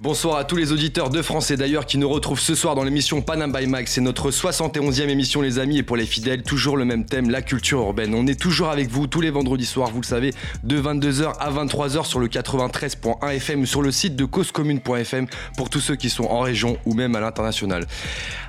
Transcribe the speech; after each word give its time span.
Bonsoir 0.00 0.36
à 0.36 0.44
tous 0.44 0.54
les 0.54 0.70
auditeurs 0.70 1.10
de 1.10 1.22
France 1.22 1.50
et 1.50 1.56
d'ailleurs 1.56 1.84
qui 1.84 1.98
nous 1.98 2.08
retrouvent 2.08 2.38
ce 2.38 2.54
soir 2.54 2.76
dans 2.76 2.84
l'émission 2.84 3.20
Panam 3.20 3.52
by 3.52 3.66
Max. 3.66 3.94
C'est 3.94 4.00
notre 4.00 4.30
71e 4.30 5.08
émission 5.08 5.40
les 5.42 5.58
amis 5.58 5.78
et 5.78 5.82
pour 5.82 5.96
les 5.96 6.06
fidèles, 6.06 6.44
toujours 6.44 6.76
le 6.76 6.84
même 6.84 7.04
thème, 7.04 7.30
la 7.30 7.42
culture 7.42 7.80
urbaine. 7.80 8.14
On 8.14 8.24
est 8.28 8.38
toujours 8.38 8.68
avec 8.68 8.88
vous 8.90 9.08
tous 9.08 9.20
les 9.20 9.30
vendredis 9.30 9.66
soirs, 9.66 9.90
vous 9.90 10.00
le 10.00 10.06
savez, 10.06 10.32
de 10.62 10.80
22h 10.80 11.32
à 11.40 11.50
23h 11.50 12.06
sur 12.06 12.20
le 12.20 12.28
93.1 12.28 13.28
FM 13.28 13.66
sur 13.66 13.82
le 13.82 13.90
site 13.90 14.14
de 14.14 14.24
causecommune.fm 14.24 15.26
pour 15.56 15.68
tous 15.68 15.80
ceux 15.80 15.96
qui 15.96 16.10
sont 16.10 16.26
en 16.26 16.42
région 16.42 16.78
ou 16.86 16.94
même 16.94 17.16
à 17.16 17.20
l'international. 17.20 17.84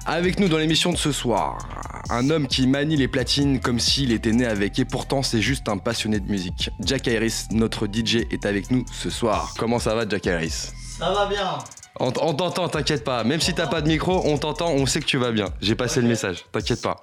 Avec 0.05 0.39
nous 0.39 0.49
dans 0.49 0.59
l'émission 0.59 0.91
de 0.91 0.97
ce 0.97 1.11
soir, 1.11 1.67
un 2.11 2.29
homme 2.29 2.47
qui 2.47 2.67
manie 2.67 2.95
les 2.95 3.07
platines 3.07 3.59
comme 3.59 3.79
s'il 3.79 4.11
était 4.11 4.33
né 4.33 4.45
avec 4.45 4.77
et 4.77 4.85
pourtant 4.85 5.23
c'est 5.23 5.41
juste 5.41 5.67
un 5.67 5.79
passionné 5.79 6.19
de 6.19 6.29
musique. 6.29 6.69
Jack 6.79 7.07
Iris, 7.07 7.47
notre 7.49 7.87
DJ, 7.87 8.17
est 8.29 8.45
avec 8.45 8.69
nous 8.69 8.85
ce 8.93 9.09
soir. 9.09 9.55
Comment 9.57 9.79
ça 9.79 9.95
va 9.95 10.07
Jack 10.07 10.27
Iris 10.27 10.73
ça 10.99 11.11
va 11.11 11.25
bien. 11.25 11.57
On, 11.99 12.11
t'entend, 12.11 12.69
t'inquiète 12.69 13.03
pas. 13.03 13.23
Même 13.23 13.41
si 13.41 13.53
t'as 13.53 13.67
pas 13.67 13.81
de 13.81 13.87
micro, 13.87 14.21
on 14.25 14.37
t'entend, 14.37 14.69
on 14.69 14.85
sait 14.85 14.99
que 14.99 15.05
tu 15.05 15.17
vas 15.17 15.31
bien. 15.31 15.47
J'ai 15.61 15.75
passé 15.75 16.01
le 16.01 16.07
message, 16.07 16.45
t'inquiète 16.51 16.81
pas. 16.81 17.01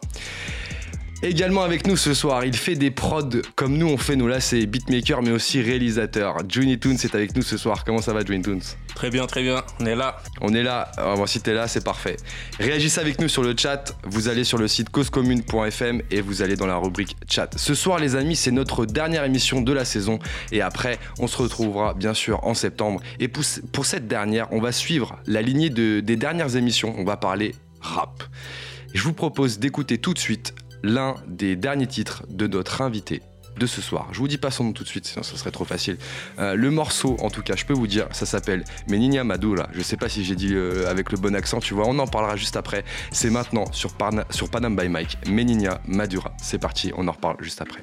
Également 1.23 1.62
avec 1.62 1.87
nous 1.87 1.97
ce 1.97 2.12
soir, 2.12 2.45
il 2.45 2.55
fait 2.55 2.75
des 2.75 2.91
prods 2.91 3.41
comme 3.55 3.79
nous 3.79 3.88
on 3.88 3.97
fait, 3.97 4.16
nous 4.16 4.29
là 4.29 4.38
c'est 4.38 4.66
beatmaker 4.66 5.23
mais 5.23 5.30
aussi 5.30 5.62
réalisateur. 5.62 6.37
Johnny 6.47 6.79
Toons 6.79 6.97
est 6.97 7.15
avec 7.15 7.34
nous 7.34 7.42
ce 7.42 7.56
soir. 7.56 7.84
Comment 7.87 8.02
ça 8.02 8.12
va 8.12 8.23
Johnny 8.23 8.42
Toons? 8.42 8.61
Très 8.95 9.09
bien, 9.09 9.27
très 9.27 9.42
bien, 9.42 9.65
on 9.80 9.87
est 9.87 9.97
là. 9.97 10.19
On 10.42 10.52
est 10.52 10.62
là, 10.62 10.91
Alors, 10.98 11.23
ah, 11.23 11.27
si 11.27 11.41
t'es 11.41 11.55
là 11.55 11.69
c'est 11.69 11.83
parfait. 11.83 12.19
Réagissez 12.61 13.01
avec 13.01 13.19
nous 13.19 13.28
sur 13.28 13.42
le 13.42 13.55
chat, 13.56 13.97
vous 14.05 14.28
allez 14.28 14.44
sur 14.44 14.59
le 14.59 14.69
site 14.69 14.91
causecommune.fm 14.91 16.03
et 16.11 16.20
vous 16.20 16.42
allez 16.42 16.55
dans 16.55 16.67
la 16.67 16.77
rubrique 16.77 17.17
chat. 17.31 17.48
Ce 17.56 17.75
soir 17.75 17.98
les 17.98 18.14
amis 18.14 18.37
c'est 18.37 18.50
notre 18.50 18.84
dernière 18.84 19.25
émission 19.25 19.62
de 19.62 19.72
la 19.72 19.87
saison 19.87 20.19
et 20.53 20.61
après 20.61 20.98
on 21.19 21.28
se 21.28 21.39
retrouvera 21.39 21.94
bien 21.94 22.12
sûr 22.12 22.44
en 22.44 22.53
septembre. 22.53 23.00
Et 23.20 23.28
pour, 23.28 23.87
cette 23.87 24.06
dernière 24.06 24.53
on 24.53 24.61
va 24.61 24.70
suivre 24.70 25.17
la 25.27 25.41
lignée 25.41 25.70
des 25.70 26.17
dernières 26.17 26.56
émissions, 26.56 26.94
on 26.98 27.05
va 27.05 27.17
parler 27.17 27.55
rap. 27.81 28.22
je 28.92 29.03
vous 29.03 29.14
propose 29.14 29.59
d'écouter 29.59 29.97
tout 29.97 30.12
de 30.12 30.19
suite 30.19 30.55
l'un 30.87 31.17
des 31.27 31.56
derniers 31.56 31.87
titres 31.87 32.23
de 32.29 32.47
notre 32.47 32.81
invité 32.81 33.23
de 33.59 33.67
ce 33.67 33.81
soir. 33.81 34.09
Je 34.12 34.19
vous 34.19 34.29
dis 34.29 34.39
pas 34.39 34.51
son 34.51 34.65
nom 34.65 34.73
tout 34.73 34.84
de 34.84 34.89
suite, 34.89 35.06
sinon 35.06 35.23
ce 35.23 35.37
serait 35.37 35.51
trop 35.51 35.65
facile. 35.65 35.97
Euh, 36.39 36.55
le 36.55 36.70
morceau, 36.70 37.17
en 37.20 37.31
tout 37.31 37.43
cas, 37.43 37.56
je 37.56 37.65
peux 37.65 37.73
vous 37.73 37.87
dire, 37.87 38.06
ça 38.12 38.27
s'appelle 38.27 38.65
Menina 38.89 39.25
Madura. 39.25 39.69
Je 39.73 39.81
sais 39.81 39.97
pas 39.97 40.09
si 40.09 40.25
j'ai 40.25 40.37
dit 40.37 40.55
euh, 40.55 40.91
avec 40.91 41.11
le 41.11 41.19
bon 41.19 41.34
accent, 41.34 41.61
tu 41.61 41.75
vois, 41.75 41.87
on 41.87 41.98
en 41.98 42.06
parlera 42.06 42.37
juste 42.37 42.56
après. 42.56 42.84
C'est 43.11 43.31
maintenant 43.31 43.65
sur, 43.73 43.91
sur 44.31 44.51
Panam 44.51 44.77
by 44.77 44.89
Mike, 44.89 45.19
Menina 45.27 45.81
Madura. 45.87 46.33
C'est 46.41 46.59
parti, 46.59 46.93
on 46.97 47.09
en 47.09 47.12
reparle 47.12 47.37
juste 47.41 47.62
après. 47.62 47.81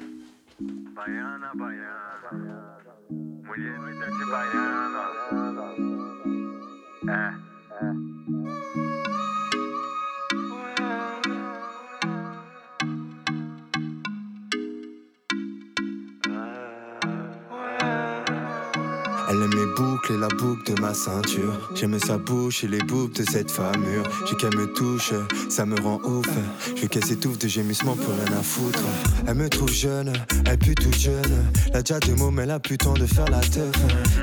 Elle 19.34 19.42
aime 19.42 19.54
mes 19.54 19.74
boucles 19.74 20.12
et 20.12 20.16
la 20.16 20.28
boucle 20.28 20.72
de 20.72 20.80
ma 20.80 20.94
ceinture. 20.94 21.68
J'aime 21.74 21.98
sa 21.98 22.18
bouche 22.18 22.62
et 22.62 22.68
les 22.68 22.78
boucles 22.78 23.20
de 23.20 23.28
cette 23.28 23.50
femme 23.50 23.84
J'ai 24.28 24.36
qu'elle 24.36 24.56
me 24.56 24.72
touche, 24.72 25.12
ça 25.48 25.66
me 25.66 25.74
rend 25.80 26.00
ouf. 26.04 26.28
Je 26.76 26.86
qu'elle 26.86 27.04
s'étouffe 27.04 27.38
de 27.38 27.48
gémissements 27.48 27.96
pour 27.96 28.14
rien 28.14 28.38
à 28.38 28.42
foutre. 28.42 28.84
Elle 29.26 29.34
me 29.34 29.48
trouve 29.48 29.72
jeune, 29.72 30.12
elle 30.46 30.58
pue 30.58 30.76
toute 30.76 30.96
jeune. 30.96 31.50
La 31.72 31.82
déjà 31.82 31.98
de 31.98 32.12
mots, 32.12 32.32
elle 32.40 32.50
a 32.52 32.60
plus 32.60 32.78
temps 32.78 32.94
de 32.94 33.06
faire 33.06 33.26
la 33.26 33.40
teuf. 33.40 33.74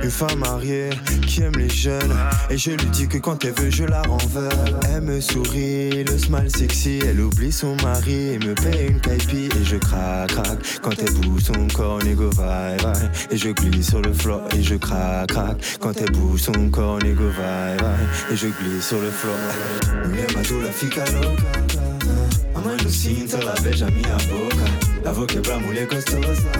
Une 0.01 0.09
femme 0.09 0.39
mariée 0.39 0.91
qui 1.27 1.41
aime 1.41 1.57
les 1.57 1.69
jeunes. 1.69 2.15
Et 2.49 2.57
je 2.57 2.71
lui 2.71 2.89
dis 2.91 3.09
que 3.09 3.17
quand 3.17 3.43
elle 3.43 3.53
veut, 3.53 3.69
je 3.69 3.83
la 3.83 4.03
renverse. 4.03 4.55
Elle 4.93 5.01
me 5.01 5.19
sourit, 5.19 6.05
le 6.05 6.17
smile 6.17 6.49
sexy. 6.55 7.01
Elle 7.05 7.19
oublie 7.19 7.51
son 7.51 7.75
mari 7.83 8.35
et 8.35 8.39
me 8.39 8.53
paye 8.53 8.87
une 8.87 9.01
caipi. 9.01 9.49
Et 9.59 9.65
je 9.65 9.75
craque, 9.75 10.31
craque. 10.31 10.79
Quand 10.81 10.97
elle 10.99 11.13
bouge 11.15 11.43
son 11.43 11.67
corps, 11.67 12.01
négo 12.01 12.29
va, 12.29 12.77
Et 13.29 13.37
je 13.37 13.49
glisse 13.49 13.89
sur 13.89 14.01
le 14.01 14.13
floor 14.13 14.41
et 14.55 14.63
je 14.63 14.75
craque 14.75 15.00
Quand 15.79 15.93
elle 15.97 16.11
bouge 16.11 16.41
son 16.41 16.69
corps, 16.69 16.99
négo 16.99 17.29
vai. 17.29 17.77
Et 18.31 18.35
je 18.35 18.47
glisse 18.47 18.87
sur 18.87 18.99
le 18.99 19.09
floor. 19.09 19.35
Mulher 20.05 20.27
la 20.35 20.71
fica 20.71 21.03
louca. 21.11 21.91
A 22.53 22.59
mãe 22.59 22.77
do 22.77 22.89
cinto, 22.89 23.37
ela 23.37 23.53
beija 23.61 23.87
minha 23.87 24.17
boca. 24.29 24.65
Lavo 25.03 25.25
quebrar 25.25 25.59
mulher 25.59 25.87
gostosa. 25.87 26.51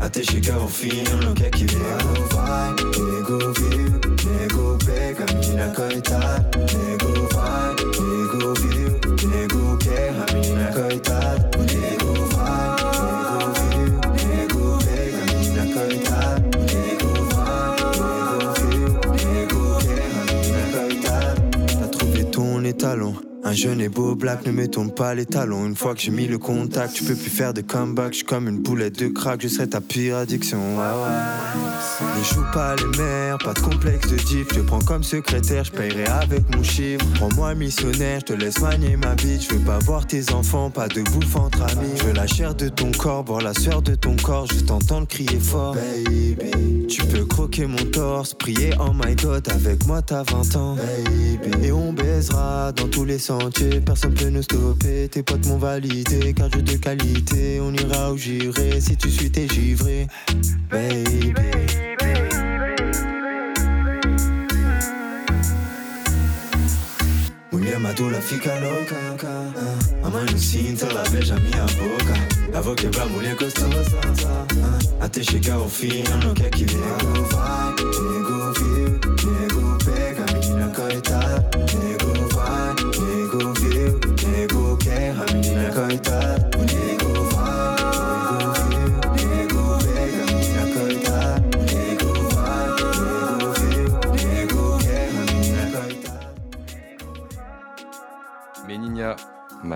Até 0.00 0.22
chegar 0.22 0.56
ao 0.56 0.68
fim, 0.68 1.02
não 1.24 1.34
quer 1.34 1.50
que 1.50 1.64
nego 1.64 2.28
vai, 2.32 2.70
nego 2.70 3.52
viu, 3.54 4.00
nego 4.38 4.78
pega 4.84 5.24
a 5.24 5.34
menina 5.34 5.72
coitada. 5.74 6.59
Un 23.50 23.52
jeune 23.52 23.80
et 23.80 23.88
beau 23.88 24.14
black, 24.14 24.46
ne 24.46 24.52
me 24.52 24.68
tourne 24.68 24.92
pas 24.92 25.12
les 25.12 25.26
talons. 25.26 25.66
Une 25.66 25.74
fois 25.74 25.96
que 25.96 26.00
j'ai 26.00 26.12
mis 26.12 26.28
le 26.28 26.38
contact, 26.38 26.94
tu 26.94 27.02
peux 27.02 27.16
plus 27.16 27.30
faire 27.30 27.52
de 27.52 27.62
comeback. 27.62 28.14
Je 28.14 28.24
comme 28.24 28.46
une 28.46 28.60
boulette 28.62 28.96
de 29.00 29.08
crack, 29.08 29.42
je 29.42 29.48
serai 29.48 29.68
ta 29.68 29.80
pire 29.80 30.18
addiction. 30.18 30.60
Ne 30.76 32.24
joue 32.32 32.44
pas 32.52 32.76
les 32.76 32.96
mers, 32.96 33.38
pas 33.38 33.52
de 33.52 33.58
complexe 33.58 34.08
de 34.08 34.14
diff. 34.18 34.46
Je 34.54 34.60
prends 34.60 34.78
comme 34.78 35.02
secrétaire, 35.02 35.64
je 35.64 35.72
paierai 35.72 36.04
avec 36.06 36.48
mon 36.54 36.62
chiffre. 36.62 37.04
Prends-moi 37.16 37.56
missionnaire, 37.56 38.20
je 38.20 38.26
te 38.26 38.32
laisse 38.34 38.60
manier 38.60 38.96
ma 38.96 39.16
vie. 39.16 39.40
Je 39.40 39.52
veux 39.52 39.64
pas 39.64 39.80
voir 39.80 40.06
tes 40.06 40.32
enfants, 40.32 40.70
pas 40.70 40.86
de 40.86 41.02
bouffe 41.02 41.34
entre 41.34 41.62
amis. 41.62 41.90
Je 41.96 42.04
veux 42.04 42.12
la 42.12 42.28
chair 42.28 42.54
de 42.54 42.68
ton 42.68 42.92
corps, 42.92 43.24
voir 43.24 43.40
la 43.40 43.52
sueur 43.52 43.82
de 43.82 43.96
ton 43.96 44.14
corps. 44.14 44.46
Je 44.46 44.60
t'entends 44.60 45.04
crier 45.06 45.40
fort, 45.40 45.74
baby. 45.74 46.69
Tu 46.90 47.02
peux 47.06 47.24
croquer 47.24 47.66
mon 47.66 47.84
torse, 47.92 48.34
prier 48.34 48.72
oh 48.80 48.92
my 48.92 49.14
god. 49.14 49.48
Avec 49.48 49.86
moi, 49.86 50.02
t'as 50.02 50.24
20 50.24 50.56
ans, 50.56 50.76
baby. 50.76 51.68
Et 51.68 51.70
on 51.70 51.92
baisera 51.92 52.72
dans 52.72 52.88
tous 52.88 53.04
les 53.04 53.18
sens 53.18 53.52
personne 53.86 54.14
peut 54.14 54.28
nous 54.28 54.42
stopper. 54.42 55.08
Tes 55.08 55.22
potes 55.22 55.46
m'ont 55.46 55.58
validé, 55.58 56.34
car 56.34 56.50
je 56.52 56.58
de 56.58 56.76
qualité. 56.76 57.60
On 57.62 57.72
ira 57.72 58.12
où 58.12 58.16
j'irai 58.16 58.80
si 58.80 58.96
tu 58.96 59.08
suis 59.08 59.30
tes 59.30 59.48
givré, 59.48 60.08
baby. 60.68 61.79
Mulher 67.52 67.80
madura 67.80 68.20
fica 68.20 68.52
louca 68.60 68.96
A 70.04 70.08
mãe 70.08 70.24
no 70.24 70.38
cinto, 70.38 70.86
ela 70.86 71.02
beija 71.10 71.34
minha 71.36 71.64
boca. 71.64 72.56
Eu 72.56 72.62
vou 72.62 72.74
quebrar 72.76 73.06
mulher 73.06 73.34
gostosa 73.34 73.98
Até 75.00 75.22
chegar 75.22 75.54
ao 75.54 75.68
fim, 75.68 76.04
eu 76.08 76.16
não 76.18 76.34
quero 76.34 76.50
que 76.50 76.64
nego 76.64 77.24
vai 77.32 78.19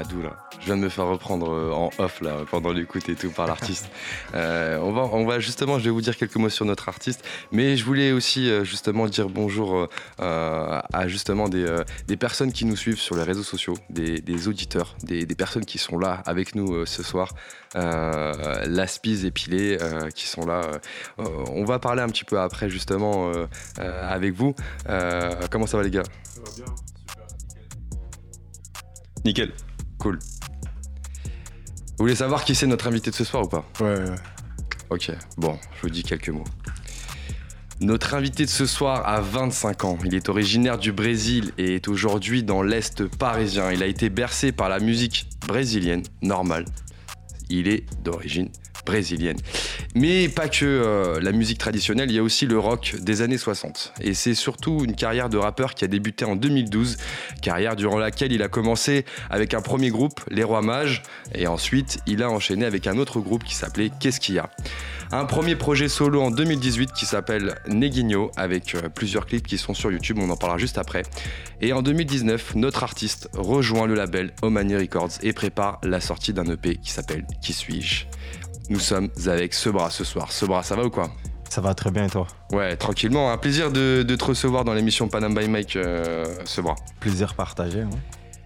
Madura. 0.04 0.36
Je 0.60 0.66
viens 0.66 0.76
de 0.76 0.82
me 0.82 0.88
faire 0.88 1.06
reprendre 1.06 1.50
euh, 1.50 1.72
en 1.72 1.90
off 1.98 2.20
là 2.20 2.36
pendant 2.50 2.72
l'écoute 2.72 3.08
et 3.08 3.14
tout 3.14 3.30
par 3.30 3.46
l'artiste. 3.46 3.88
Euh, 4.34 4.78
on, 4.78 4.92
va, 4.92 5.02
on 5.12 5.24
va 5.26 5.38
justement, 5.38 5.78
je 5.78 5.84
vais 5.84 5.90
vous 5.90 6.00
dire 6.00 6.16
quelques 6.16 6.36
mots 6.36 6.48
sur 6.48 6.64
notre 6.64 6.88
artiste, 6.88 7.24
mais 7.52 7.76
je 7.76 7.84
voulais 7.84 8.10
aussi 8.10 8.50
euh, 8.50 8.64
justement 8.64 9.06
dire 9.06 9.28
bonjour 9.28 9.88
à 10.18 11.08
justement 11.08 11.48
des, 11.48 11.64
des, 12.08 12.16
personnes 12.16 12.52
qui 12.52 12.64
nous 12.64 12.76
suivent 12.76 12.98
sur 12.98 13.16
les 13.16 13.22
réseaux 13.22 13.42
sociaux, 13.42 13.74
des, 13.90 14.48
auditeurs, 14.48 14.96
des, 15.04 15.24
des, 15.24 15.34
personnes 15.34 15.64
qui 15.64 15.78
sont 15.78 15.98
là 15.98 16.22
avec 16.26 16.54
nous 16.54 16.84
ce 16.84 17.02
soir, 17.02 17.32
Laspiz 17.74 19.24
et 19.24 19.30
Pilé 19.30 19.78
qui 20.14 20.26
sont 20.26 20.46
là. 20.46 20.62
on 21.18 21.64
va 21.64 21.78
parler 21.78 22.02
un 22.02 22.08
petit 22.08 22.24
peu 22.24 22.40
après 22.40 22.68
justement 22.68 23.32
avec 23.78 24.34
vous. 24.34 24.54
comment 25.50 25.66
ça 25.66 25.76
va 25.76 25.82
les 25.84 25.90
gars? 25.90 26.04
Ça 26.24 26.40
va 26.44 26.50
bien, 26.56 26.74
super, 27.06 27.26
nickel. 29.24 29.48
Nickel. 29.48 29.73
Cool. 29.99 30.19
Vous 31.96 32.05
voulez 32.05 32.17
savoir 32.17 32.44
qui 32.44 32.55
c'est 32.55 32.67
notre 32.67 32.88
invité 32.88 33.11
de 33.11 33.14
ce 33.17 33.25
soir 33.25 33.44
ou 33.44 33.49
pas? 33.49 33.64
Ouais, 33.81 33.99
ouais. 33.99 34.17
Ok, 34.91 35.11
bon, 35.37 35.58
je 35.76 35.82
vous 35.82 35.91
dis 35.91 36.02
quelques 36.02 36.29
mots. 36.29 36.44
Notre 37.81 38.14
invité 38.14 38.44
de 38.44 38.50
ce 38.50 38.67
soir 38.67 39.06
a 39.06 39.20
25 39.20 39.85
ans. 39.85 39.99
Il 40.05 40.14
est 40.14 40.29
originaire 40.29 40.79
du 40.79 40.93
Brésil 40.93 41.52
et 41.58 41.75
est 41.75 41.88
aujourd'hui 41.88 42.43
dans 42.43 42.62
l'Est 42.62 43.05
parisien. 43.06 43.73
Il 43.73 43.82
a 43.82 43.87
été 43.87 44.11
bercé 44.11 44.52
par 44.52 44.69
la 44.69 44.79
musique 44.79 45.26
brésilienne, 45.46 46.02
normale. 46.23 46.64
Il 47.49 47.69
est 47.69 47.85
d'origine 48.02 48.49
brésilienne. 48.84 49.36
Mais 49.94 50.28
pas 50.28 50.48
que 50.48 50.64
euh, 50.64 51.20
la 51.20 51.32
musique 51.32 51.58
traditionnelle, 51.58 52.10
il 52.10 52.16
y 52.16 52.19
a 52.19 52.22
aussi 52.22 52.46
le 52.46 52.58
rock 52.58 52.96
des 53.00 53.22
années 53.22 53.38
60. 53.38 53.94
Et 54.00 54.14
c'est 54.14 54.34
surtout 54.34 54.84
une 54.84 54.94
carrière 54.94 55.28
de 55.28 55.36
rappeur 55.36 55.75
qui 55.75 55.84
a 55.84 55.88
débuté 55.88 56.25
en 56.25 56.36
2012, 56.36 56.96
carrière 57.42 57.76
durant 57.76 57.98
laquelle 57.98 58.32
il 58.32 58.42
a 58.42 58.48
commencé 58.48 59.04
avec 59.31 59.54
un 59.54 59.60
premier 59.60 59.90
groupe, 59.90 60.20
Les 60.31 60.44
Rois 60.44 60.62
Mages, 60.62 61.02
et 61.34 61.46
ensuite 61.46 61.98
il 62.06 62.22
a 62.22 62.31
enchaîné 62.31 62.64
avec 62.64 62.86
un 62.86 62.98
autre 62.98 63.20
groupe 63.20 63.44
qui 63.44 63.54
s'appelait 63.54 63.90
Qu'est-ce 64.00 64.20
qu'il 64.20 64.34
y 64.34 64.38
a? 64.38 64.50
Un 65.12 65.26
premier 65.26 65.54
projet 65.54 65.88
solo 65.88 66.22
en 66.22 66.31
2018 66.31 66.92
qui 66.92 67.06
s'appelle 67.06 67.54
Neguinho 67.69 68.31
avec 68.36 68.75
euh, 68.75 68.88
plusieurs 68.88 69.26
clips 69.26 69.46
qui 69.46 69.58
sont 69.58 69.75
sur 69.75 69.92
YouTube, 69.92 70.19
on 70.20 70.31
en 70.31 70.36
parlera 70.36 70.58
juste 70.58 70.78
après. 70.78 71.02
Et 71.60 71.72
en 71.72 71.82
2019, 71.82 72.56
notre 72.56 72.82
artiste 72.82 73.28
rejoint 73.34 73.86
le 73.86 73.94
label 73.94 74.32
Omani 74.42 74.76
Records 74.76 75.12
et 75.22 75.32
prépare 75.32 75.78
la 75.82 76.00
sortie 76.00 76.32
d'un 76.32 76.46
EP 76.46 76.76
qui 76.76 76.90
s'appelle 76.90 77.25
Qui 77.42 77.52
suis-je? 77.52 78.06
Nous 78.70 78.78
sommes 78.78 79.08
avec 79.26 79.55
Sebra 79.55 79.90
ce 79.90 80.05
soir. 80.05 80.32
Sebra, 80.32 80.62
ça 80.62 80.76
va 80.76 80.84
ou 80.84 80.90
quoi? 80.90 81.11
Ça 81.50 81.61
va 81.61 81.75
très 81.75 81.90
bien 81.90 82.06
et 82.06 82.11
toi? 82.11 82.26
Ouais, 82.52 82.76
tranquillement. 82.76 83.31
Un 83.31 83.38
plaisir 83.38 83.70
de, 83.70 84.02
te 84.02 84.25
recevoir 84.25 84.64
dans 84.64 84.75
l'émission 84.75 85.08
Panam 85.08 85.34
by 85.34 85.49
Mike, 85.49 85.76
euh, 85.76 86.25
Sebra. 86.44 86.75
Plaisir 87.00 87.34
partagé. 87.34 87.82
Hein. 87.82 87.90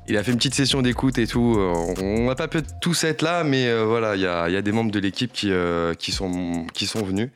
Il 0.09 0.17
a 0.17 0.25
fait 0.25 0.31
une 0.31 0.39
petite 0.39 0.55
session 0.55 0.81
d'écoute 0.81 1.19
et 1.19 1.27
tout. 1.27 1.57
Euh, 1.59 1.95
on 2.01 2.27
n'a 2.27 2.35
pas 2.35 2.49
pu 2.49 2.61
tous 2.81 3.05
être 3.05 3.21
là, 3.21 3.45
mais 3.45 3.67
euh, 3.67 3.85
voilà, 3.85 4.17
il 4.17 4.23
y 4.23 4.27
a, 4.27 4.63
des 4.63 4.73
membres 4.73 4.91
de 4.91 4.99
l'équipe 4.99 5.31
qui, 5.33 5.53
euh, 5.53 5.93
qui, 5.93 6.13
sont, 6.13 6.67
qui 6.73 6.87
sont 6.87 7.03
venus. 7.05 7.29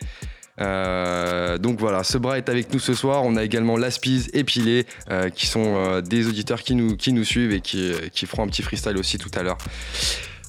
donc 0.58 1.78
voilà, 1.78 2.02
ce 2.02 2.16
bras 2.16 2.38
est 2.38 2.48
avec 2.48 2.72
nous 2.72 2.80
ce 2.80 2.94
soir. 2.94 3.24
On 3.24 3.36
a 3.36 3.44
également 3.44 3.76
Laspiz 3.76 4.30
et 4.32 4.42
Pilé, 4.42 4.86
qui 5.34 5.46
sont 5.46 6.00
des 6.00 6.26
auditeurs 6.26 6.62
qui 6.62 6.74
nous, 6.74 6.96
qui 6.96 7.12
nous 7.12 7.24
suivent 7.24 7.52
et 7.52 7.60
qui, 7.60 7.92
qui 8.12 8.24
feront 8.24 8.44
un 8.44 8.48
petit 8.48 8.62
freestyle 8.62 8.96
aussi 8.96 9.18
tout 9.18 9.30
à 9.34 9.42
l'heure. 9.42 9.58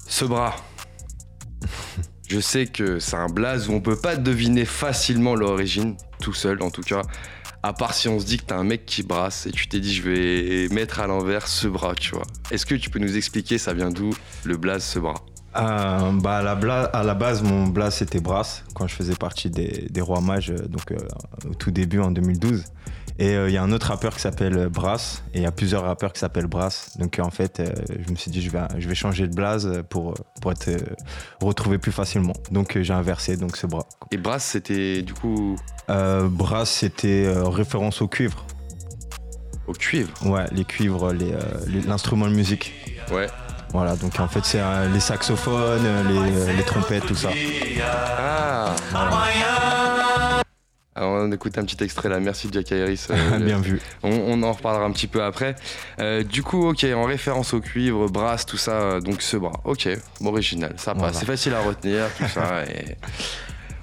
Ce 0.08 0.24
bras, 0.24 0.56
je 2.28 2.40
sais 2.40 2.66
que 2.66 3.00
c'est 3.00 3.16
un 3.16 3.28
blaze 3.28 3.70
où 3.70 3.74
on 3.74 3.82
peut 3.82 3.96
pas 3.96 4.16
deviner 4.16 4.66
facilement 4.66 5.36
l'origine, 5.36 5.96
tout 6.22 6.34
seul 6.34 6.62
en 6.62 6.72
tout 6.72 6.82
cas. 6.82 7.02
À 7.62 7.72
part 7.72 7.94
si 7.94 8.10
on 8.10 8.20
se 8.20 8.26
dit 8.26 8.38
que 8.38 8.46
t'as 8.46 8.58
un 8.58 8.64
mec 8.66 8.86
qui 8.86 9.04
brasse 9.04 9.46
et 9.46 9.52
tu 9.52 9.68
t'es 9.68 9.80
dit 9.80 9.94
je 9.94 10.02
vais 10.02 10.68
mettre 10.74 11.00
à 11.00 11.08
l'envers 11.08 11.48
ce 11.48 11.68
bras, 11.68 11.96
tu 11.96 12.12
vois. 12.12 12.26
Est-ce 12.52 12.66
que 12.66 12.76
tu 12.76 12.90
peux 12.90 13.00
nous 13.00 13.16
expliquer 13.16 13.58
ça 13.58 13.74
vient 13.74 13.90
d'où 13.90 14.14
le 14.44 14.58
blaze 14.58 14.84
ce 14.84 15.00
bras? 15.00 15.24
Euh, 15.56 16.12
bah 16.14 16.38
à, 16.38 16.42
la 16.42 16.84
à 16.86 17.04
la 17.04 17.14
base, 17.14 17.44
mon 17.44 17.68
blaze 17.68 17.96
c'était 17.98 18.20
Brass 18.20 18.64
quand 18.74 18.88
je 18.88 18.96
faisais 18.96 19.14
partie 19.14 19.52
des, 19.52 20.02
Rois 20.02 20.22
Mages, 20.22 20.50
euh, 20.50 20.68
donc 20.68 20.92
euh, 20.92 20.98
au 21.48 21.54
tout 21.54 21.70
début 21.70 22.00
en 22.00 22.10
2012. 22.10 22.64
Et 23.20 23.34
il 23.34 23.52
y 23.52 23.58
a 23.58 23.64
un 23.64 23.72
autre 23.72 23.88
rappeur 23.88 24.16
qui 24.16 24.22
s'appelle 24.22 24.70
Brass, 24.70 25.24
et 25.34 25.38
il 25.38 25.44
y 25.44 25.46
a 25.46 25.52
plusieurs 25.52 25.84
rappeurs 25.84 26.14
qui 26.14 26.20
s'appellent 26.20 26.48
Brass. 26.48 26.98
Donc 26.98 27.20
en 27.20 27.30
fait, 27.30 27.62
je 28.06 28.12
me 28.12 28.16
suis 28.16 28.32
dit, 28.32 28.42
je 28.42 28.50
vais, 28.50 28.62
je 28.78 28.88
vais 28.88 28.96
changer 28.96 29.28
de 29.28 29.36
blaze 29.36 29.84
pour, 29.90 30.16
pour 30.42 30.52
être 30.52 30.70
retrouvé 31.42 31.78
plus 31.78 31.92
facilement. 31.92 32.34
Donc 32.52 32.78
j'ai 32.82 32.94
inversé 32.94 33.38
donc 33.38 33.56
ce 33.56 33.68
bras. 33.68 33.86
Et 34.12 34.18
Brass, 34.18 34.44
c'était 34.44 35.04
du 35.04 35.14
coup 35.14 35.56
euh, 35.90 36.28
Brass, 36.30 36.70
c'était 36.70 37.26
euh, 37.26 37.48
référence 37.48 38.02
au 38.02 38.08
cuivre. 38.08 38.46
Au 39.68 39.74
cuivre? 39.74 40.12
Ouais, 40.26 40.46
les 40.52 40.66
cuivres, 40.66 41.14
euh, 41.14 41.40
l'instrument 41.86 42.28
de 42.28 42.34
musique. 42.34 42.74
Ouais. 43.12 43.28
Voilà, 43.72 43.96
donc 43.96 44.20
en 44.20 44.28
fait, 44.28 44.46
c'est 44.46 44.62
les 44.94 45.00
saxophones, 45.00 45.82
les, 46.56 46.64
trompettes, 46.64 47.08
tout 47.08 47.16
ça. 47.16 47.30
Ah 48.20 48.76
Alors 50.96 51.12
on 51.14 51.32
écoute 51.32 51.58
un 51.58 51.66
petit 51.66 51.84
extrait 51.84 52.10
là, 52.10 52.20
merci 52.20 52.50
Jack 52.52 52.72
Iris. 52.72 53.10
Bien 53.40 53.60
vu. 53.60 53.82
On, 54.04 54.42
en 54.44 54.52
reparlera 54.52 54.86
un 54.86 54.92
petit 54.92 55.08
peu 55.08 55.24
après. 55.24 55.56
du 56.30 56.44
coup, 56.44 56.70
ok, 56.70 56.86
en 56.96 57.06
référence 57.06 57.54
au 57.54 57.62
cuivre, 57.62 58.08
brass, 58.10 58.46
tout 58.46 58.58
ça, 58.58 59.00
donc 59.00 59.22
ce 59.22 59.38
bras. 59.38 59.60
Ok, 59.64 59.90
original, 60.24 60.74
ça 60.78 60.94
passe. 60.94 61.20
C'est 61.20 61.26
facile 61.26 61.54
à 61.54 61.62
retenir, 61.62 62.06
tout 62.18 62.28
ça. 62.28 62.64
Et... 62.70 62.98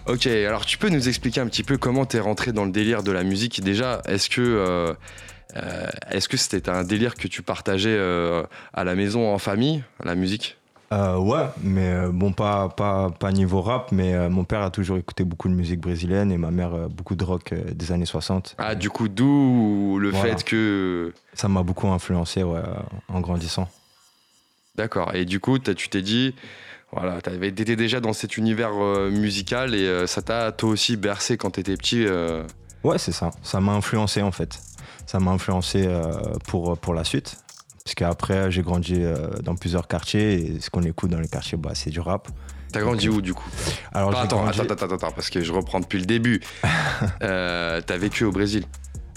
Ok, 0.07 0.27
alors 0.27 0.65
tu 0.67 0.79
peux 0.79 0.89
nous 0.89 1.09
expliquer 1.09 1.41
un 1.41 1.47
petit 1.47 1.63
peu 1.63 1.77
comment 1.77 2.05
t'es 2.07 2.21
rentré 2.21 2.53
dans 2.53 2.65
le 2.65 2.73
délire 2.73 3.03
de 3.03 3.13
la 3.13 3.23
musique? 3.23 3.63
Déjà, 3.63 4.01
est-ce 4.07 4.31
que 4.31 4.41
euh, 4.41 4.95
euh, 5.57 5.87
est-ce 6.11 6.29
que 6.29 6.37
c'était 6.37 6.69
un 6.69 6.85
délire 6.85 7.15
que 7.15 7.29
tu 7.29 7.43
partageais 7.43 7.97
euh, 7.97 8.43
à 8.73 8.85
la 8.85 8.95
maison, 8.95 9.33
en 9.33 9.39
famille, 9.39 9.85
la 10.03 10.15
musique? 10.15 10.59
Ouais, 10.93 11.47
mais 11.63 12.09
bon, 12.09 12.33
pas, 12.33 12.69
pas, 12.69 13.11
pas 13.11 13.33
niveau 13.33 13.63
rap, 13.63 13.93
mais 13.93 14.29
mon 14.29 14.45
père 14.45 14.63
a 14.63 14.71
toujours 14.71 14.97
écouté 14.97 15.25
beaucoup 15.25 15.49
de 15.49 15.55
musique 15.55 15.81
brésilienne 15.81 16.33
et 16.33 16.39
ma 16.39 16.51
mère 16.51 16.89
beaucoup 16.89 17.15
de 17.15 17.25
rock 17.25 17.55
des 17.55 17.93
années 17.93 18.07
60. 18.07 18.57
Ah, 18.59 18.75
du 18.75 18.91
coup, 18.91 19.09
d'où 19.09 19.99
le 20.01 20.13
fait 20.13 20.45
que. 20.45 21.13
Ça 21.35 21.49
m'a 21.49 21.63
beaucoup 21.63 21.89
influencé, 21.89 22.43
ouais, 22.43 22.63
en 23.09 23.21
grandissant. 23.21 23.69
D'accord, 24.77 25.15
et 25.15 25.25
du 25.25 25.41
coup, 25.41 25.59
tu 25.59 25.89
t'es 25.89 26.03
dit, 26.03 26.35
voilà, 26.93 27.21
tu 27.23 27.31
été 27.47 27.77
déjà 27.77 28.01
dans 28.01 28.13
cet 28.13 28.37
univers 28.37 28.73
euh, 28.75 29.11
musical 29.11 29.75
et 29.75 29.87
euh, 29.87 30.07
ça 30.07 30.23
t'a 30.23 30.51
toi 30.51 30.71
aussi 30.71 30.97
bercé 30.97 31.37
quand 31.37 31.53
tu 31.53 31.61
étais 31.61 31.77
petit. 31.77 32.05
Euh. 32.05 32.45
Ouais, 32.83 32.99
c'est 32.99 33.13
ça. 33.13 33.31
Ça 33.43 33.61
m'a 33.61 33.73
influencé 33.73 34.23
en 34.23 34.33
fait. 34.33 34.59
Ça 35.07 35.21
m'a 35.21 35.31
influencé 35.31 35.89
pour, 36.47 36.79
pour 36.79 36.95
la 36.95 37.05
suite. 37.05 37.37
Puisque 37.91 38.03
après, 38.03 38.53
j'ai 38.53 38.63
grandi 38.63 39.03
dans 39.43 39.57
plusieurs 39.57 39.89
quartiers 39.89 40.35
et 40.35 40.61
ce 40.61 40.71
qu'on 40.71 40.83
écoute 40.85 41.11
dans 41.11 41.19
les 41.19 41.27
quartiers, 41.27 41.59
bah, 41.59 41.73
c'est 41.75 41.91
du 41.91 41.99
rap. 41.99 42.29
T'as 42.73 42.83
grandi 42.83 43.09
où 43.09 43.21
du 43.21 43.35
coup? 43.35 43.49
Alors, 43.93 44.17
attends, 44.17 44.47
attends, 44.47 44.63
attends, 44.63 44.95
attends, 44.95 45.11
parce 45.11 45.29
que 45.29 45.41
je 45.41 45.53
reprends 45.53 45.81
depuis 45.81 45.99
le 45.99 46.07
début. 46.07 46.41
T'as 47.21 47.99
vécu 47.99 48.23
au 48.23 48.31
Brésil? 48.31 48.65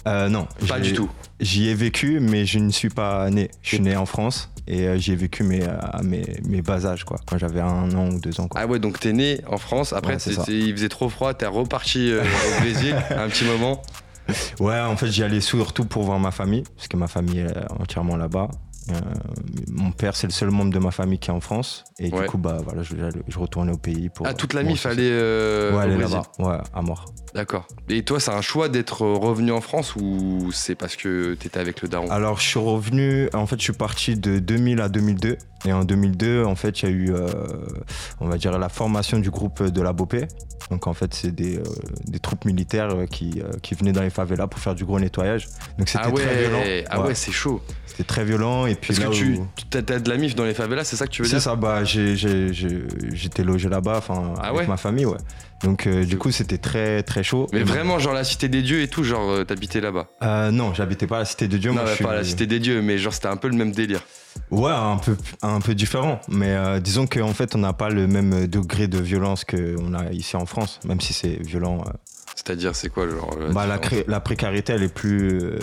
Non. 0.07 0.47
Pas 0.67 0.79
du 0.79 0.93
tout. 0.93 1.07
J'y 1.39 1.69
ai 1.69 1.75
vécu, 1.75 2.19
mais 2.19 2.47
je 2.47 2.57
ne 2.57 2.71
suis 2.71 2.89
pas 2.89 3.29
né. 3.29 3.51
Je 3.61 3.67
suis 3.67 3.79
né 3.79 3.95
en 3.95 4.07
France 4.07 4.49
et 4.67 4.87
euh, 4.87 4.97
j'y 4.97 5.11
ai 5.11 5.15
vécu 5.15 5.43
mes, 5.43 5.63
euh, 5.63 5.75
mes, 6.03 6.23
mes, 6.45 6.61
bas 6.61 6.85
âges, 6.85 7.03
quoi, 7.03 7.17
quand 7.25 7.37
j'avais 7.37 7.59
un 7.59 7.91
an 7.93 8.09
ou 8.09 8.19
deux 8.19 8.39
ans. 8.39 8.47
Quoi. 8.47 8.61
Ah 8.61 8.67
ouais, 8.67 8.79
donc 8.79 8.99
t'es 8.99 9.13
né 9.13 9.41
en 9.47 9.57
France, 9.57 9.93
après 9.93 10.15
il 10.15 10.73
faisait 10.73 10.89
trop 10.89 11.09
froid, 11.09 11.33
t'es 11.33 11.45
reparti 11.45 12.11
euh, 12.11 12.21
au 12.23 12.61
Brésil 12.61 12.95
un 13.09 13.27
petit 13.27 13.43
moment 13.45 13.81
Ouais, 14.59 14.79
en 14.79 14.95
fait 14.95 15.07
j'y 15.07 15.23
allais 15.23 15.41
surtout 15.41 15.85
pour 15.85 16.03
voir 16.03 16.19
ma 16.19 16.31
famille, 16.31 16.63
parce 16.75 16.87
que 16.87 16.97
ma 16.97 17.07
famille 17.07 17.39
est 17.39 17.71
entièrement 17.79 18.15
là-bas. 18.15 18.49
Euh, 18.89 18.99
mon 19.69 19.91
père, 19.91 20.15
c'est 20.15 20.27
le 20.27 20.33
seul 20.33 20.49
membre 20.49 20.73
de 20.73 20.79
ma 20.79 20.91
famille 20.91 21.19
qui 21.19 21.29
est 21.29 21.33
en 21.33 21.39
France. 21.39 21.85
Et 21.99 22.09
du 22.09 22.21
coup, 22.25 22.37
bah, 22.37 22.57
voilà, 22.63 22.83
je, 22.83 22.95
je, 23.27 23.39
retournais 23.39 23.71
au 23.71 23.77
pays 23.77 24.09
pour. 24.09 24.27
Ah, 24.27 24.33
toute 24.33 24.53
la 24.53 24.63
MIF 24.63 24.85
allait. 24.85 25.09
Euh, 25.09 25.77
ouais, 25.77 25.97
là-bas. 25.97 26.23
Ouais, 26.39 26.57
à 26.73 26.81
mort. 26.81 27.05
D'accord. 27.33 27.67
Et 27.89 28.03
toi, 28.03 28.19
c'est 28.19 28.31
un 28.31 28.41
choix 28.41 28.69
d'être 28.69 29.01
revenu 29.01 29.51
en 29.51 29.61
France 29.61 29.95
ou 29.95 30.51
c'est 30.51 30.75
parce 30.75 30.95
que 30.95 31.35
tu 31.35 31.47
étais 31.47 31.59
avec 31.59 31.81
le 31.81 31.87
daron? 31.87 32.09
Alors, 32.11 32.39
je 32.39 32.47
suis 32.47 32.59
revenu. 32.59 33.29
En 33.33 33.47
fait, 33.47 33.57
je 33.57 33.63
suis 33.63 33.73
parti 33.73 34.15
de 34.15 34.39
2000 34.39 34.81
à 34.81 34.89
2002. 34.89 35.37
Et 35.65 35.71
en 35.71 35.85
2002, 35.85 36.43
en 36.43 36.55
fait, 36.55 36.81
il 36.81 36.89
y 36.89 36.91
a 36.91 36.91
eu, 36.91 37.13
euh, 37.13 37.27
on 38.19 38.27
va 38.27 38.37
dire, 38.37 38.57
la 38.57 38.69
formation 38.69 39.17
du 39.17 39.31
groupe 39.31 39.63
de 39.63 39.81
la 39.81 39.93
BOPE. 39.93 40.27
Donc, 40.69 40.87
en 40.87 40.93
fait, 40.93 41.13
c'est 41.13 41.33
des, 41.33 41.57
euh, 41.57 41.63
des, 42.05 42.19
troupes 42.19 42.45
militaires 42.45 42.89
qui, 43.09 43.41
qui, 43.61 43.75
venaient 43.75 43.93
dans 43.93 44.01
les 44.01 44.09
favelas 44.09 44.47
pour 44.47 44.59
faire 44.59 44.75
du 44.75 44.83
gros 44.83 44.99
nettoyage. 44.99 45.47
Donc, 45.77 45.87
c'était 45.87 46.03
ah 46.03 46.09
ouais, 46.09 46.21
très 46.21 46.39
violent. 46.41 46.83
Ah 46.89 47.01
ouais, 47.01 47.15
c'est 47.15 47.31
chaud. 47.31 47.61
C'était 47.85 48.03
très 48.03 48.25
violent. 48.25 48.65
Et 48.65 48.72
puis 48.75 48.95
Parce 48.95 49.19
que 49.19 49.81
tu 49.81 49.93
as 49.93 49.99
de 49.99 50.09
la 50.09 50.17
MIF 50.17 50.35
dans 50.35 50.45
les 50.45 50.53
favelas, 50.53 50.83
c'est 50.83 50.95
ça 50.95 51.05
que 51.07 51.11
tu 51.11 51.21
veux 51.21 51.27
dire 51.27 51.37
C'est 51.37 51.43
ça, 51.43 51.55
bah, 51.55 51.83
j'étais 51.83 53.43
logé 53.43 53.69
là-bas, 53.69 53.97
enfin, 53.97 54.33
ah 54.37 54.49
avec 54.49 54.67
ma 54.67 54.77
famille, 54.77 55.05
ouais. 55.05 55.17
Donc 55.63 55.87
euh, 55.87 56.03
du 56.03 56.17
coup 56.17 56.31
c'était 56.31 56.57
très 56.57 57.03
très 57.03 57.23
chaud. 57.23 57.47
Mais 57.53 57.63
vraiment 57.63 57.97
genre 57.97 58.13
la 58.13 58.23
cité 58.23 58.49
des 58.49 58.61
dieux 58.61 58.81
et 58.81 58.87
tout, 58.87 59.03
genre 59.03 59.29
euh, 59.29 59.43
t'habitais 59.45 59.79
là-bas 59.79 60.07
euh, 60.21 60.51
Non, 60.51 60.73
j'habitais 60.73 61.07
pas 61.07 61.17
à 61.17 61.19
la 61.19 61.25
cité 61.25 61.47
des 61.47 61.57
dieux. 61.57 61.71
Non, 61.71 61.83
moi, 61.83 61.95
pas 62.01 62.15
la 62.15 62.23
cité 62.23 62.45
des 62.45 62.59
dieux, 62.59 62.81
mais 62.81 62.97
genre 62.97 63.13
c'était 63.13 63.29
un 63.29 63.37
peu 63.37 63.47
le 63.47 63.55
même 63.55 63.71
délire. 63.71 64.01
Ouais, 64.51 64.71
un 64.71 64.97
peu 64.97 65.15
un 65.41 65.61
peu 65.61 65.73
différent, 65.73 66.19
mais 66.27 66.81
disons 66.81 67.07
qu'en 67.07 67.33
fait 67.33 67.55
on 67.55 67.59
n'a 67.59 67.73
pas 67.73 67.89
le 67.89 68.07
même 68.07 68.47
degré 68.47 68.87
de 68.87 68.99
violence 68.99 69.45
qu'on 69.45 69.93
a 69.93 70.11
ici 70.11 70.35
en 70.35 70.45
France, 70.45 70.79
même 70.85 70.99
si 70.99 71.13
c'est 71.13 71.41
violent 71.41 71.83
c'est-à-dire, 72.45 72.75
c'est 72.75 72.89
quoi 72.89 73.07
genre 73.07 73.33
bah, 73.53 73.65
la, 73.65 73.79
la, 74.05 74.19
précarité, 74.19 74.73
elle 74.73 74.83
est 74.83 74.93
plus 74.93 75.39
euh, 75.43 75.59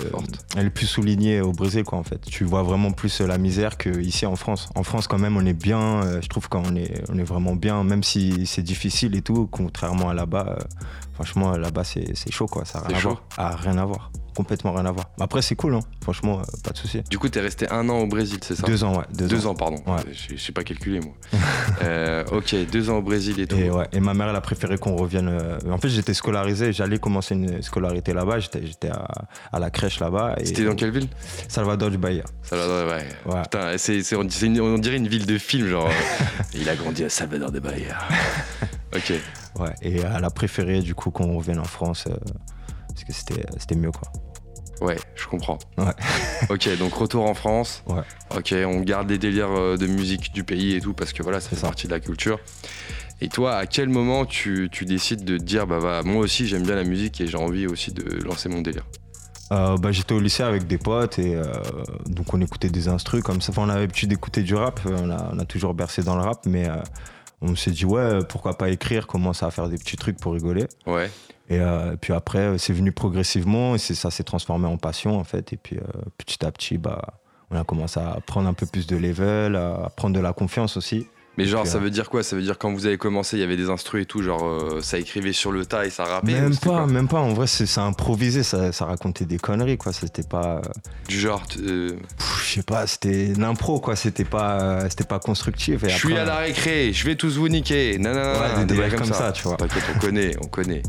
elle 0.57 0.67
est 0.67 0.71
plus 0.71 0.87
soulignée 0.87 1.43
au 1.43 1.53
Brésil, 1.53 1.85
quoi, 1.85 1.99
en 1.99 2.03
fait. 2.03 2.23
Tu 2.23 2.45
vois 2.45 2.63
vraiment 2.63 2.91
plus 2.91 3.21
la 3.21 3.37
misère 3.37 3.77
qu'ici 3.77 4.25
en 4.25 4.35
France. 4.35 4.71
En 4.75 4.83
France, 4.83 5.07
quand 5.07 5.19
même, 5.19 5.37
on 5.37 5.45
est 5.45 5.53
bien. 5.53 6.03
Euh, 6.03 6.23
je 6.23 6.29
trouve 6.29 6.49
qu'on 6.49 6.75
est, 6.77 7.03
on 7.11 7.19
est 7.19 7.25
vraiment 7.25 7.55
bien, 7.55 7.85
même 7.85 8.03
si 8.03 8.47
c'est 8.47 8.63
difficile 8.63 9.15
et 9.15 9.21
tout, 9.21 9.47
contrairement 9.51 10.09
à 10.09 10.15
là-bas. 10.15 10.57
Euh, 10.59 10.65
franchement, 11.13 11.55
là-bas, 11.55 11.85
c'est 11.85 12.33
chaud, 12.33 12.47
quoi. 12.47 12.65
Ça 12.65 12.81
n'a 12.81 12.97
rien. 12.97 13.19
Ah, 13.37 13.57
rien 13.57 13.77
à 13.77 13.85
voir 13.85 14.11
complètement 14.35 14.73
rien 14.73 14.87
à 14.87 14.93
voir. 14.93 15.07
Après, 15.21 15.43
c'est 15.43 15.57
cool, 15.57 15.75
hein. 15.75 15.81
franchement, 16.03 16.41
euh, 16.41 16.43
pas 16.65 16.71
de 16.71 16.79
souci. 16.79 17.03
Du 17.11 17.19
coup, 17.19 17.29
t'es 17.29 17.41
resté 17.41 17.71
un 17.71 17.89
an 17.89 17.99
au 17.99 18.07
Brésil, 18.07 18.39
c'est 18.43 18.55
ça? 18.55 18.67
Deux 18.67 18.85
ans, 18.85 18.97
ouais. 18.97 19.05
Deux, 19.13 19.47
ans. 19.47 19.55
pardon. 19.55 19.77
Ouais. 19.87 20.03
Je 20.13 20.37
sais 20.37 20.53
pas 20.53 20.65
calculer, 20.65 21.01
moi. 21.01 21.13
Euh, 21.83 22.25
ok, 22.33 22.55
deux 22.71 22.91
ans 22.91 22.99
au 22.99 23.03
Brésil 23.03 23.41
et 23.41 23.47
tout. 23.47 23.57
Et, 23.57 23.71
ouais. 23.71 23.87
et 23.93 24.01
ma 24.01 24.13
mère, 24.13 24.29
elle 24.29 24.37
a 24.37 24.41
préféré 24.41 24.77
qu'on 24.77 24.97
revienne. 24.97 25.29
Euh, 25.29 25.59
en 25.71 25.79
fait, 25.79 25.89
j'étais 25.89 26.13
scolarisé, 26.13 26.73
j'allais 26.73 26.99
commencer 26.99 27.35
une 27.35 27.63
scolarité 27.63 28.13
là-bas, 28.13 28.39
j'étais 28.41 28.89
à, 28.91 29.09
à, 29.51 29.59
la 29.59 29.71
crèche 29.71 29.99
là-bas. 30.01 30.37
C'était 30.45 30.65
dans 30.65 30.75
quelle 30.75 30.91
ville? 30.91 31.09
Salvador 31.49 31.91
du 31.91 31.97
Bahia. 31.97 32.25
Salvador 32.43 32.83
du 32.83 32.91
Bahia. 32.91 33.13
Ouais. 33.25 33.43
Putain, 33.43 33.79
c'est, 33.79 34.15
on, 34.15 34.25
dirait 34.25 34.97
une 34.97 35.09
ville 35.09 35.27
de 35.27 35.39
film, 35.39 35.69
genre. 35.69 35.89
il 36.55 36.69
a 36.69 36.77
grandi 36.77 37.05
à 37.05 37.09
Salvador 37.09 37.51
du 37.51 37.61
Bahia. 37.61 37.99
ok. 38.95 39.15
Ouais, 39.59 39.75
et 39.83 40.01
elle 40.01 40.25
a 40.25 40.31
préféré, 40.31 40.81
du 40.81 40.95
coup, 40.95 41.11
qu'on 41.11 41.37
revienne 41.37 41.61
en 41.61 41.65
France. 41.65 42.09
Parce 42.93 43.05
que 43.05 43.13
c'était 43.13 43.45
c'était 43.59 43.75
mieux 43.77 43.91
quoi. 43.93 44.11
Ouais, 44.81 44.97
je 45.15 45.27
comprends. 45.27 45.59
Ouais. 45.77 45.93
ok, 46.51 46.79
donc 46.79 46.95
retour 46.95 47.25
en 47.29 47.35
France. 47.35 47.83
Ouais. 47.87 48.01
Ok, 48.35 48.55
on 48.67 48.81
garde 48.81 49.11
les 49.11 49.19
délires 49.19 49.51
euh, 49.51 49.77
de 49.77 49.87
musique 49.87 50.33
du 50.33 50.43
pays 50.43 50.75
et 50.75 50.81
tout 50.81 50.95
parce 50.95 51.13
que 51.13 51.23
voilà, 51.23 51.39
ça 51.41 51.51
C'est 51.51 51.57
fait 51.57 51.61
ça. 51.61 51.67
partie 51.67 51.87
de 51.87 51.93
la 51.93 52.01
culture. 52.01 52.39
Et 53.21 53.29
toi, 53.29 53.57
à 53.57 53.67
quel 53.67 53.91
moment 53.91 54.25
tu, 54.25 54.71
tu 54.73 54.87
décides 54.87 55.25
de 55.25 55.37
te 55.37 55.43
dire, 55.43 55.67
bah, 55.67 55.79
bah 55.83 56.01
moi 56.03 56.23
aussi 56.23 56.47
j'aime 56.47 56.63
bien 56.63 56.77
la 56.77 56.85
musique 56.85 57.21
et 57.21 57.27
j'ai 57.27 57.37
envie 57.37 57.67
aussi 57.67 57.93
de 57.93 58.23
lancer 58.25 58.49
mon 58.49 58.63
délire? 58.63 58.87
Euh, 59.53 59.77
bah, 59.77 59.93
j'étais 59.93 60.15
au 60.15 60.21
lycée 60.21 60.45
avec 60.45 60.67
des 60.67 60.79
potes 60.79 61.19
et 61.19 61.35
euh, 61.35 61.43
donc 62.07 62.33
on 62.33 62.41
écoutait 62.41 62.71
des 62.71 62.89
instrus 62.89 63.23
comme 63.23 63.43
ça. 63.43 63.51
Enfin, 63.53 63.63
on 63.67 63.69
avait 63.69 63.81
l'habitude 63.81 64.09
d'écouter 64.09 64.43
du 64.43 64.55
rap. 64.55 64.81
euh, 64.87 64.97
On 65.03 65.11
a, 65.11 65.31
on 65.35 65.39
a 65.39 65.45
toujours 65.45 65.75
bercé 65.75 66.03
dans 66.03 66.17
le 66.17 66.23
rap, 66.23 66.47
mais 66.47 66.67
euh, 66.69 66.77
on 67.43 67.57
s'est 67.57 67.71
dit 67.71 67.85
ouais, 67.85 68.21
pourquoi 68.29 68.57
pas 68.59 68.69
écrire, 68.71 69.07
commencer 69.07 69.45
à 69.47 69.51
faire 69.51 69.69
des 69.69 69.77
petits 69.79 69.97
trucs 69.97 70.19
pour 70.19 70.35
rigoler. 70.35 70.67
Ouais. 70.87 71.11
Et 71.49 71.59
euh, 71.59 71.97
puis 72.01 72.13
après, 72.13 72.59
c'est 72.59 72.73
venu 72.73 72.93
progressivement 72.93 73.75
et 73.75 73.79
c'est- 73.79 73.95
ça 73.95 74.11
s'est 74.11 74.23
transformé 74.25 74.67
en 74.67 74.77
passion 74.77 75.19
en 75.19 75.25
fait. 75.25 75.53
Et 75.53 75.57
puis 75.57 75.77
euh, 75.79 75.83
petit 76.19 76.45
à 76.45 76.53
petit, 76.53 76.79
bah, 76.79 77.03
on 77.51 77.57
a 77.59 77.65
commencé 77.65 77.99
à 77.99 78.19
prendre 78.27 78.49
un 78.49 78.55
peu 78.55 78.67
plus 78.67 78.87
de 78.87 78.97
level, 78.97 79.57
à 79.57 79.91
prendre 79.97 80.15
de 80.15 80.21
la 80.21 80.33
confiance 80.33 80.77
aussi. 80.77 81.07
Mais 81.41 81.47
genre, 81.47 81.67
ça 81.67 81.79
veut 81.79 81.91
dire 81.91 82.11
quoi? 82.11 82.23
Ça 82.23 82.37
veut 82.37 82.43
dire 82.43 82.59
quand 82.59 82.73
vous 82.73 82.87
avez 82.87 82.99
commencé, 82.99 83.37
il 83.37 83.41
y 83.41 83.43
avait 83.43 83.57
des 83.57 83.71
instrus 83.71 84.03
et 84.03 84.07
tout, 84.07 84.23
genre 84.23 84.45
euh, 84.45 84.81
ça 84.83 84.99
écrivait 84.99 85.33
sur 85.33 85.53
le 85.53 85.65
tas 85.65 85.87
et 85.87 85.91
ça 85.91 86.05
rappait 86.05 86.33
Même 86.33 86.57
pas, 86.57 86.87
même 86.87 87.09
pas. 87.09 87.21
En 87.21 87.33
vrai, 87.33 87.47
c'est 87.47 87.67
c'est 87.67 87.81
improvisé, 87.81 88.43
ça, 88.43 88.73
ça 88.73 88.85
racontait 88.85 89.25
des 89.25 89.39
conneries 89.39 89.79
quoi. 89.79 89.93
C'était 89.93 90.23
pas. 90.23 90.57
euh, 90.57 90.61
Du 91.09 91.19
genre, 91.19 91.43
euh, 91.63 91.93
je 92.45 92.55
sais 92.55 92.63
pas, 92.63 92.87
c'était 92.87 93.33
l'impro 93.39 93.81
quoi, 93.81 93.97
c'était 93.97 94.25
pas, 94.25 94.61
euh, 94.61 94.87
c'était 94.91 95.05
pas 95.05 95.19
constructif. 95.19 95.81
Je 95.85 95.89
suis 95.89 96.17
à 96.17 96.25
la 96.25 96.37
récré, 96.37 96.93
je 96.93 97.05
vais 97.07 97.17
tous 97.17 97.37
vous 97.39 97.49
niquer. 97.49 97.99
Non, 97.99 98.13
non, 98.13 98.17
non, 98.35 98.41
Ouais, 98.41 98.55
des 98.59 98.65
des 98.67 98.75
délires 98.77 98.97
comme 98.97 99.13
ça, 99.13 99.33
tu 99.33 99.43
vois. 99.45 99.57
T'inquiète, 99.57 99.85
on 99.95 99.99
connaît, 99.99 100.37
on 100.43 100.47
connaît. 100.47 100.83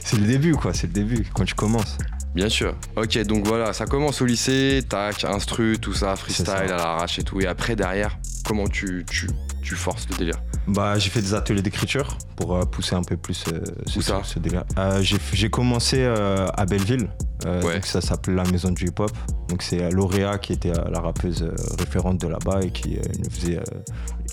C'est 0.00 0.16
le 0.18 0.26
début 0.26 0.54
quoi, 0.54 0.72
c'est 0.72 0.86
le 0.86 0.92
début 0.92 1.26
quand 1.34 1.44
tu 1.44 1.54
commences. 1.54 1.98
Bien 2.34 2.48
sûr. 2.48 2.74
Ok, 2.96 3.16
donc 3.24 3.46
voilà, 3.46 3.72
ça 3.72 3.86
commence 3.86 4.20
au 4.20 4.24
lycée, 4.26 4.82
tac, 4.88 5.22
instru, 5.24 5.78
tout 5.80 5.92
ça, 5.92 6.16
freestyle 6.16 6.46
ça. 6.46 6.56
à 6.56 6.64
l'arrache 6.66 7.20
et 7.20 7.22
tout. 7.22 7.40
Et 7.40 7.46
après, 7.46 7.76
derrière, 7.76 8.18
comment 8.44 8.66
tu, 8.66 9.04
tu, 9.08 9.28
tu 9.64 9.74
forces 9.74 10.06
le 10.10 10.16
délire 10.16 10.36
Bah, 10.68 10.98
j'ai 10.98 11.10
fait 11.10 11.20
des 11.20 11.34
ateliers 11.34 11.62
d'écriture 11.62 12.16
pour 12.36 12.54
euh, 12.56 12.62
pousser 12.62 12.94
un 12.94 13.02
peu 13.02 13.16
plus 13.16 13.44
euh, 13.52 13.60
ce, 13.86 14.00
ça 14.00 14.20
ce 14.22 14.38
délire. 14.38 14.64
Euh, 14.78 15.02
j'ai, 15.02 15.50
commencé 15.50 16.04
à 16.04 16.64
Belleville, 16.66 17.08
Ouais. 17.44 17.74
donc 17.74 17.86
ça 17.86 18.00
s'appelle 18.00 18.34
la 18.36 18.44
maison 18.44 18.70
du 18.70 18.86
hip-hop. 18.86 19.10
Donc 19.48 19.62
c'est 19.62 19.90
Lauréat 19.90 20.38
qui 20.38 20.52
était 20.52 20.72
la 20.90 21.00
rappeuse 21.00 21.46
référente 21.78 22.20
de 22.20 22.28
là-bas 22.28 22.60
et 22.62 22.70
qui 22.70 22.98
nous 23.22 23.30
faisait, 23.30 23.60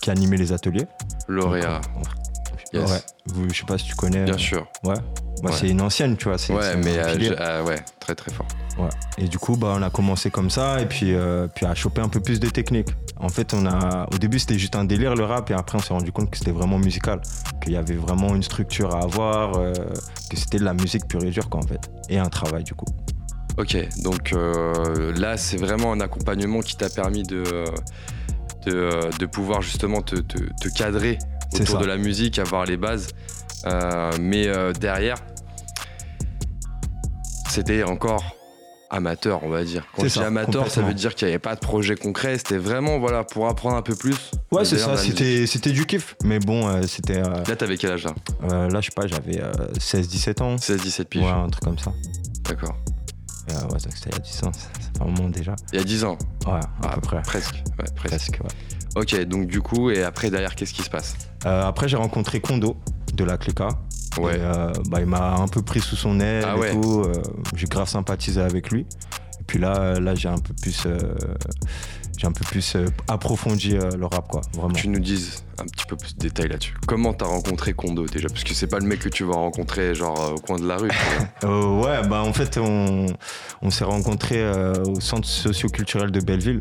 qui 0.01 0.09
animait 0.11 0.37
les 0.37 0.53
ateliers. 0.53 0.85
Donc, 1.27 1.55
Yes. 2.73 2.89
Ouais. 2.89 2.97
Vous- 3.25 3.49
je 3.49 3.59
sais 3.59 3.65
pas 3.65 3.77
si 3.77 3.85
tu 3.85 3.95
connais. 3.95 4.23
bien 4.23 4.35
euh, 4.35 4.37
sûr. 4.37 4.65
Ouais. 4.83 4.95
Bah, 5.43 5.49
Ouais. 5.49 5.51
C'est 5.59 5.67
une 5.69 5.81
ancienne, 5.81 6.15
tu 6.15 6.25
vois. 6.29 6.37
C'est, 6.37 6.53
Ouais, 6.53 6.75
mais 6.77 6.97
euh, 6.99 7.19
je- 7.19 7.33
euh, 7.37 7.63
ouais, 7.63 7.83
très 7.99 8.15
très 8.15 8.31
fort. 8.31 8.45
Ouais. 8.77 8.89
Et 9.17 9.27
du 9.27 9.37
coup, 9.39 9.57
bah, 9.57 9.73
on 9.77 9.81
a 9.81 9.89
commencé 9.89 10.29
comme 10.31 10.49
ça 10.49 10.79
et 10.81 10.85
puis, 10.85 11.13
puis 11.55 11.65
à 11.65 11.75
choper 11.75 12.01
un 12.01 12.07
peu 12.09 12.21
plus 12.21 12.39
de 12.39 12.49
techniques. 12.49 12.89
En 13.21 13.29
fait, 13.29 13.53
on 13.53 13.65
a, 13.67 14.07
au 14.11 14.17
début, 14.17 14.39
c'était 14.39 14.57
juste 14.57 14.75
un 14.75 14.83
délire 14.83 15.13
le 15.15 15.23
rap 15.25 15.49
et 15.51 15.53
après, 15.53 15.77
on 15.77 15.81
s'est 15.81 15.93
rendu 15.93 16.11
compte 16.11 16.31
que 16.31 16.37
c'était 16.37 16.51
vraiment 16.51 16.79
musical, 16.79 17.21
qu'il 17.63 17.73
y 17.73 17.77
avait 17.77 17.95
vraiment 17.95 18.35
une 18.35 18.41
structure 18.43 18.95
à 18.95 19.03
avoir, 19.03 19.57
euh, 19.57 19.73
que 20.29 20.37
c'était 20.37 20.57
de 20.57 20.63
la 20.63 20.73
musique 20.73 21.07
pure 21.07 21.23
et 21.23 21.29
dure, 21.29 21.47
quoi, 21.49 21.59
en 21.63 21.67
fait. 21.67 21.79
Et 22.09 22.17
un 22.17 22.29
travail, 22.29 22.63
du 22.63 22.73
coup. 22.73 22.85
Ok, 23.57 23.77
donc 24.03 24.33
euh, 24.33 25.13
là, 25.19 25.37
c'est 25.37 25.57
vraiment 25.57 25.91
un 25.93 25.99
accompagnement 25.99 26.61
qui 26.61 26.75
t'a 26.77 26.89
permis 26.89 27.21
de, 27.23 27.43
euh, 27.53 27.65
de, 28.65 29.17
de 29.19 29.25
pouvoir 29.27 29.61
justement 29.61 30.01
te, 30.01 30.15
te- 30.15 30.37
te 30.59 30.69
cadrer 30.75 31.19
autour 31.53 31.77
de 31.79 31.85
la 31.85 31.97
musique, 31.97 32.39
avoir 32.39 32.65
les 32.65 32.77
bases. 32.77 33.09
Euh, 33.67 34.11
mais 34.19 34.47
derrière, 34.79 35.17
c'était 37.49 37.83
encore 37.83 38.23
amateur, 38.91 39.43
on 39.43 39.49
va 39.49 39.63
dire. 39.63 39.83
Quand 39.95 40.03
C'est 40.03 40.09
je 40.09 40.19
dis 40.19 40.25
amateur, 40.25 40.69
ça 40.69 40.81
veut 40.81 40.93
dire 40.93 41.15
qu'il 41.15 41.27
n'y 41.27 41.33
avait 41.33 41.39
pas 41.39 41.55
de 41.55 41.59
projet 41.59 41.95
concret. 41.95 42.37
C'était 42.37 42.57
vraiment 42.57 42.99
voilà, 42.99 43.23
pour 43.23 43.47
apprendre 43.47 43.75
un 43.75 43.81
peu 43.81 43.95
plus. 43.95 44.15
Ouais, 44.51 44.65
c'est 44.65 44.77
ça, 44.77 44.97
c'était, 44.97 45.47
c'était 45.47 45.71
du 45.71 45.85
kiff. 45.85 46.15
Mais 46.23 46.39
bon, 46.39 46.67
euh, 46.67 46.81
c'était. 46.87 47.17
euh, 47.17 47.43
Là, 47.47 47.55
t'avais 47.55 47.77
quel 47.77 47.91
âge 47.91 48.03
là 48.03 48.13
euh, 48.51 48.69
là, 48.69 48.81
je 48.81 48.85
sais 48.87 48.91
pas, 48.95 49.07
j'avais 49.07 49.41
16-17 49.79 50.43
ans. 50.43 50.55
16-17 50.57 51.05
piges. 51.05 51.23
Ouais, 51.23 51.29
un 51.29 51.47
truc 51.49 51.63
comme 51.63 51.79
ça. 51.79 51.91
D'accord. 52.47 52.75
Ouais, 53.49 53.55
donc 53.79 53.79
c'était 53.95 54.09
il 54.11 54.13
y 54.13 54.15
a 54.15 54.19
10 54.19 54.43
ans, 54.43 54.51
fait 54.53 55.01
un 55.01 55.05
moment 55.05 55.29
déjà. 55.29 55.55
Il 55.73 55.79
y 55.79 55.81
a 55.81 55.83
10 55.85 56.03
ans. 56.05 56.17
Ouais, 56.45 56.53
à 56.53 56.59
Ah, 56.83 56.95
peu 56.95 57.01
près. 57.01 57.21
Presque. 57.23 57.55
Ouais, 57.79 57.85
presque. 57.95 58.07
Presque, 58.37 58.39
ouais. 58.43 59.01
Ok, 59.01 59.25
donc 59.25 59.47
du 59.47 59.61
coup, 59.61 59.89
et 59.89 60.03
après, 60.03 60.29
derrière, 60.29 60.53
qu'est-ce 60.55 60.73
qui 60.73 60.83
se 60.83 60.89
passe? 60.89 61.15
Après, 61.43 61.87
j'ai 61.87 61.97
rencontré 61.97 62.39
Kondo 62.39 62.77
de 63.13 63.23
la 63.23 63.37
Cléca. 63.37 63.69
Ouais. 64.17 64.35
Et, 64.37 64.41
euh, 64.41 64.71
bah, 64.89 64.99
il 64.99 65.05
m'a 65.07 65.35
un 65.35 65.47
peu 65.47 65.61
pris 65.61 65.79
sous 65.79 65.95
son 65.95 66.19
aile 66.19 66.45
Ah 66.47 66.55
et 66.55 66.59
ouais. 66.59 66.71
tout. 66.71 67.01
euh, 67.05 67.13
j'ai 67.55 67.67
grave 67.67 67.87
sympathisé 67.87 68.41
avec 68.41 68.69
lui. 68.71 68.81
Et 69.39 69.43
puis 69.47 69.59
là, 69.59 69.75
euh, 69.79 69.99
là 69.99 70.15
j'ai 70.15 70.27
un 70.29 70.37
peu 70.37 70.53
plus, 70.53 70.83
euh, 70.85 70.97
j'ai 72.17 72.27
un 72.27 72.31
peu 72.31 72.45
plus 72.45 72.77
approfondi 73.07 73.71
le 73.71 74.05
rap, 74.05 74.27
quoi. 74.27 74.41
Vraiment. 74.53 74.73
tu 74.73 74.87
nous 74.87 74.99
dises 74.99 75.43
un 75.59 75.65
petit 75.65 75.85
peu 75.85 75.95
plus 75.95 76.15
de 76.15 76.19
détails 76.19 76.49
là-dessus. 76.49 76.75
Comment 76.87 77.13
t'as 77.13 77.25
rencontré 77.25 77.73
Kondo 77.73 78.05
déjà? 78.05 78.27
Parce 78.29 78.43
que 78.43 78.53
c'est 78.53 78.67
pas 78.67 78.79
le 78.79 78.85
mec 78.85 78.99
que 78.99 79.09
tu 79.09 79.23
vas 79.23 79.33
rencontrer 79.35 79.95
genre 79.95 80.33
au 80.35 80.39
coin 80.39 80.57
de 80.59 80.67
la 80.67 80.77
rue. 80.77 80.89
ouais, 81.43 82.07
bah 82.07 82.21
en 82.21 82.33
fait, 82.33 82.57
on, 82.57 83.07
on 83.61 83.69
s'est 83.71 83.83
rencontrés 83.83 84.41
euh, 84.41 84.73
au 84.85 84.99
centre 84.99 85.27
socio-culturel 85.27 86.11
de 86.11 86.19
Belleville. 86.19 86.59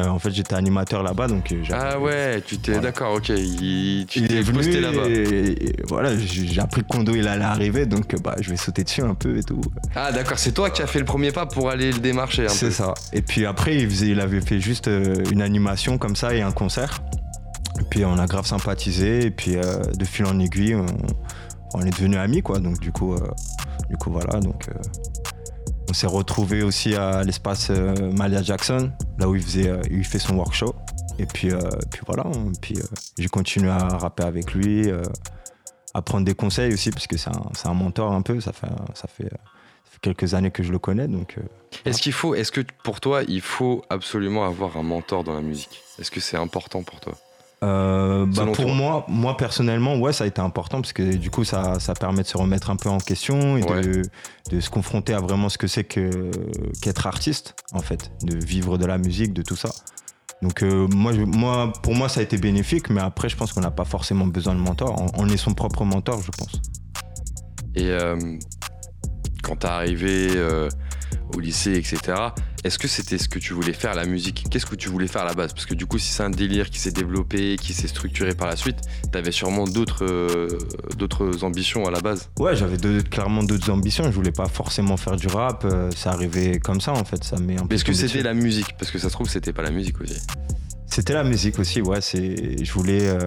Euh, 0.00 0.08
en 0.08 0.18
fait, 0.18 0.30
j'étais 0.30 0.54
animateur 0.54 1.02
là-bas, 1.02 1.28
donc 1.28 1.52
euh, 1.52 1.62
ah 1.72 1.98
ouais, 1.98 2.42
tu 2.46 2.58
t'es 2.58 2.72
Voilà. 2.72 2.88
d'accord, 2.88 3.14
ok. 3.14 3.28
Il, 3.30 4.06
tu 4.08 4.20
Il 4.20 4.28
t'es 4.28 4.42
posté 4.42 4.80
là-bas. 4.80 5.08
et, 5.08 5.66
et 5.68 5.76
voilà, 5.88 6.16
j'ai 6.16 6.60
appris 6.60 6.82
que 6.82 6.86
Kondo 6.88 7.14
il 7.14 7.28
allait 7.28 7.44
arriver, 7.44 7.86
donc 7.86 8.14
euh, 8.14 8.18
bah, 8.22 8.34
je 8.40 8.50
vais 8.50 8.56
sauter 8.56 8.82
dessus 8.84 9.02
un 9.02 9.14
peu 9.14 9.36
et 9.38 9.42
tout. 9.42 9.60
Ah 9.94 10.12
d'accord, 10.12 10.38
c'est 10.38 10.52
toi 10.52 10.70
qui 10.70 10.80
as 10.82 10.86
fait 10.86 10.98
le 11.00 11.04
premier 11.04 11.32
pas 11.32 11.46
pour 11.46 11.68
aller 11.70 11.92
le 11.92 11.98
démarcher 11.98 12.46
un 12.46 12.48
C'est 12.48 12.70
ça. 12.70 12.94
Et 13.12 13.22
puis 13.22 13.44
après, 13.46 13.76
il, 13.76 13.90
faisait, 13.90 14.08
il 14.08 14.20
avait 14.20 14.40
fait 14.40 14.60
juste 14.60 14.88
une 15.30 15.42
animation 15.42 15.98
comme 15.98 16.16
ça 16.16 16.34
et 16.34 16.40
un 16.42 16.52
concert. 16.52 17.00
Et 17.80 17.84
puis 17.88 18.04
on 18.04 18.18
a 18.18 18.26
grave 18.26 18.46
sympathisé. 18.46 19.26
Et 19.26 19.30
puis 19.30 19.56
euh, 19.56 19.80
de 19.98 20.04
fil 20.04 20.26
en 20.26 20.38
aiguille, 20.38 20.74
on, 20.74 20.86
on 21.74 21.82
est 21.82 21.90
devenus 21.90 22.18
amis, 22.18 22.42
quoi. 22.42 22.58
Donc 22.58 22.78
du 22.80 22.92
coup, 22.92 23.14
euh, 23.14 23.20
du 23.88 23.96
coup 23.96 24.10
voilà. 24.10 24.40
Donc 24.40 24.68
euh, 24.68 24.72
on 25.90 25.92
s'est 25.92 26.06
retrouvés 26.06 26.62
aussi 26.62 26.94
à 26.94 27.24
l'espace 27.24 27.68
euh, 27.70 28.12
Malia 28.12 28.42
Jackson, 28.42 28.92
là 29.18 29.28
où 29.28 29.34
il 29.34 29.42
faisait, 29.42 29.68
euh, 29.68 29.82
il 29.90 30.04
fait 30.04 30.20
son 30.20 30.36
workshop. 30.36 30.76
Et 31.18 31.26
puis, 31.26 31.50
euh, 31.50 31.58
puis 31.90 32.02
voilà. 32.06 32.26
hein. 32.26 32.52
Puis 32.62 32.76
j'ai 33.18 33.28
continué 33.28 33.68
à 33.70 33.88
rapper 33.88 34.22
avec 34.22 34.54
lui, 34.54 34.88
à 35.92 36.00
prendre 36.02 36.24
des 36.24 36.34
conseils 36.34 36.72
aussi, 36.72 36.90
parce 36.90 37.08
que 37.08 37.16
c'est 37.18 37.30
un, 37.30 37.70
un 37.70 37.74
mentor 37.74 38.12
un 38.12 38.22
peu. 38.22 38.40
Ça 38.40 38.52
fait, 38.52 38.68
ça 38.94 39.08
fait, 39.08 39.30
quelques 40.00 40.32
années 40.32 40.52
que 40.52 40.62
je 40.62 40.72
le 40.72 40.78
connais, 40.78 41.08
donc. 41.08 41.36
Est-ce 41.84 42.00
qu'il 42.00 42.12
faut, 42.12 42.34
est-ce 42.34 42.52
que 42.52 42.62
pour 42.84 43.00
toi, 43.00 43.22
il 43.26 43.42
faut 43.42 43.82
absolument 43.90 44.46
avoir 44.46 44.76
un 44.76 44.82
mentor 44.82 45.24
dans 45.24 45.34
la 45.34 45.42
musique? 45.42 45.82
Est-ce 45.98 46.10
que 46.10 46.20
c'est 46.20 46.38
important 46.38 46.82
pour 46.84 47.00
toi? 47.00 47.14
Euh, 47.62 48.24
bah, 48.26 48.46
pour 48.46 48.56
toi. 48.56 48.72
moi, 48.74 49.04
moi 49.08 49.36
personnellement, 49.36 49.98
ouais, 49.98 50.12
ça 50.14 50.24
a 50.24 50.26
été 50.26 50.40
important 50.40 50.80
parce 50.80 50.94
que 50.94 51.14
du 51.16 51.30
coup, 51.30 51.44
ça, 51.44 51.78
ça 51.78 51.92
permet 51.94 52.22
de 52.22 52.26
se 52.26 52.38
remettre 52.38 52.70
un 52.70 52.76
peu 52.76 52.88
en 52.88 52.98
question 52.98 53.56
et 53.58 53.62
Ouais. 53.64 53.82
de, 53.82 54.02
de 54.50 54.60
se 54.60 54.70
confronter 54.70 55.12
à 55.12 55.20
vraiment 55.20 55.48
ce 55.50 55.58
que 55.58 55.66
c'est 55.66 55.84
que, 55.84 56.30
qu'être 56.80 57.06
artiste, 57.06 57.54
en 57.72 57.80
fait, 57.80 58.10
de 58.22 58.42
vivre 58.42 58.78
de 58.78 58.86
la 58.86 58.96
musique, 58.96 59.34
de 59.34 59.42
tout 59.42 59.56
ça. 59.56 59.68
Donc, 60.40 60.62
euh, 60.62 60.88
moi, 60.88 61.12
je- 61.12 61.20
moi, 61.20 61.70
pour 61.82 61.94
moi, 61.94 62.08
ça 62.08 62.20
a 62.20 62.22
été 62.22 62.38
bénéfique, 62.38 62.88
mais 62.88 63.02
après, 63.02 63.28
je 63.28 63.36
pense 63.36 63.52
qu'on 63.52 63.60
n'a 63.60 63.70
pas 63.70 63.84
forcément 63.84 64.26
besoin 64.26 64.54
de 64.54 64.60
mentor. 64.60 64.96
On, 65.18 65.24
on 65.24 65.28
est 65.28 65.36
son 65.36 65.52
propre 65.52 65.84
mentor, 65.84 66.22
je 66.22 66.30
pense. 66.30 66.62
Et 67.74 67.90
euh, 67.90 68.16
quand 69.42 69.56
t'es 69.56 69.68
arrivé 69.68 70.28
au 71.34 71.40
lycée, 71.40 71.72
etc., 71.74 71.98
est-ce 72.62 72.78
que 72.78 72.88
c'était 72.88 73.16
ce 73.16 73.28
que 73.28 73.38
tu 73.38 73.54
voulais 73.54 73.72
faire, 73.72 73.94
la 73.94 74.04
musique? 74.04 74.44
Qu'est-ce 74.50 74.66
que 74.66 74.74
tu 74.74 74.90
voulais 74.90 75.06
faire 75.06 75.22
à 75.22 75.24
la 75.24 75.32
base? 75.34 75.54
Parce 75.54 75.64
que 75.64 75.74
du 75.74 75.86
coup, 75.86 75.98
si 75.98 76.12
c'est 76.12 76.22
un 76.22 76.30
délire 76.30 76.68
qui 76.68 76.78
s'est 76.78 76.92
développé, 76.92 77.56
qui 77.56 77.72
s'est 77.72 77.88
structuré 77.88 78.34
par 78.34 78.48
la 78.48 78.56
suite, 78.56 78.76
t'avais 79.12 79.32
sûrement 79.32 79.64
d'autres 79.64 80.04
euh, 80.04 80.48
d'autres 80.96 81.42
ambitions 81.42 81.86
à 81.86 81.90
la 81.90 82.00
base. 82.00 82.28
Ouais, 82.38 82.54
j'avais 82.54 82.76
clairement 83.02 83.42
d'autres 83.42 83.70
ambitions. 83.70 84.04
Je 84.04 84.10
voulais 84.10 84.32
pas 84.32 84.46
forcément 84.46 84.98
faire 84.98 85.16
du 85.16 85.26
rap. 85.28 85.64
euh, 85.64 85.90
ça 85.96 86.10
arrivait 86.10 86.58
comme 86.58 86.80
ça, 86.82 86.92
en 86.92 87.04
fait. 87.04 87.24
Ça 87.24 87.38
m'est 87.38 87.58
un 87.58 87.66
peu 87.66 87.74
est-ce 87.74 87.84
que 87.84 87.94
c'était 87.94 88.22
la 88.22 88.34
musique? 88.34 88.76
Parce 88.78 88.90
que 88.90 88.98
ça 88.98 89.08
se 89.08 89.14
trouve, 89.14 89.28
c'était 89.28 89.54
pas 89.54 89.62
la 89.62 89.70
musique 89.70 89.98
aussi. 90.00 90.18
C'était 90.86 91.14
la 91.14 91.24
musique 91.24 91.58
aussi, 91.58 91.80
ouais. 91.80 92.00
C'est, 92.00 92.62
je 92.62 92.72
voulais, 92.72 93.08
euh, 93.08 93.20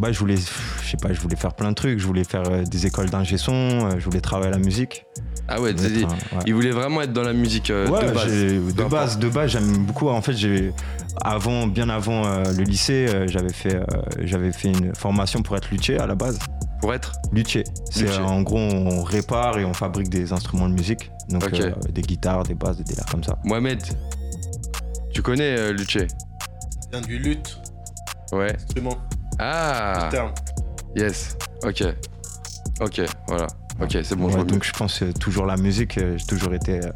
bah, 0.00 0.12
je 0.12 0.18
voulais, 0.18 0.36
je 0.36 0.90
sais 0.90 0.96
pas, 0.96 1.12
je 1.12 1.20
voulais 1.20 1.36
faire 1.36 1.52
plein 1.54 1.70
de 1.70 1.74
trucs. 1.74 1.98
Je 1.98 2.06
voulais 2.06 2.24
faire 2.24 2.62
des 2.64 2.86
écoles 2.86 3.10
d'ingé 3.10 3.36
son. 3.36 3.98
je 3.98 4.04
voulais 4.04 4.20
travailler 4.20 4.48
à 4.54 4.56
la 4.56 4.64
musique. 4.64 5.04
Ah 5.54 5.60
ouais, 5.60 5.70
être 5.70 5.82
ouais. 5.82 6.06
il 6.46 6.54
voulait 6.54 6.70
vraiment 6.70 7.02
être 7.02 7.12
dans 7.12 7.22
la 7.22 7.32
musique 7.32 7.70
euh, 7.70 7.88
Ouais, 7.88 8.06
de 8.06 8.12
base. 8.12 8.74
de 8.74 8.84
base, 8.84 9.18
de 9.18 9.28
base, 9.28 9.50
j'aime 9.50 9.84
beaucoup. 9.84 10.08
En 10.08 10.22
fait, 10.22 10.32
j'ai, 10.34 10.72
avant, 11.22 11.66
bien 11.66 11.88
avant 11.88 12.24
euh, 12.26 12.44
le 12.56 12.62
lycée, 12.64 13.06
euh, 13.08 13.26
j'avais 13.28 13.52
fait, 13.52 13.76
euh, 13.76 13.84
j'avais 14.20 14.52
fait 14.52 14.68
une 14.68 14.94
formation 14.94 15.42
pour 15.42 15.56
être 15.56 15.70
luthier 15.70 15.98
à 15.98 16.06
la 16.06 16.14
base. 16.14 16.38
Pour 16.80 16.92
être 16.94 17.12
Luthier, 17.32 17.62
c'est 17.90 18.02
Luthier. 18.02 18.18
euh, 18.18 18.24
en 18.24 18.42
gros, 18.42 18.58
on 18.58 19.02
répare 19.04 19.56
et 19.58 19.64
on 19.64 19.72
fabrique 19.72 20.08
des 20.08 20.32
instruments 20.32 20.68
de 20.68 20.74
musique, 20.74 21.12
donc 21.28 21.44
euh, 21.52 21.70
des 21.90 22.02
guitares, 22.02 22.42
des 22.42 22.54
basses, 22.54 22.78
des 22.78 22.82
délires 22.84 23.06
comme 23.08 23.22
ça. 23.22 23.38
Mohamed, 23.44 23.80
tu 25.14 25.22
connais 25.22 25.56
euh, 25.56 25.72
Luthier? 25.72 26.08
Vient 26.90 27.00
du 27.00 27.18
lutte, 27.20 27.60
Ouais. 28.32 28.52
instrument, 28.56 28.98
Ah 29.38 30.08
terme. 30.10 30.32
Yes. 30.96 31.36
Ok. 31.64 31.84
Ok, 32.80 33.00
voilà. 33.28 33.46
Ok, 33.80 33.98
c'est 34.02 34.16
bon, 34.16 34.28
je 34.30 34.38
mieux. 34.38 34.44
donc 34.44 34.64
je 34.64 34.72
pense 34.72 35.02
euh, 35.02 35.12
toujours 35.12 35.46
la 35.46 35.56
musique, 35.56 35.98
euh, 35.98 36.16
j'ai 36.18 36.26
toujours 36.26 36.54
été. 36.54 36.78
euh, 36.78 36.92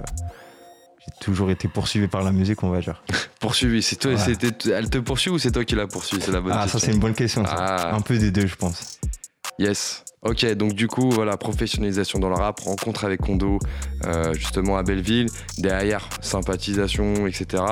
j'ai 1.06 1.24
toujours 1.24 1.50
été 1.50 1.68
poursuivi 1.68 2.08
par 2.08 2.22
la 2.22 2.32
musique, 2.32 2.62
on 2.62 2.70
va 2.70 2.80
dire. 2.80 3.02
Poursuivi, 3.40 3.82
c'est 3.82 3.96
toi, 3.96 4.12
elle 4.12 4.90
te 4.90 4.98
poursuit 4.98 5.30
ou 5.30 5.38
c'est 5.38 5.52
toi 5.52 5.64
qui 5.64 5.76
la 5.76 5.86
poursuit 5.86 6.18
C'est 6.20 6.32
la 6.32 6.40
bonne 6.40 6.52
ah, 6.54 6.66
ça, 6.66 6.78
c'est 6.80 6.92
une 6.92 6.98
bonne 6.98 7.14
question. 7.14 7.44
ça. 7.44 7.54
Ah. 7.56 7.94
Un 7.94 8.00
peu 8.00 8.18
des 8.18 8.30
deux, 8.32 8.46
je 8.46 8.56
pense. 8.56 8.98
Yes. 9.58 10.02
Ok, 10.22 10.44
donc 10.54 10.72
du 10.72 10.88
coup, 10.88 11.10
voilà, 11.10 11.36
professionnalisation 11.36 12.18
dans 12.18 12.28
le 12.28 12.34
rap, 12.34 12.58
rencontre 12.60 13.04
avec 13.04 13.20
Kondo, 13.20 13.60
euh, 14.04 14.34
justement 14.34 14.76
à 14.76 14.82
Belleville, 14.82 15.28
derrière, 15.58 16.08
sympathisation, 16.20 17.26
etc. 17.28 17.62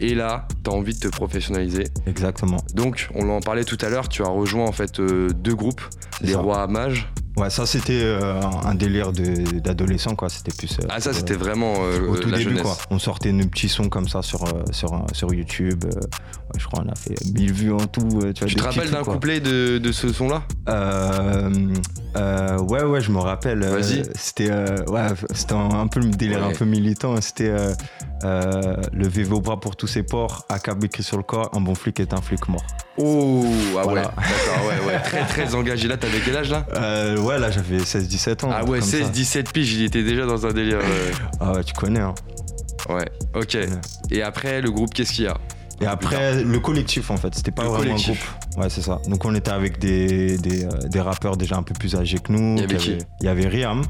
Et 0.00 0.14
là, 0.14 0.48
t'as 0.64 0.72
envie 0.72 0.94
de 0.94 0.98
te 0.98 1.08
professionnaliser. 1.08 1.84
Exactement. 2.06 2.56
Donc, 2.74 3.08
on 3.14 3.28
en 3.28 3.40
parlait 3.40 3.64
tout 3.64 3.78
à 3.82 3.88
l'heure, 3.90 4.08
tu 4.08 4.22
as 4.22 4.28
rejoint 4.28 4.66
en 4.66 4.72
fait 4.72 4.98
euh, 4.98 5.28
deux 5.28 5.54
groupes, 5.54 5.82
les 6.20 6.32
ça. 6.32 6.40
Rois 6.40 6.66
Mages. 6.66 7.08
Ouais, 7.36 7.50
ça, 7.50 7.66
c'était 7.66 8.00
euh, 8.02 8.40
un 8.64 8.74
délire 8.76 9.10
d'adolescent, 9.12 10.14
quoi. 10.14 10.28
C'était 10.28 10.52
plus. 10.56 10.78
euh, 10.78 10.86
Ah, 10.88 11.00
ça, 11.00 11.12
c'était 11.12 11.34
vraiment 11.34 11.74
euh, 11.78 12.06
au 12.08 12.16
tout 12.16 12.28
la 12.30 12.38
début, 12.38 12.50
jeunesse. 12.50 12.62
quoi. 12.62 12.76
On 12.90 12.98
sortait 13.00 13.32
nos 13.32 13.46
petits 13.46 13.68
sons 13.68 13.88
comme 13.88 14.08
ça 14.08 14.22
sur, 14.22 14.44
sur, 14.70 15.04
sur 15.12 15.34
YouTube. 15.34 15.84
je 16.56 16.64
crois 16.66 16.84
qu'on 16.84 16.90
a 16.90 16.94
fait 16.94 17.16
1000 17.34 17.52
vues 17.52 17.72
en 17.72 17.78
tout. 17.86 18.02
tu 18.34 18.40
vois, 18.40 18.48
Tu 18.48 18.54
te 18.54 18.62
rappelles 18.62 18.90
d'un 18.90 19.02
couplet 19.02 19.40
de, 19.40 19.78
de 19.78 19.92
ce 19.92 20.12
son-là? 20.12 20.42
Euh, 20.68 21.50
euh, 22.16 22.58
ouais, 22.60 22.84
ouais, 22.84 23.00
je 23.00 23.10
me 23.10 23.18
rappelle. 23.18 23.64
Vas-y. 23.64 24.04
C'était 24.14 24.52
ouais, 24.52 25.06
c'était 25.34 25.54
un, 25.54 25.70
un 25.70 25.86
peu 25.88 25.98
le 26.00 26.10
délire 26.10 26.38
Ouais. 26.46 26.52
un 26.54 26.56
peu 26.56 26.64
militant. 26.64 27.20
C'était 27.20 27.52
lever 28.92 29.24
vos 29.24 29.40
bras 29.40 29.58
pour 29.60 29.76
tous 29.76 29.86
ces 29.86 30.02
porcs, 30.02 30.44
ACAB 30.48 30.84
écrit 30.84 31.02
sur 31.02 31.16
le 31.16 31.22
corps, 31.22 31.50
un 31.52 31.60
bon 31.60 31.74
flic 31.74 32.00
est 32.00 32.12
un 32.14 32.20
flic 32.22 32.48
mort. 32.48 32.64
Oh, 32.96 33.44
ah 33.76 33.82
Voilà. 33.82 34.02
ouais, 34.02 34.06
d'accord, 34.06 34.66
ouais, 34.68 34.86
ouais, 34.94 35.00
très 35.02 35.26
très 35.26 35.54
engagé. 35.56 35.88
Là, 35.88 35.96
t'avais 35.96 36.20
quel 36.24 36.36
âge 36.36 36.50
là? 36.50 36.64
Ouais, 37.24 37.38
là 37.38 37.50
j'avais 37.50 37.78
16-17 37.78 38.44
ans. 38.44 38.50
Ah 38.52 38.64
ouais, 38.64 38.80
truc 38.80 38.92
comme 38.92 39.04
ça. 39.14 39.40
16-17 39.40 39.52
piges, 39.52 39.72
il 39.74 39.84
était 39.84 40.02
déjà 40.02 40.26
dans 40.26 40.46
un 40.46 40.52
délire. 40.52 40.78
euh, 40.82 41.12
Ah 41.40 41.52
ouais, 41.52 41.64
tu 41.64 41.72
connais. 41.74 42.00
Hein. 42.00 42.14
Ouais, 42.88 43.06
ok. 43.34 43.56
Et 44.10 44.22
après, 44.22 44.60
le 44.60 44.70
groupe, 44.70 44.92
qu'est-ce 44.94 45.12
qu'il 45.12 45.24
y 45.24 45.28
a? 45.28 45.36
Et 45.80 45.86
après, 45.86 46.42
le 46.44 46.60
collectif 46.60 47.10
en 47.10 47.16
fait, 47.16 47.34
c'était 47.34 47.50
pas 47.50 47.62
Le 47.64 47.68
vraiment 47.68 47.82
collectif. 47.94 48.10
un 48.10 48.46
groupe. 48.52 48.62
Ouais, 48.62 48.70
c'est 48.70 48.82
ça. 48.82 49.00
Donc 49.08 49.24
on 49.24 49.34
était 49.34 49.50
avec 49.50 49.78
des, 49.80 50.38
des, 50.38 50.64
euh, 50.64 50.68
des 50.88 51.00
rappeurs 51.00 51.36
déjà 51.36 51.56
un 51.56 51.62
peu 51.64 51.74
plus 51.74 51.96
âgés 51.96 52.18
que 52.18 52.30
nous. 52.32 52.54
Il 52.56 52.60
y 52.60 52.64
avait 52.64 52.76
qui? 52.76 52.98
Il 53.20 53.26
y 53.26 53.28
avait 53.28 53.48
Riam, 53.48 53.82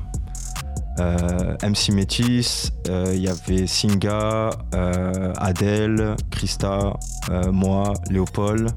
euh, 1.01 1.57
MC 1.63 1.91
Métis, 1.93 2.71
euh, 2.89 3.13
il 3.15 3.21
y 3.23 3.29
avait 3.29 3.67
Singa, 3.67 4.51
euh, 4.75 5.33
Adèle, 5.37 6.17
Christa, 6.31 6.95
euh, 7.31 7.53
moi, 7.53 7.93
Léopold 8.11 8.71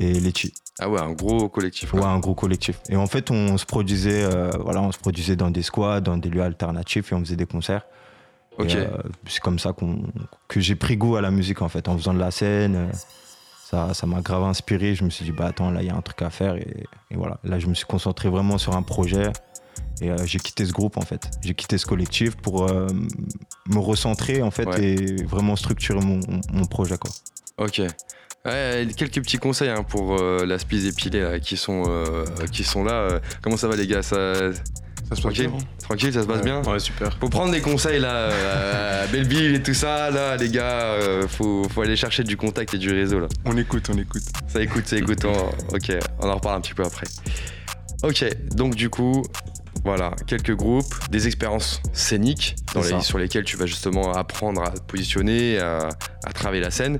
et 0.00 0.18
Lechi. 0.18 0.52
Ah 0.78 0.90
ouais, 0.90 1.00
un 1.00 1.12
gros 1.12 1.48
collectif. 1.48 1.94
Ouais, 1.94 2.02
un 2.04 2.18
gros 2.18 2.34
collectif. 2.34 2.78
Et 2.90 2.96
en 2.96 3.06
fait, 3.06 3.30
on 3.30 3.56
se 3.56 3.64
produisait, 3.64 4.24
euh, 4.24 4.50
voilà, 4.60 4.82
on 4.82 4.92
se 4.92 4.98
produisait 4.98 5.36
dans 5.36 5.50
des 5.50 5.62
squads, 5.62 6.00
dans 6.02 6.18
des 6.18 6.28
lieux 6.28 6.42
alternatifs 6.42 7.12
et 7.12 7.14
on 7.14 7.20
faisait 7.20 7.36
des 7.36 7.46
concerts. 7.46 7.86
Ok. 8.58 8.74
euh, 8.74 8.86
c'est 9.26 9.40
comme 9.40 9.58
ça 9.58 9.72
qu'on, 9.72 10.02
que 10.48 10.60
j'ai 10.60 10.74
pris 10.76 10.96
goût 10.96 11.16
à 11.16 11.20
la 11.22 11.30
musique 11.30 11.62
en 11.62 11.68
fait, 11.68 11.88
en 11.88 11.96
faisant 11.96 12.14
de 12.14 12.18
la 12.18 12.30
scène. 12.30 12.74
euh, 12.76 12.92
ça, 13.64 13.94
ça 13.94 14.06
m'a 14.06 14.20
grave 14.20 14.44
inspiré. 14.44 14.94
Je 14.94 15.04
me 15.04 15.10
suis 15.10 15.24
dit, 15.24 15.32
bah 15.32 15.46
attends, 15.46 15.70
là 15.70 15.82
il 15.82 15.86
y 15.88 15.90
a 15.90 15.96
un 15.96 16.02
truc 16.02 16.20
à 16.22 16.30
faire. 16.30 16.56
Et, 16.56 16.84
et 17.10 17.16
voilà, 17.16 17.38
là 17.42 17.58
je 17.58 17.66
me 17.68 17.74
suis 17.74 17.86
concentré 17.86 18.28
vraiment 18.28 18.58
sur 18.58 18.76
un 18.76 18.82
projet. 18.82 19.30
Et 20.02 20.10
euh, 20.10 20.16
j'ai 20.26 20.38
quitté 20.38 20.64
ce 20.66 20.72
groupe 20.72 20.98
en 20.98 21.02
fait. 21.02 21.30
J'ai 21.42 21.54
quitté 21.54 21.78
ce 21.78 21.86
collectif 21.86 22.36
pour 22.36 22.66
me 22.70 23.78
recentrer 23.78 24.42
en 24.42 24.50
fait 24.50 24.66
Ouais. 24.66 24.84
et 24.84 25.24
vraiment 25.24 25.56
structurer 25.56 26.00
mon, 26.00 26.20
mon 26.52 26.64
projet 26.66 26.96
quoi. 26.98 27.10
Ok. 27.58 27.80
Ouais, 28.46 28.86
quelques 28.96 29.20
petits 29.22 29.38
conseils 29.38 29.68
hein, 29.70 29.82
pour 29.82 30.16
euh, 30.20 30.46
la 30.46 30.58
spise 30.58 30.86
épilée 30.86 31.20
là, 31.20 31.40
qui, 31.40 31.56
sont, 31.56 31.84
euh, 31.88 32.24
qui 32.52 32.64
sont 32.64 32.84
là. 32.84 32.92
Euh, 32.92 33.18
Comment 33.42 33.56
ça 33.56 33.66
va 33.68 33.76
les 33.76 33.86
gars? 33.86 34.02
Ça... 34.02 34.34
Ça 35.08 35.14
se 35.14 35.22
passe 35.22 35.34
Tranquille? 35.34 35.48
bien, 35.48 35.58
hein 35.60 35.64
Tranquille, 35.82 36.12
ça 36.12 36.22
se 36.22 36.26
passe 36.26 36.42
bien? 36.42 36.62
Ouais, 36.62 36.80
super. 36.80 37.16
Faut 37.20 37.28
prendre 37.28 37.52
des 37.52 37.60
conseils 37.60 38.00
là, 38.00 39.02
à 39.02 39.06
Belleville 39.06 39.54
et 39.54 39.62
tout 39.62 39.72
ça, 39.74 40.10
là 40.10 40.36
les 40.36 40.48
gars, 40.48 40.96
faut, 41.28 41.62
faut 41.68 41.82
aller 41.82 41.94
chercher 41.94 42.24
du 42.24 42.36
contact 42.36 42.74
et 42.74 42.78
du 42.78 42.92
réseau 42.92 43.20
là. 43.20 43.28
On 43.44 43.56
écoute, 43.56 43.88
on 43.88 43.96
écoute. 43.98 44.24
Ça 44.48 44.60
écoute, 44.60 44.88
ça 44.88 44.96
écoute. 44.96 45.24
on- 45.24 45.76
ok, 45.76 45.92
on 46.18 46.28
en 46.28 46.34
reparle 46.34 46.56
un 46.56 46.60
petit 46.60 46.74
peu 46.74 46.82
après. 46.82 47.06
Ok, 48.02 48.24
donc 48.56 48.74
du 48.74 48.90
coup, 48.90 49.22
voilà, 49.84 50.10
quelques 50.26 50.56
groupes, 50.56 50.92
des 51.10 51.28
expériences 51.28 51.80
scéniques 51.92 52.56
dans 52.74 52.82
les- 52.82 53.00
sur 53.00 53.18
lesquelles 53.18 53.44
tu 53.44 53.56
vas 53.56 53.66
justement 53.66 54.12
apprendre 54.12 54.60
à 54.62 54.70
te 54.70 54.80
positionner, 54.80 55.60
à, 55.60 55.90
à 56.24 56.32
travailler 56.32 56.62
la 56.62 56.72
scène. 56.72 56.98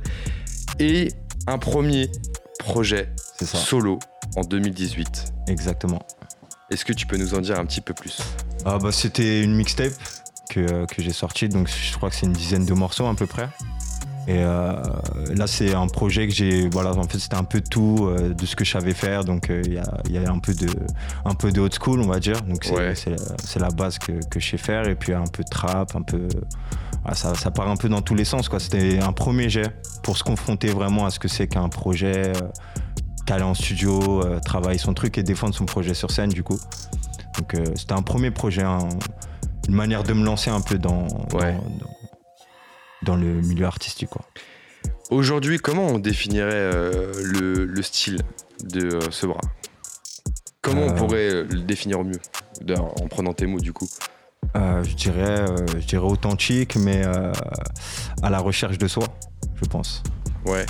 Et 0.78 1.08
un 1.46 1.58
premier 1.58 2.10
projet 2.58 3.10
ça, 3.40 3.58
solo 3.58 3.98
en 4.36 4.42
2018. 4.42 5.32
exactement. 5.48 6.00
Est-ce 6.70 6.84
que 6.84 6.92
tu 6.92 7.06
peux 7.06 7.16
nous 7.16 7.34
en 7.34 7.40
dire 7.40 7.58
un 7.60 7.64
petit 7.64 7.80
peu 7.80 7.94
plus? 7.94 8.18
Ah 8.64 8.78
bah, 8.78 8.90
c'était 8.90 9.42
une 9.42 9.54
mixtape 9.54 9.92
que, 10.50 10.84
que 10.86 11.00
j'ai 11.02 11.12
sortie, 11.12 11.48
donc 11.48 11.68
je 11.68 11.96
crois 11.96 12.10
que 12.10 12.16
c'est 12.16 12.26
une 12.26 12.32
dizaine 12.32 12.66
de 12.66 12.74
morceaux 12.74 13.06
à 13.06 13.14
peu 13.14 13.26
près. 13.26 13.48
Et 14.28 14.38
euh, 14.40 14.72
là, 15.36 15.46
c'est 15.46 15.72
un 15.72 15.86
projet 15.86 16.26
que 16.26 16.34
j'ai. 16.34 16.68
Voilà, 16.68 16.90
en 16.96 17.04
fait, 17.04 17.20
c'était 17.20 17.36
un 17.36 17.44
peu 17.44 17.60
tout 17.60 18.08
euh, 18.10 18.34
de 18.34 18.44
ce 18.44 18.56
que 18.56 18.64
je 18.64 18.72
savais 18.72 18.92
faire. 18.92 19.24
Donc, 19.24 19.50
euh, 19.50 19.62
il 19.64 19.74
y, 19.74 19.78
a, 19.78 20.00
il 20.06 20.10
y 20.10 20.18
a 20.18 20.28
un 20.28 20.40
peu 20.40 20.52
de, 20.52 20.66
un 21.24 21.34
peu 21.36 21.52
de 21.52 21.60
old 21.60 21.72
school, 21.80 22.00
on 22.00 22.08
va 22.08 22.18
dire. 22.18 22.42
Donc, 22.42 22.64
c'est 22.64 22.72
Ouais. 22.74 22.94
c'est- 22.96 23.14
c'est 23.44 23.60
la 23.60 23.68
base 23.70 24.00
que, 24.00 24.10
que 24.28 24.40
je 24.40 24.50
sais 24.50 24.58
faire. 24.58 24.88
Et 24.88 24.96
puis, 24.96 25.12
un 25.12 25.22
peu 25.32 25.44
de 25.44 25.48
trap, 25.48 25.94
un 25.94 26.02
peu. 26.02 26.26
Voilà, 27.06 27.14
ça, 27.14 27.36
ça 27.36 27.52
part 27.52 27.68
un 27.68 27.76
peu 27.76 27.88
dans 27.88 28.02
tous 28.02 28.16
les 28.16 28.24
sens, 28.24 28.48
quoi. 28.48 28.58
C'était 28.58 28.98
un 28.98 29.12
premier 29.12 29.48
jet 29.48 29.70
pour 30.02 30.16
se 30.18 30.24
confronter 30.24 30.66
vraiment 30.68 31.06
à 31.06 31.10
ce 31.10 31.20
que 31.20 31.28
c'est 31.28 31.46
qu'un 31.46 31.68
projet, 31.68 32.32
euh, 32.36 32.40
qu'aller 33.26 33.44
en 33.44 33.54
studio, 33.54 34.24
euh, 34.24 34.40
travailler 34.40 34.78
son 34.78 34.92
truc 34.92 35.16
et 35.16 35.22
défendre 35.22 35.54
son 35.54 35.66
projet 35.66 35.94
sur 35.94 36.10
scène, 36.10 36.30
du 36.30 36.42
coup. 36.42 36.58
Donc, 37.38 37.54
euh, 37.54 37.64
c'était 37.76 37.92
un 37.92 38.02
premier 38.02 38.32
projet, 38.32 38.62
un- 38.62 38.88
une 39.68 39.74
manière 39.74 40.02
de 40.02 40.12
me 40.14 40.24
lancer 40.24 40.50
un 40.50 40.60
peu 40.60 40.78
dans, 40.78 41.06
Ouais. 41.32 41.56
dans, 43.02 43.14
le 43.14 43.40
milieu 43.40 43.66
artistique, 43.66 44.08
quoi. 44.10 44.22
Aujourd'hui, 45.10 45.58
comment 45.58 45.86
on 45.86 46.00
définirait 46.00 46.50
euh, 46.52 47.12
le, 47.22 47.66
le 47.66 47.82
style 47.82 48.20
de 48.64 48.96
euh, 48.96 49.00
ce 49.10 49.26
bras? 49.26 49.40
Comment 50.60 50.82
on 50.86 50.90
Euh. 50.90 50.94
pourrait 50.94 51.30
euh, 51.32 51.46
le 51.48 51.60
définir 51.60 52.00
au 52.00 52.04
mieux 52.04 52.18
En 53.00 53.06
prenant 53.06 53.32
tes 53.32 53.46
mots 53.46 53.60
du 53.60 53.72
coup? 53.72 53.86
Euh, 54.54 54.82
je 54.84 54.94
dirais, 54.94 55.40
euh, 55.40 55.56
je 55.78 55.86
dirais 55.86 56.04
authentique, 56.04 56.76
mais 56.76 57.02
euh, 57.04 57.32
à 58.22 58.30
la 58.30 58.38
recherche 58.38 58.78
de 58.78 58.88
soi, 58.88 59.06
je 59.60 59.66
pense. 59.68 60.02
Ouais. 60.44 60.64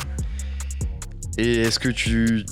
Et 1.39 1.63
est-ce 1.63 1.79
que 1.79 1.89
tu. 1.89 2.45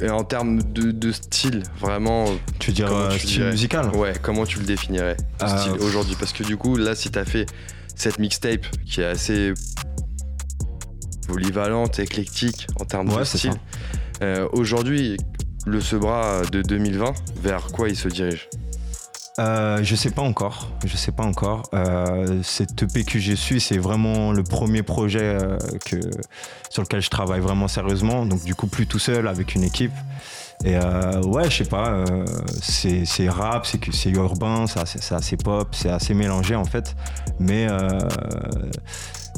et 0.00 0.10
en 0.10 0.24
termes 0.24 0.62
de, 0.62 0.90
de 0.90 1.12
style, 1.12 1.62
vraiment. 1.78 2.26
Tu 2.58 2.72
tu 2.72 2.84
style 3.18 3.36
dirais 3.36 3.50
musical? 3.50 3.90
Ouais, 3.94 4.12
comment 4.22 4.46
tu 4.46 4.58
le 4.58 4.64
définirais 4.64 5.16
style 5.36 5.72
aujourd'hui? 5.80 6.16
Parce 6.18 6.32
que 6.32 6.44
du 6.44 6.56
coup, 6.56 6.76
là, 6.76 6.94
si 6.94 7.10
t'as 7.10 7.24
fait 7.24 7.46
cette 7.94 8.18
mixtape 8.18 8.66
qui 8.86 9.00
est 9.00 9.06
assez 9.06 9.52
polyvalente, 11.26 11.98
éclectique 11.98 12.66
en 12.80 12.84
termes 12.84 13.08
de 13.08 13.14
Ouais, 13.14 13.24
c'est 13.24 13.38
style, 13.38 13.52
aujourd'hui, 14.52 15.16
le 15.66 15.80
Sebra 15.80 16.42
de 16.50 16.62
2020, 16.62 17.12
vers 17.42 17.66
quoi 17.66 17.88
il 17.88 17.96
se 17.96 18.08
dirige? 18.08 18.48
Euh, 19.38 19.82
je 19.82 19.94
sais 19.94 20.10
pas 20.10 20.22
encore. 20.22 20.68
Je 20.84 20.96
sais 20.96 21.12
pas 21.12 21.24
encore. 21.24 21.62
Euh, 21.74 22.42
cette 22.42 22.82
EP 22.82 23.04
que 23.04 23.18
j'ai 23.18 23.36
su, 23.36 23.60
c'est 23.60 23.78
vraiment 23.78 24.32
le 24.32 24.42
premier 24.42 24.82
projet 24.82 25.22
euh, 25.22 25.56
que, 25.86 25.96
sur 26.68 26.82
lequel 26.82 27.00
je 27.00 27.10
travaille 27.10 27.40
vraiment 27.40 27.68
sérieusement. 27.68 28.26
Donc 28.26 28.44
du 28.44 28.54
coup, 28.54 28.66
plus 28.66 28.86
tout 28.86 28.98
seul, 28.98 29.28
avec 29.28 29.54
une 29.54 29.64
équipe. 29.64 29.92
Et 30.64 30.76
ouais, 30.76 31.50
je 31.50 31.56
sais 31.56 31.64
pas. 31.64 32.04
c'est 32.60 33.28
rap, 33.28 33.66
c'est 33.66 34.10
urbain, 34.10 34.66
c'est 34.68 35.12
assez, 35.12 35.36
pop, 35.36 35.68
c'est 35.72 35.90
assez 35.90 36.14
mélangé 36.14 36.54
en 36.54 36.64
fait. 36.64 36.94
Mais 37.40 37.66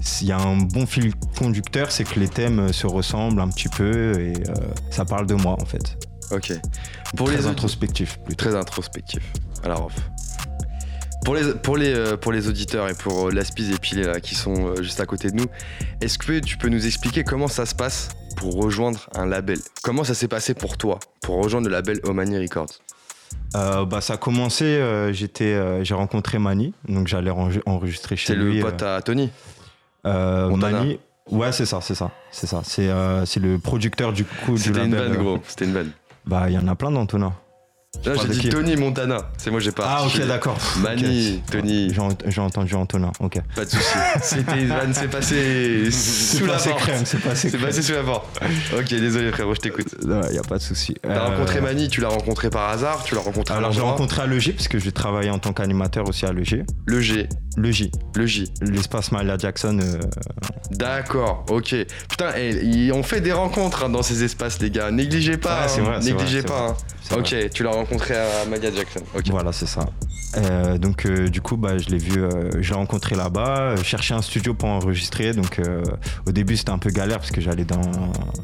s'il 0.03 0.27
y 0.27 0.33
a 0.33 0.39
un 0.39 0.59
bon 0.59 0.85
fil 0.85 1.15
conducteur, 1.39 1.93
c'est 1.93 2.05
que 2.05 2.21
les 2.21 2.29
thèmes 2.29 2.75
se 2.75 2.87
ressemblent 2.87 3.41
un 3.41 3.49
petit 3.49 3.71
peu 3.71 4.21
et 4.21 4.35
ça 4.91 5.07
parle 5.07 5.27
de 5.27 5.35
moi 5.35 5.57
en 5.59 5.65
fait. 5.65 5.97
Ok. 6.31 6.53
Pour 7.17 7.29
Très 7.29 7.39
les 7.39 7.47
introspectif 7.47 8.19
plutôt. 8.19 8.51
très 8.51 8.55
Pour 11.25 11.35
les, 11.35 11.55
pour, 11.55 11.77
les, 11.79 11.95
euh, 11.95 12.17
pour 12.19 12.33
les 12.33 12.49
auditeurs 12.49 12.89
et 12.91 12.95
pour 12.95 13.29
euh, 13.29 13.31
l'Aspis 13.31 13.73
et 13.73 13.79
Pilé 13.79 14.03
là, 14.05 14.21
qui 14.21 14.35
sont 14.35 14.67
euh, 14.69 14.83
juste 14.83 15.01
à 15.01 15.07
côté 15.07 15.31
de 15.31 15.37
nous, 15.37 15.47
est-ce 16.03 16.19
que 16.19 16.39
tu 16.39 16.59
peux 16.59 16.69
nous 16.69 16.87
expliquer 16.87 17.25
comment 17.25 17.49
ça 17.49 17.65
se 17.65 17.75
passe 17.75 18.11
pour 18.37 18.55
rejoindre 18.63 19.09
un 19.15 19.25
label? 19.25 19.59
Comment 19.83 20.05
ça 20.05 20.13
s'est 20.13 20.29
passé 20.29 20.53
pour 20.53 20.77
toi 20.77 20.99
pour 21.23 21.43
rejoindre 21.43 21.69
le 21.69 21.73
label 21.73 22.01
Omani 22.05 22.39
Records? 22.39 22.69
Euh, 23.57 23.87
bah, 23.87 24.01
ça 24.03 24.15
a 24.15 24.17
commencé, 24.19 24.65
euh, 24.65 25.13
j'étais, 25.15 25.55
euh, 25.55 25.83
j'ai 25.83 25.95
rencontré 25.95 26.39
Mani, 26.39 26.75
donc 26.89 27.09
j'allais 27.09 27.31
enre- 27.31 27.63
enregistrer 27.65 28.17
chez 28.17 28.35
C'est 28.35 28.39
lui. 28.39 28.57
le 28.59 28.63
pote 28.63 28.83
à 28.83 29.01
Tony? 29.01 29.31
Mani, 30.05 30.99
ouais, 31.31 31.53
c'est 31.53 31.65
ça, 31.65 31.81
c'est 31.81 31.95
ça, 31.95 32.11
c'est 32.31 32.47
ça. 32.47 32.61
C'est, 32.65 32.91
c'est 33.25 33.41
le 33.41 33.59
producteur 33.59 34.13
du 34.13 34.25
coup 34.25 34.57
du 34.57 34.59
C'était 34.63 34.85
une 34.85 34.93
label. 34.95 35.13
vanne, 35.13 35.23
gros. 35.23 35.39
C'était 35.49 35.65
une 35.65 35.73
vanne. 35.73 35.91
Bah, 36.27 36.51
il 36.51 36.55
y 36.55 36.59
en 36.59 36.69
a 36.69 36.75
plein 36.75 36.91
d'Antona. 36.91 37.33
Là, 38.05 38.15
j'ai 38.21 38.29
dit 38.29 38.49
Tony 38.49 38.77
Montana. 38.77 39.31
C'est 39.39 39.51
moi, 39.51 39.61
j'ai 39.61 39.73
pas. 39.73 39.85
Ah, 39.87 40.07
ok, 40.07 40.27
d'accord. 40.27 40.59
Mani, 40.79 41.43
Tony. 41.51 41.93
J'ai 42.27 42.41
entendu 42.41 42.75
Antonin, 42.75 43.13
ok. 43.21 43.41
Pas 43.55 43.65
de 43.65 43.71
soucis. 43.71 43.99
C'était 44.23 44.69
c'est 44.93 45.09
passé 45.09 45.91
sous 45.91 46.47
la 46.47 46.57
porte. 46.57 46.91
C'est 47.05 47.21
passé, 47.21 47.51
passé 47.51 47.83
sous 47.83 47.93
la 47.93 48.03
porte. 48.03 48.41
Ok, 48.77 48.89
désolé, 48.89 49.31
frérot, 49.33 49.55
je 49.55 49.61
t'écoute. 49.61 49.95
Il 50.03 50.35
y 50.35 50.39
a 50.39 50.43
pas 50.43 50.59
de 50.59 50.63
souci. 50.63 50.95
T'as 51.03 51.09
euh, 51.09 51.27
rencontré 51.29 51.61
Mani, 51.61 51.89
tu 51.89 52.01
l'as 52.01 52.09
rencontré 52.09 52.51
par 52.51 52.69
hasard 52.69 53.03
Tu 53.05 53.15
l'as 53.15 53.21
rencontré 53.21 53.55
Alors, 53.55 53.73
j'ai 53.73 53.81
rencontré 53.81 54.23
à 54.23 54.27
l'EG, 54.27 54.53
parce 54.53 54.69
que 54.69 54.79
j'ai 54.79 54.93
travaillé 54.93 55.31
en 55.31 55.39
tant 55.39 55.53
qu'animateur 55.53 56.09
aussi 56.09 56.27
à 56.27 56.33
l'EG. 56.33 56.65
L'EG 56.87 57.29
Le 57.57 57.71
J. 57.71 57.91
Le 58.15 58.27
J. 58.27 58.53
L'espace 58.61 59.13
Malia 59.13 59.39
Jackson. 59.39 59.79
Euh, 59.81 60.01
d'accord, 60.73 61.45
ok. 61.49 61.75
Putain, 62.09 62.31
eh, 62.37 62.91
on 62.93 63.03
fait 63.03 63.21
des 63.21 63.33
rencontres 63.33 63.85
hein, 63.85 63.89
dans 63.89 64.03
ces 64.03 64.25
espaces, 64.25 64.61
les 64.61 64.71
gars. 64.71 64.91
Négligez 64.91 65.37
pas. 65.37 65.67
Ouais, 65.67 65.83
hein. 65.87 66.01
Négligez 66.01 66.43
pas. 66.43 66.77
Hein. 67.13 67.17
Ok, 67.17 67.35
tu 67.53 67.63
l'as 67.63 67.71
rencontré 67.71 68.15
à 68.17 68.45
Malia 68.49 68.73
Jackson. 68.73 69.01
Voilà, 69.31 69.53
c'est 69.53 69.67
ça. 69.67 69.87
Euh, 70.37 70.79
donc 70.79 71.07
euh, 71.07 71.29
du 71.29 71.41
coup, 71.41 71.57
bah, 71.57 71.79
je 71.79 71.89
l'ai 71.89 71.99
vu, 71.99 72.23
euh, 72.23 72.51
je 72.61 72.71
l'ai 72.71 72.77
rencontré 72.77 73.17
là-bas, 73.17 73.77
chercher 73.83 74.15
un 74.15 74.23
studio 74.23 74.55
pour 74.55 74.69
enregistrer. 74.69 75.33
Donc 75.33 75.61
au 76.27 76.33
début, 76.33 76.57
c'était 76.57 76.71
un 76.71 76.79
peu 76.79 76.91
galère 76.91 77.19
parce 77.19 77.31
que 77.31 77.41
j'allais 77.41 77.65
dans, 77.65 77.81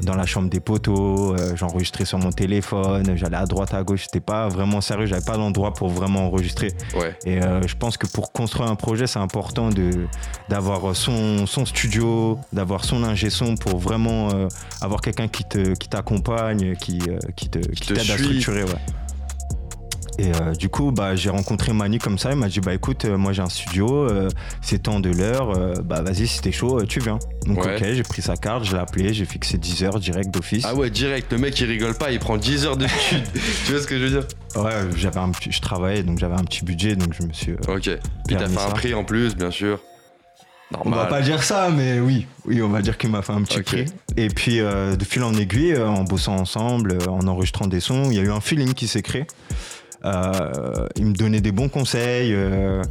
dans 0.01 0.15
la 0.15 0.25
chambre 0.25 0.49
des 0.49 0.59
poteaux, 0.59 1.35
j'enregistrais 1.55 2.05
sur 2.05 2.17
mon 2.19 2.31
téléphone, 2.31 3.15
j'allais 3.15 3.37
à 3.37 3.45
droite, 3.45 3.73
à 3.73 3.83
gauche. 3.83 4.03
C'était 4.05 4.19
pas 4.19 4.47
vraiment 4.47 4.81
sérieux, 4.81 5.05
j'avais 5.05 5.25
pas 5.25 5.37
d'endroit 5.37 5.73
pour 5.73 5.89
vraiment 5.89 6.27
enregistrer. 6.27 6.71
Ouais. 6.95 7.15
Et 7.25 7.39
je 7.41 7.75
pense 7.75 7.97
que 7.97 8.07
pour 8.07 8.31
construire 8.31 8.69
un 8.69 8.75
projet, 8.75 9.07
c'est 9.07 9.19
important 9.19 9.69
de, 9.69 9.91
d'avoir 10.49 10.95
son, 10.95 11.45
son 11.45 11.65
studio, 11.65 12.37
d'avoir 12.53 12.85
son 12.85 13.03
ingé 13.03 13.29
son 13.29 13.55
pour 13.55 13.79
vraiment 13.79 14.29
avoir 14.81 15.01
quelqu'un 15.01 15.27
qui, 15.27 15.43
te, 15.43 15.73
qui 15.73 15.89
t'accompagne, 15.89 16.75
qui, 16.75 16.99
qui, 17.35 17.49
te, 17.49 17.59
qui, 17.59 17.93
t'aide 17.93 18.09
à 18.09 18.17
structurer. 18.17 18.63
Ouais. 18.63 19.00
Et 20.17 20.31
euh, 20.33 20.53
du 20.53 20.69
coup, 20.69 20.91
bah, 20.91 21.15
j'ai 21.15 21.29
rencontré 21.29 21.73
Mani 21.73 21.97
comme 21.97 22.17
ça. 22.17 22.31
Il 22.31 22.37
m'a 22.37 22.47
dit 22.47 22.59
Bah 22.59 22.73
écoute, 22.73 23.05
euh, 23.05 23.17
moi 23.17 23.33
j'ai 23.33 23.41
un 23.41 23.49
studio, 23.49 24.03
euh, 24.03 24.29
c'est 24.61 24.83
temps 24.83 24.99
de 24.99 25.09
l'heure, 25.09 25.81
bah 25.83 26.01
vas-y, 26.01 26.27
si 26.27 26.41
t'es 26.41 26.51
chaud, 26.51 26.83
tu 26.85 26.99
viens. 26.99 27.19
Donc, 27.45 27.65
ok, 27.65 27.83
j'ai 27.93 28.03
pris 28.03 28.21
sa 28.21 28.35
carte, 28.35 28.65
je 28.65 28.73
l'ai 28.73 28.81
appelé, 28.81 29.13
j'ai 29.13 29.25
fixé 29.25 29.57
10 29.57 29.83
heures 29.83 29.99
direct 29.99 30.31
d'office. 30.31 30.65
Ah 30.67 30.75
ouais, 30.75 30.89
direct, 30.89 31.31
le 31.31 31.37
mec 31.37 31.59
il 31.59 31.65
rigole 31.65 31.95
pas, 31.95 32.11
il 32.11 32.19
prend 32.19 32.37
10 32.37 32.65
heures 32.65 32.77
de 32.77 32.85
d'études. 32.85 33.23
tu 33.65 33.71
vois 33.71 33.81
ce 33.81 33.87
que 33.87 33.97
je 33.97 34.05
veux 34.05 34.21
dire? 34.21 34.27
Ouais, 34.55 34.73
j'avais 34.95 35.19
un 35.19 35.31
je 35.49 35.61
travaillais 35.61 36.03
donc 36.03 36.19
j'avais 36.19 36.35
un 36.35 36.43
petit 36.43 36.63
budget 36.65 36.95
donc 36.95 37.13
je 37.13 37.25
me 37.25 37.33
suis. 37.33 37.53
ok. 37.53 37.89
Puis 38.27 38.35
t'as 38.37 38.47
fait 38.47 38.59
un 38.59 38.71
prix 38.71 38.93
en 38.93 39.03
plus, 39.03 39.35
bien 39.35 39.51
sûr. 39.51 39.79
On 40.85 40.89
va 40.89 41.05
pas 41.05 41.21
dire 41.21 41.43
ça, 41.43 41.69
mais 41.69 41.99
oui, 41.99 42.27
oui, 42.45 42.61
on 42.61 42.69
va 42.69 42.81
dire 42.81 42.97
qu'il 42.97 43.09
m'a 43.09 43.21
fait 43.21 43.33
un 43.33 43.41
petit 43.41 43.61
prix. 43.61 43.85
Et 44.17 44.27
puis 44.27 44.57
de 44.59 45.03
fil 45.03 45.23
en 45.23 45.33
aiguille, 45.33 45.77
en 45.77 46.03
bossant 46.03 46.35
ensemble, 46.35 46.97
en 47.09 47.27
enregistrant 47.27 47.67
des 47.67 47.79
sons, 47.79 48.09
il 48.11 48.17
y 48.17 48.19
a 48.19 48.23
eu 48.23 48.31
un 48.31 48.41
feeling 48.41 48.73
qui 48.73 48.87
s'est 48.87 49.01
créé. 49.01 49.25
Euh, 50.05 50.87
il 50.95 51.05
me 51.05 51.13
donnait 51.13 51.41
des 51.41 51.51
bons 51.51 51.69
conseils. 51.69 52.33
Euh, 52.33 52.83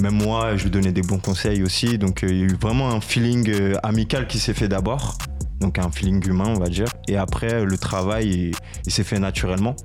même 0.00 0.14
moi, 0.14 0.56
je 0.56 0.64
lui 0.64 0.70
donnais 0.70 0.92
des 0.92 1.02
bons 1.02 1.18
conseils 1.18 1.62
aussi. 1.62 1.98
Donc 1.98 2.22
euh, 2.22 2.28
il 2.28 2.38
y 2.38 2.42
a 2.42 2.44
eu 2.44 2.56
vraiment 2.60 2.90
un 2.90 3.00
feeling 3.00 3.52
amical 3.82 4.26
qui 4.26 4.38
s'est 4.38 4.54
fait 4.54 4.68
d'abord. 4.68 5.18
Donc 5.60 5.78
un 5.78 5.90
feeling 5.90 6.26
humain, 6.28 6.48
on 6.48 6.58
va 6.58 6.68
dire. 6.68 6.88
Et 7.08 7.16
après, 7.16 7.64
le 7.64 7.78
travail, 7.78 8.52
il, 8.86 8.92
s'est 8.92 9.04
fait 9.04 9.18
naturellement. 9.18 9.76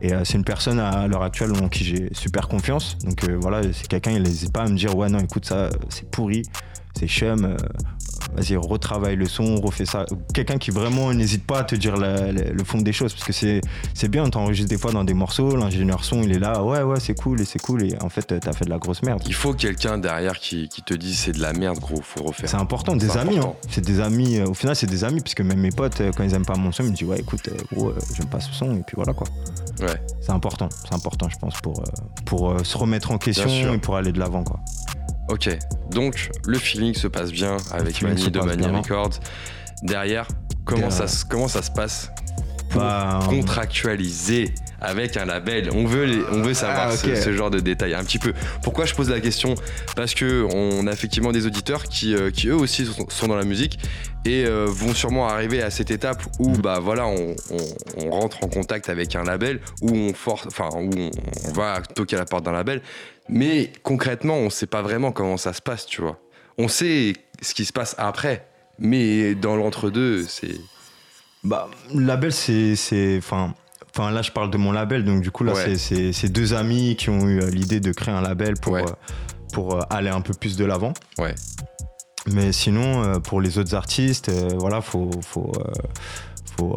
Et 0.00 0.10
c'est 0.24 0.34
une 0.34 0.44
personne 0.44 0.80
à 0.80 1.06
l'heure 1.06 1.22
actuelle 1.22 1.52
en 1.62 1.68
qui 1.68 1.84
j'ai 1.84 2.08
super 2.12 2.48
confiance. 2.48 2.98
Donc 3.04 3.24
voilà, 3.40 3.62
c'est 3.72 3.86
quelqu'un, 3.86 4.10
il 4.10 4.22
n'hésite 4.22 4.52
pas 4.52 4.62
à 4.62 4.68
me 4.68 4.76
dire 4.76 4.96
ouais 4.96 5.08
non 5.08 5.20
écoute 5.20 5.44
ça 5.44 5.70
c'est 5.90 6.10
pourri, 6.10 6.42
c'est 6.98 7.06
chum, 7.06 7.56
vas-y, 8.36 8.56
retravaille 8.56 9.16
le 9.16 9.26
son, 9.26 9.60
refais 9.60 9.86
ça. 9.86 10.06
Quelqu'un 10.34 10.58
qui 10.58 10.70
vraiment 10.70 11.12
n'hésite 11.12 11.46
pas 11.46 11.60
à 11.60 11.64
te 11.64 11.74
dire 11.74 11.96
le 11.96 12.64
fond 12.64 12.78
des 12.78 12.92
choses, 12.92 13.12
parce 13.12 13.24
que 13.24 13.32
c'est, 13.32 14.08
bien, 14.08 14.28
t'enregistres 14.28 14.70
des 14.70 14.78
fois 14.78 14.92
dans 14.92 15.04
des 15.04 15.14
morceaux, 15.14 15.56
l'ingénieur 15.56 16.04
son, 16.04 16.22
il 16.22 16.32
est 16.32 16.38
là, 16.38 16.62
ouais, 16.62 16.82
ouais, 16.82 17.00
c'est 17.00 17.14
cool, 17.14 17.40
et 17.40 17.44
c'est 17.44 17.60
cool, 17.60 17.84
et 17.84 17.96
en 18.00 18.08
fait, 18.08 18.38
t'as 18.40 18.52
fait 18.52 18.64
de 18.64 18.70
la 18.70 18.78
grosse 18.78 19.02
merde. 19.02 19.22
Il 19.26 19.34
faut 19.34 19.54
quelqu'un 19.54 19.98
derrière 19.98 20.38
qui, 20.38 20.68
te 20.68 20.94
dise 20.94 21.18
c'est 21.18 21.32
de 21.32 21.40
la 21.40 21.52
merde, 21.52 21.78
gros, 21.78 22.00
faut 22.02 22.24
refaire. 22.24 22.48
C'est 22.48 22.56
important, 22.56 22.96
des 22.96 23.16
amis, 23.16 23.38
hein. 23.38 23.52
C'est 23.68 23.84
des 23.84 24.00
amis, 24.00 24.38
euh, 24.38 24.46
au 24.46 24.54
final, 24.54 24.74
c'est 24.74 24.86
des 24.86 25.04
amis, 25.04 25.20
puisque 25.20 25.40
même 25.40 25.60
mes 25.60 25.70
potes, 25.70 26.00
euh, 26.00 26.10
quand 26.16 26.24
ils 26.24 26.34
aiment 26.34 26.44
pas 26.44 26.56
mon 26.56 26.72
son, 26.72 26.84
ils 26.84 26.90
me 26.90 26.96
disent, 26.96 27.06
ouais, 27.08 27.20
écoute, 27.20 27.48
euh, 27.48 27.56
gros, 27.72 27.92
j'aime 28.16 28.26
pas 28.26 28.40
ce 28.40 28.52
son, 28.52 28.76
et 28.76 28.82
puis 28.82 28.94
voilà, 28.96 29.12
quoi. 29.12 29.26
Ouais. 29.80 30.00
C'est 30.20 30.32
important, 30.32 30.68
c'est 30.84 30.94
important, 30.94 31.28
je 31.28 31.38
pense, 31.38 31.60
pour, 31.60 31.82
pour 32.24 32.54
se 32.64 32.76
remettre 32.76 33.10
en 33.10 33.18
question 33.18 33.72
et 33.72 33.78
pour 33.78 33.96
aller 33.96 34.12
de 34.12 34.18
l'avant, 34.18 34.44
quoi. 34.44 34.60
Ok, 35.28 35.48
donc 35.90 36.30
le 36.46 36.58
feeling 36.58 36.94
se 36.94 37.06
passe 37.06 37.32
bien 37.32 37.56
avec 37.70 38.02
Mani 38.02 38.30
de 38.30 38.40
Mania 38.40 38.68
Records. 38.68 39.20
Derrière, 39.82 40.26
comment, 40.64 40.90
Ça, 40.90 41.06
comment 41.28 41.48
ça 41.48 41.62
se 41.62 41.70
passe 41.70 42.10
pour 42.70 42.80
bah, 42.80 43.20
contractualiser 43.28 44.54
avec 44.80 45.16
un 45.16 45.24
label? 45.24 45.70
On 45.72 45.84
veut, 45.84 46.26
on 46.32 46.42
veut 46.42 46.54
savoir 46.54 46.88
ah, 46.90 46.96
ce, 46.96 47.32
genre 47.32 47.50
de 47.50 47.60
détails 47.60 47.94
un 47.94 48.04
petit 48.04 48.18
peu. 48.18 48.32
Pourquoi 48.62 48.84
je 48.84 48.94
pose 48.94 49.10
la 49.10 49.20
question? 49.20 49.54
Parce 49.96 50.14
que 50.14 50.46
on 50.52 50.86
a 50.86 50.92
effectivement 50.92 51.32
des 51.32 51.46
auditeurs 51.46 51.84
qui, 51.84 52.14
euh, 52.14 52.30
qui 52.30 52.48
eux 52.48 52.56
aussi 52.56 52.86
sont, 53.08 53.26
dans 53.26 53.36
la 53.36 53.44
musique 53.44 53.78
et 54.24 54.44
euh, 54.44 54.66
vont 54.68 54.94
sûrement 54.94 55.28
arriver 55.28 55.62
à 55.62 55.70
cette 55.70 55.90
étape 55.90 56.22
où 56.38 56.50
mm. 56.50 56.58
bah 56.58 56.78
voilà 56.80 57.06
on, 57.06 57.34
rentre 58.10 58.44
en 58.44 58.48
contact 58.48 58.88
avec 58.88 59.16
un 59.16 59.24
label 59.24 59.60
où 59.80 59.90
on 59.92 60.12
force, 60.14 60.46
enfin 60.46 60.68
où 60.74 60.90
on, 60.96 61.52
va 61.52 61.80
toquer 61.80 62.16
à 62.16 62.20
la 62.20 62.24
porte 62.24 62.44
d'un 62.44 62.52
label, 62.52 62.82
mais 63.28 63.72
concrètement 63.82 64.34
on 64.34 64.50
sait 64.50 64.66
pas 64.66 64.82
vraiment 64.82 65.12
comment 65.12 65.36
ça 65.36 65.52
se 65.52 65.62
passe, 65.62 65.86
tu 65.86 66.02
vois. 66.02 66.18
On 66.58 66.68
sait 66.68 67.14
ce 67.40 67.54
qui 67.54 67.64
se 67.64 67.72
passe 67.72 67.94
après, 67.98 68.46
mais 68.78 69.34
dans 69.34 69.56
l'entre-deux, 69.56 70.24
c'est. 70.24 70.60
Bah, 71.44 71.68
label, 71.92 72.32
c'est. 72.32 73.16
Enfin, 73.18 73.54
Enfin, 73.94 74.10
là, 74.10 74.22
je 74.22 74.30
parle 74.30 74.50
de 74.50 74.56
mon 74.56 74.72
label, 74.72 75.04
donc 75.04 75.20
du 75.20 75.30
coup, 75.30 75.44
là, 75.44 75.52
c'est 75.76 76.32
deux 76.32 76.54
amis 76.54 76.96
qui 76.96 77.10
ont 77.10 77.28
eu 77.28 77.40
euh, 77.40 77.50
l'idée 77.50 77.78
de 77.78 77.92
créer 77.92 78.14
un 78.14 78.22
label 78.22 78.54
pour, 78.54 78.76
euh, 78.76 78.84
pour 79.52 79.74
euh, 79.74 79.82
aller 79.90 80.08
un 80.08 80.22
peu 80.22 80.32
plus 80.32 80.56
de 80.56 80.64
l'avant. 80.64 80.94
Ouais. 81.18 81.34
Mais 82.26 82.52
sinon, 82.52 83.20
pour 83.20 83.40
les 83.40 83.58
autres 83.58 83.74
artistes, 83.74 84.30
voilà, 84.56 84.80
faut, 84.80 85.10
faut, 85.22 85.52
faut 86.56 86.76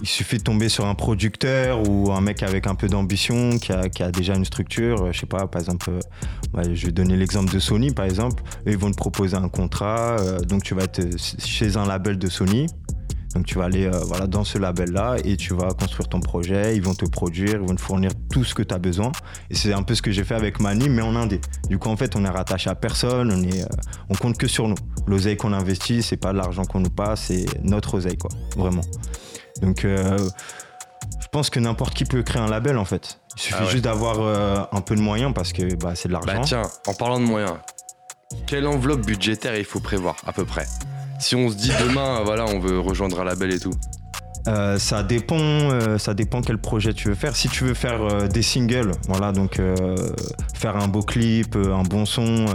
il 0.00 0.08
suffit 0.08 0.38
de 0.38 0.42
tomber 0.42 0.68
sur 0.68 0.86
un 0.86 0.94
producteur 0.94 1.88
ou 1.88 2.12
un 2.12 2.20
mec 2.20 2.42
avec 2.42 2.66
un 2.66 2.74
peu 2.74 2.88
d'ambition, 2.88 3.58
qui 3.58 3.72
a, 3.72 4.10
déjà 4.10 4.34
une 4.34 4.44
structure. 4.44 5.12
Je 5.12 5.20
sais 5.20 5.26
pas, 5.26 5.46
par 5.46 5.60
exemple, 5.60 5.90
je 6.72 6.86
vais 6.86 6.92
donner 6.92 7.16
l'exemple 7.16 7.52
de 7.52 7.58
Sony, 7.58 7.92
par 7.92 8.04
exemple. 8.04 8.42
ils 8.66 8.78
vont 8.78 8.90
te 8.90 8.96
proposer 8.96 9.36
un 9.36 9.48
contrat, 9.48 10.16
donc 10.46 10.62
tu 10.62 10.74
vas 10.74 10.84
être 10.84 11.00
chez 11.44 11.76
un 11.76 11.86
label 11.86 12.18
de 12.18 12.28
Sony. 12.28 12.66
Donc 13.38 13.46
tu 13.46 13.56
vas 13.56 13.66
aller 13.66 13.86
euh, 13.86 14.00
voilà, 14.00 14.26
dans 14.26 14.42
ce 14.42 14.58
label-là 14.58 15.14
et 15.22 15.36
tu 15.36 15.54
vas 15.54 15.68
construire 15.68 16.08
ton 16.08 16.18
projet, 16.18 16.74
ils 16.74 16.82
vont 16.82 16.94
te 16.94 17.04
produire, 17.04 17.52
ils 17.52 17.68
vont 17.68 17.76
te 17.76 17.80
fournir 17.80 18.10
tout 18.32 18.42
ce 18.42 18.52
que 18.52 18.64
tu 18.64 18.74
as 18.74 18.80
besoin. 18.80 19.12
Et 19.48 19.54
c'est 19.54 19.72
un 19.72 19.84
peu 19.84 19.94
ce 19.94 20.02
que 20.02 20.10
j'ai 20.10 20.24
fait 20.24 20.34
avec 20.34 20.58
Mani, 20.58 20.88
mais 20.88 21.02
en 21.02 21.14
indé. 21.14 21.40
Du 21.68 21.78
coup, 21.78 21.88
en 21.88 21.96
fait, 21.96 22.16
on 22.16 22.24
est 22.24 22.28
rattaché 22.28 22.68
à 22.68 22.74
personne, 22.74 23.30
on, 23.30 23.40
est, 23.44 23.62
euh, 23.62 23.66
on 24.08 24.14
compte 24.16 24.38
que 24.38 24.48
sur 24.48 24.66
nous. 24.66 24.74
L'oseille 25.06 25.36
qu'on 25.36 25.52
investit, 25.52 26.02
c'est 26.02 26.16
pas 26.16 26.32
l'argent 26.32 26.64
qu'on 26.64 26.80
nous 26.80 26.90
passe, 26.90 27.26
c'est 27.26 27.46
notre 27.62 27.94
oseille, 27.94 28.18
quoi, 28.18 28.32
vraiment. 28.56 28.82
Donc 29.62 29.84
euh, 29.84 30.18
je 31.20 31.28
pense 31.30 31.48
que 31.48 31.60
n'importe 31.60 31.94
qui 31.94 32.06
peut 32.06 32.24
créer 32.24 32.42
un 32.42 32.48
label, 32.50 32.76
en 32.76 32.84
fait. 32.84 33.20
Il 33.36 33.40
suffit 33.40 33.60
ah 33.60 33.70
juste 33.70 33.84
d'avoir 33.84 34.68
un 34.72 34.80
peu 34.80 34.96
de 34.96 35.00
moyens 35.00 35.32
parce 35.32 35.52
que 35.52 35.76
bah, 35.76 35.92
c'est 35.94 36.08
de 36.08 36.12
l'argent. 36.12 36.26
Bah 36.26 36.40
tiens, 36.44 36.62
en 36.88 36.94
parlant 36.94 37.20
de 37.20 37.24
moyens, 37.24 37.54
quelle 38.48 38.66
enveloppe 38.66 39.06
budgétaire 39.06 39.56
il 39.56 39.64
faut 39.64 39.78
prévoir 39.78 40.16
à 40.26 40.32
peu 40.32 40.44
près? 40.44 40.66
Si 41.18 41.36
on 41.36 41.50
se 41.50 41.56
dit 41.56 41.72
demain, 41.80 42.20
voilà, 42.24 42.44
on 42.46 42.58
veut 42.58 42.78
rejoindre 42.78 43.20
un 43.20 43.24
label 43.24 43.52
et 43.52 43.58
tout 43.58 43.74
euh, 44.46 44.78
ça 44.78 45.02
dépend, 45.02 45.36
euh, 45.38 45.98
ça 45.98 46.14
dépend 46.14 46.40
quel 46.40 46.58
projet 46.58 46.94
tu 46.94 47.08
veux 47.08 47.14
faire. 47.14 47.36
Si 47.36 47.48
tu 47.48 47.64
veux 47.64 47.74
faire 47.74 48.02
euh, 48.02 48.28
des 48.28 48.42
singles, 48.42 48.92
voilà, 49.06 49.32
donc 49.32 49.60
faire 50.54 50.76
un 50.76 50.88
beau 50.88 51.02
clip, 51.02 51.56
un 51.56 51.82
bon 51.82 52.06
son, 52.06 52.46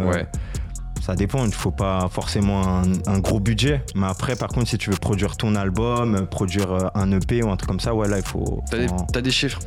ça 1.02 1.16
dépend. 1.16 1.44
Il 1.44 1.50
ne 1.50 1.54
faut 1.54 1.72
pas 1.72 2.10
forcément 2.12 2.82
un, 3.06 3.20
gros 3.20 3.40
budget. 3.40 3.84
Mais 3.96 4.08
après, 4.08 4.36
par 4.36 4.50
contre, 4.50 4.70
si 4.70 4.78
tu 4.78 4.90
veux 4.90 4.98
produire 4.98 5.38
ton 5.38 5.56
album, 5.56 6.26
produire 6.28 6.92
un 6.96 7.12
EP 7.12 7.44
ou 7.44 7.52
un 7.52 7.58
truc 7.58 7.70
comme 7.70 7.80
ça, 7.80 7.94
ouais, 7.94 8.08
là, 8.08 8.18
il 8.18 8.26
faut. 8.26 8.64
T'as 9.12 9.22
des, 9.22 9.32
chiffres 9.32 9.60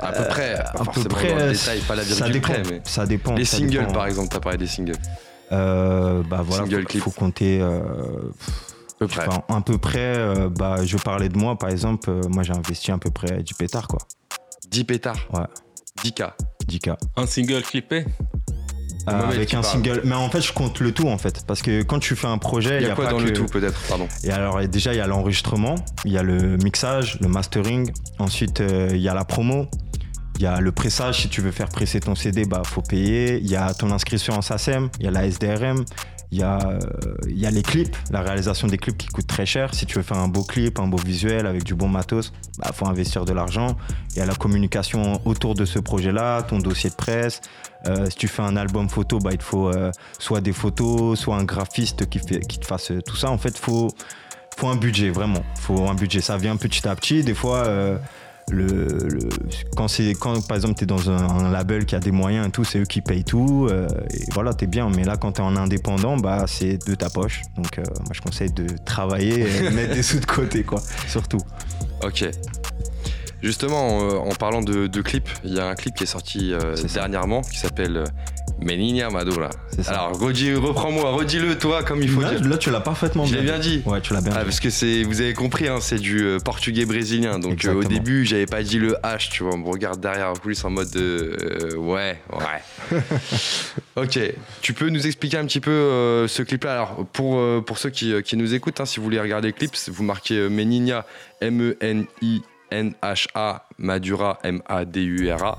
À 0.00 0.12
peu 0.12 0.24
près, 0.28 0.54
à 0.54 0.84
peu 0.92 1.04
près, 1.04 1.28
dans 1.30 1.46
le 1.46 1.52
détail, 1.52 1.80
pas 1.80 1.94
la 1.94 2.04
ça 2.04 2.28
dépend, 2.28 2.52
mais 2.68 2.80
ça 2.84 3.06
dépend. 3.06 3.34
Les 3.34 3.44
singles, 3.44 3.86
par 3.92 4.06
exemple, 4.06 4.28
t'as 4.28 4.40
parlé 4.40 4.58
des 4.58 4.66
singles. 4.66 4.98
Euh, 5.52 6.22
bah 6.22 6.42
voilà, 6.44 6.64
il 6.66 7.00
faut, 7.00 7.10
compter. 7.10 7.60
Euh, 7.60 7.82
peu 8.98 9.06
près. 9.06 9.26
à 9.48 9.60
peu 9.60 9.78
près, 9.78 10.16
euh, 10.16 10.48
bah, 10.48 10.84
je 10.84 10.96
parlais 10.96 11.28
de 11.28 11.36
moi, 11.36 11.58
par 11.58 11.70
exemple, 11.70 12.10
moi 12.28 12.42
j'ai 12.42 12.52
investi 12.52 12.90
à 12.90 12.98
peu 12.98 13.10
près 13.10 13.42
10 13.42 13.54
pétards, 13.54 13.88
quoi. 13.88 14.00
10 14.70 14.84
pétards 14.84 15.28
Ouais. 15.32 15.44
10K 16.02 16.32
10K. 16.66 16.96
Un 17.16 17.26
single 17.26 17.62
clippé? 17.62 18.06
Avec 19.06 19.52
un 19.52 19.62
single. 19.62 20.02
Mais 20.04 20.14
en 20.14 20.30
fait, 20.30 20.40
je 20.40 20.52
compte 20.52 20.78
le 20.78 20.92
tout 20.92 21.08
en 21.08 21.18
fait. 21.18 21.44
Parce 21.46 21.60
que 21.60 21.82
quand 21.82 21.98
tu 21.98 22.14
fais 22.14 22.28
un 22.28 22.38
projet. 22.38 22.80
Il 22.80 22.86
y 22.86 22.90
a, 22.90 22.94
quoi 22.94 23.08
dans 23.08 23.18
le 23.18 23.32
tout 23.32 23.46
peut-être? 23.46 23.78
Pardon. 23.88 24.06
Et 24.22 24.30
alors, 24.30 24.60
déjà, 24.68 24.94
il 24.94 24.98
y 24.98 25.00
a 25.00 25.06
l'enregistrement, 25.08 25.74
il 26.04 26.12
y 26.12 26.18
a 26.18 26.22
le 26.22 26.56
mixage, 26.58 27.18
le 27.20 27.28
mastering. 27.28 27.90
Ensuite, 28.20 28.62
il 28.90 29.00
y 29.00 29.08
a 29.08 29.14
la 29.14 29.24
promo. 29.24 29.66
Il 30.42 30.46
Il 30.46 30.46
y 30.46 30.48
a 30.48 30.60
le 30.60 30.72
pressage, 30.72 31.20
si 31.20 31.28
tu 31.28 31.40
veux 31.40 31.52
faire 31.52 31.68
presser 31.68 32.00
ton 32.00 32.16
CD, 32.16 32.44
bah 32.44 32.62
faut 32.66 32.82
payer. 32.82 33.38
Il 33.38 33.48
y 33.48 33.54
a 33.54 33.72
ton 33.74 33.92
inscription 33.92 34.34
en 34.34 34.42
SACEM, 34.42 34.88
il 34.98 35.04
y 35.04 35.06
a 35.06 35.12
la 35.12 35.24
SDRM, 35.24 35.84
il 36.32 36.38
y, 36.38 36.42
a, 36.42 36.58
euh, 36.68 36.80
il 37.28 37.38
y 37.38 37.46
a 37.46 37.50
les 37.52 37.62
clips, 37.62 37.96
la 38.10 38.22
réalisation 38.22 38.66
des 38.66 38.76
clips 38.76 38.98
qui 38.98 39.06
coûtent 39.06 39.28
très 39.28 39.46
cher. 39.46 39.72
Si 39.72 39.86
tu 39.86 39.98
veux 39.98 40.02
faire 40.02 40.16
un 40.16 40.26
beau 40.26 40.42
clip, 40.42 40.80
un 40.80 40.88
beau 40.88 40.96
visuel 40.96 41.46
avec 41.46 41.62
du 41.62 41.76
bon 41.76 41.86
matos, 41.86 42.32
bah 42.58 42.72
faut 42.74 42.88
investir 42.88 43.24
de 43.24 43.32
l'argent. 43.32 43.76
Il 44.10 44.16
y 44.16 44.20
a 44.20 44.26
la 44.26 44.34
communication 44.34 45.20
autour 45.24 45.54
de 45.54 45.64
ce 45.64 45.78
projet-là, 45.78 46.42
ton 46.42 46.58
dossier 46.58 46.90
de 46.90 46.96
presse. 46.96 47.40
Euh, 47.86 48.10
si 48.10 48.16
tu 48.16 48.26
fais 48.26 48.42
un 48.42 48.56
album 48.56 48.88
photo, 48.88 49.20
bah, 49.20 49.30
il 49.32 49.40
faut 49.40 49.68
euh, 49.68 49.92
soit 50.18 50.40
des 50.40 50.52
photos, 50.52 51.20
soit 51.20 51.36
un 51.36 51.44
graphiste 51.44 52.08
qui, 52.08 52.18
fait, 52.18 52.40
qui 52.40 52.58
te 52.58 52.66
fasse 52.66 52.90
tout 53.06 53.16
ça. 53.16 53.30
En 53.30 53.38
fait, 53.38 53.50
il 53.50 53.64
faut, 53.64 53.94
faut 54.58 54.66
un 54.66 54.76
budget, 54.76 55.10
vraiment. 55.10 55.44
faut 55.60 55.86
un 55.88 55.94
budget. 55.94 56.20
Ça 56.20 56.36
vient 56.36 56.56
petit 56.56 56.88
à 56.88 56.96
petit. 56.96 57.22
Des 57.22 57.34
fois, 57.34 57.62
le, 58.50 59.18
quand 59.76 59.88
c'est 59.88 60.14
quand 60.14 60.46
par 60.46 60.56
exemple 60.56 60.74
tu 60.74 60.84
es 60.84 60.86
dans 60.86 61.10
un, 61.10 61.50
label 61.50 61.86
qui 61.86 61.94
a 61.94 62.00
des 62.00 62.10
moyens 62.10 62.48
et 62.48 62.50
tout, 62.50 62.64
c'est 62.64 62.80
eux 62.80 62.84
qui 62.84 63.00
payent 63.00 63.24
tout 63.24 63.68
euh, 63.70 63.88
et 64.10 64.24
voilà, 64.32 64.54
tu 64.54 64.64
es 64.64 64.66
bien 64.66 64.90
mais 64.90 65.04
là 65.04 65.16
quand 65.16 65.32
tu 65.32 65.40
es 65.40 65.44
en 65.44 65.56
indépendant, 65.56 66.16
bah 66.16 66.44
c'est 66.46 66.78
de 66.86 66.94
ta 66.94 67.10
poche. 67.10 67.42
Donc 67.56 67.78
euh, 67.78 67.82
moi 68.00 68.12
je 68.12 68.20
conseille 68.20 68.52
de 68.52 68.66
travailler 68.84 69.40
et 69.40 69.70
mettre 69.70 69.94
des 69.94 70.02
sous 70.02 70.20
de 70.20 70.26
côté 70.26 70.64
quoi, 70.64 70.80
surtout. 71.08 71.40
OK. 72.02 72.24
Justement, 73.42 73.98
en, 73.98 74.34
parlant 74.36 74.62
de, 74.62 75.00
clips, 75.00 75.28
il 75.42 75.54
y 75.54 75.58
a 75.58 75.66
un 75.66 75.74
clip 75.74 75.96
qui 75.96 76.04
est 76.04 76.06
sorti 76.06 76.52
euh, 76.52 76.76
dernièrement 76.94 77.40
qui 77.40 77.58
s'appelle 77.58 78.04
Menina 78.62 79.10
Madura. 79.10 79.50
Alors, 79.86 80.18
reprends-moi, 80.18 81.10
redis-le 81.12 81.58
toi 81.58 81.82
comme 81.82 82.02
il 82.02 82.08
faut 82.08 82.20
là, 82.20 82.34
dire. 82.34 82.48
Là, 82.48 82.56
tu 82.56 82.70
l'as 82.70 82.80
parfaitement 82.80 83.24
bien, 83.24 83.42
bien 83.42 83.58
dit. 83.58 83.82
Ouais, 83.84 84.00
tu 84.00 84.12
l'as 84.12 84.20
bien 84.20 84.32
ah, 84.34 84.40
dit. 84.40 84.44
Parce 84.44 84.60
que 84.60 84.70
c'est, 84.70 85.02
vous 85.02 85.20
avez 85.20 85.34
compris, 85.34 85.68
hein, 85.68 85.78
c'est 85.80 85.98
du 85.98 86.22
euh, 86.22 86.38
portugais 86.38 86.84
brésilien. 86.84 87.38
Donc 87.38 87.64
euh, 87.64 87.74
au 87.74 87.84
début, 87.84 88.24
j'avais 88.24 88.46
pas 88.46 88.62
dit 88.62 88.78
le 88.78 88.96
H, 89.02 89.30
tu 89.30 89.42
vois. 89.42 89.54
On 89.54 89.58
me 89.58 89.68
regarde 89.68 90.00
derrière 90.00 90.32
plus 90.34 90.64
en 90.64 90.70
mode 90.70 90.90
de, 90.90 91.36
euh, 91.42 91.76
ouais, 91.76 92.20
ouais. 92.32 93.00
ok. 93.96 94.18
Tu 94.60 94.72
peux 94.72 94.88
nous 94.88 95.06
expliquer 95.06 95.38
un 95.38 95.46
petit 95.46 95.60
peu 95.60 96.26
ce 96.28 96.42
clip-là? 96.42 96.72
Alors, 96.72 97.06
pour, 97.12 97.40
pour 97.64 97.78
ceux 97.78 97.90
qui, 97.90 98.14
qui 98.22 98.36
nous 98.36 98.54
écoutent, 98.54 98.80
hein, 98.80 98.86
si 98.86 98.98
vous 98.98 99.04
voulez 99.04 99.20
regarder 99.20 99.48
le 99.48 99.54
clip, 99.54 99.72
vous 99.88 100.04
marquez 100.04 100.48
Menina, 100.48 101.04
M-E-N-I. 101.40 102.42
N-H-A 102.72 103.66
Madura 103.76 104.38
M-A-D-U-R-A 104.42 105.58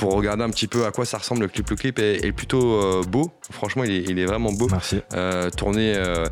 pour 0.00 0.14
regarder 0.14 0.42
un 0.42 0.48
petit 0.48 0.66
peu 0.66 0.86
à 0.86 0.92
quoi 0.92 1.04
ça 1.04 1.18
ressemble 1.18 1.42
le 1.42 1.48
clip. 1.48 1.68
Le 1.68 1.76
clip 1.76 1.98
est, 1.98 2.32
plutôt 2.32 2.72
euh, 2.72 3.02
beau, 3.02 3.30
franchement 3.50 3.84
il 3.84 4.18
est, 4.18 4.24
vraiment 4.24 4.50
beau. 4.50 4.66
Merci. 4.70 5.02
Euh, 5.12 5.50
tourné 5.50 5.94
euh, 5.94 6.26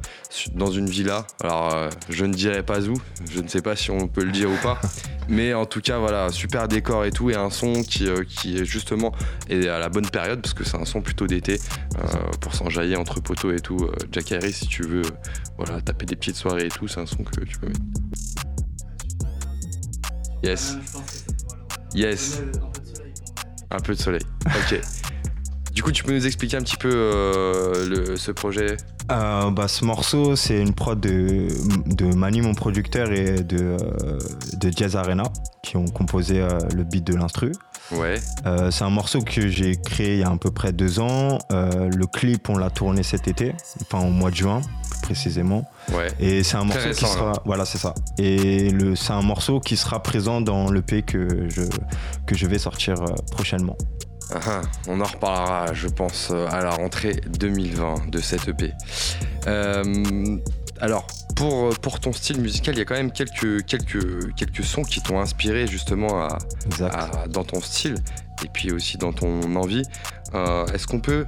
dans 0.55 0.71
une 0.71 0.89
villa, 0.89 1.27
alors 1.43 1.91
je 2.09 2.25
ne 2.25 2.33
dirais 2.33 2.63
pas 2.63 2.81
où, 2.89 2.95
je 3.31 3.41
ne 3.41 3.47
sais 3.47 3.61
pas 3.61 3.77
si 3.77 3.91
on 3.91 4.09
peut 4.09 4.25
le 4.25 4.33
dire 4.33 4.51
ou 4.51 4.57
pas, 4.63 4.81
mais 5.29 5.53
en 5.53 5.67
tout 5.67 5.83
cas 5.83 5.99
voilà, 5.99 6.31
super 6.31 6.67
décor 6.67 7.05
et 7.05 7.11
tout, 7.11 7.29
et 7.29 7.35
un 7.35 7.51
son 7.51 7.83
qui, 7.83 8.09
qui 8.27 8.65
justement 8.65 9.13
est 9.51 9.69
à 9.69 9.79
la 9.79 9.91
bonne 9.91 10.09
période, 10.09 10.41
parce 10.41 10.55
que 10.55 10.65
c'est 10.65 10.79
un 10.79 10.87
son 10.87 11.03
plutôt 11.03 11.27
d'été, 11.27 11.61
pour 12.41 12.55
s'enjailler 12.55 12.97
entre 12.97 13.21
poteaux 13.21 13.53
et 13.53 13.61
tout. 13.61 13.87
Jack 14.13 14.33
Harry 14.33 14.55
si 14.55 14.67
tu 14.67 14.83
veux 14.83 15.03
voilà, 15.59 15.83
taper 15.83 16.07
des 16.07 16.17
petites 16.17 16.37
soirées 16.37 16.67
et 16.67 16.71
tout, 16.71 16.89
c'est 16.89 17.01
un 17.01 17.07
son 17.07 17.23
que 17.23 17.45
tu 17.45 17.59
peux 17.59 17.67
mettre. 17.67 17.81
Yes. 20.43 20.79
Yes. 21.95 22.41
Un 23.71 23.81
peu 23.81 23.95
de 23.95 23.99
soleil. 23.99 24.23
Ok. 24.47 24.81
du 25.73 25.83
coup, 25.83 25.93
tu 25.93 26.05
peux 26.05 26.13
nous 26.13 26.27
expliquer 26.27 26.57
un 26.57 26.63
petit 26.63 26.77
peu 26.77 26.91
euh, 26.91 28.17
ce 28.17 28.31
projet? 28.31 28.77
Euh, 29.11 29.51
bah, 29.51 29.69
Ce 29.69 29.85
morceau, 29.85 30.37
c'est 30.37 30.61
une 30.61 30.75
prod 30.75 30.99
de, 30.99 31.49
de 31.87 32.15
Manu, 32.15 32.43
mon 32.43 32.55
producteur, 32.55 33.13
et 33.13 33.43
de, 33.43 33.77
euh, 33.81 34.19
de 34.61 34.71
Jazz 34.75 34.97
Arena, 34.97 35.25
qui 35.63 35.77
ont 35.77 35.87
composé 35.87 36.47
le 36.75 36.85
beat 36.85 37.05
de 37.07 37.15
l'instru. 37.15 37.53
Ouais. 37.93 38.21
c'est 38.71 38.85
un 38.85 38.91
morceau 38.91 39.23
que 39.23 39.49
j'ai 39.49 39.77
créé 39.77 40.15
il 40.15 40.21
y 40.21 40.23
a 40.23 40.31
à 40.31 40.37
peu 40.37 40.51
près 40.51 40.73
deux 40.73 41.01
ans. 41.01 41.39
le 41.51 42.07
clip, 42.07 42.49
on 42.49 42.59
l'a 42.59 42.71
tourné 42.71 43.03
cet 43.03 43.29
été, 43.29 43.55
enfin 43.83 44.05
au 44.05 44.11
mois 44.11 44.31
de 44.31 44.37
juin 44.37 44.61
plus 44.99 45.15
précisément. 45.15 45.65
Ouais. 45.93 46.09
Et 46.21 46.43
c'est 46.43 46.57
un 46.57 46.65
morceau 46.65 46.91
qui 46.91 47.07
sera, 47.07 47.33
voilà, 47.45 47.65
c'est 47.65 47.79
ça. 47.79 47.95
Et 48.19 48.71
le, 48.71 48.95
c'est 48.95 49.13
un 49.13 49.23
morceau 49.23 49.61
qui 49.61 49.77
sera 49.77 50.03
présent 50.03 50.41
dans 50.41 50.71
l'EP 50.71 51.03
que 51.03 51.49
je 51.49 51.63
que 52.27 52.37
je 52.37 52.47
vais 52.47 52.59
sortir 52.59 53.01
euh, 53.03 53.15
prochainement. 53.33 53.77
Ah, 54.31 54.39
ah, 54.47 54.63
on 54.87 55.01
en 55.01 55.05
reparlera, 55.05 55.73
je 55.73 55.89
pense, 55.89 56.29
euh, 56.31 56.47
à 56.51 56.63
la 56.63 56.71
rentrée 56.71 57.21
2020 57.39 58.11
de 58.11 58.21
cette 58.21 58.49
EP. 58.49 58.73
Euh, 59.47 60.39
alors, 60.81 61.07
pour, 61.39 61.71
pour 61.81 62.01
ton 62.01 62.13
style 62.13 62.41
musical, 62.41 62.75
il 62.75 62.79
y 62.79 62.83
a 62.83 62.85
quand 62.85 62.95
même 62.95 63.13
quelques, 63.13 63.65
quelques, 63.65 64.35
quelques 64.35 64.65
sons 64.65 64.83
qui 64.83 65.01
t'ont 65.01 65.21
inspiré 65.21 65.67
justement 65.67 66.23
à, 66.23 66.39
dans 67.29 67.45
ton 67.45 67.61
style 67.61 67.95
et 68.45 68.49
puis 68.53 68.73
aussi 68.73 68.99
dans 68.99 69.13
ton 69.13 69.55
envie. 69.57 69.83
est-ce 70.75 70.87
qu'on 70.87 71.01
peut 71.01 71.27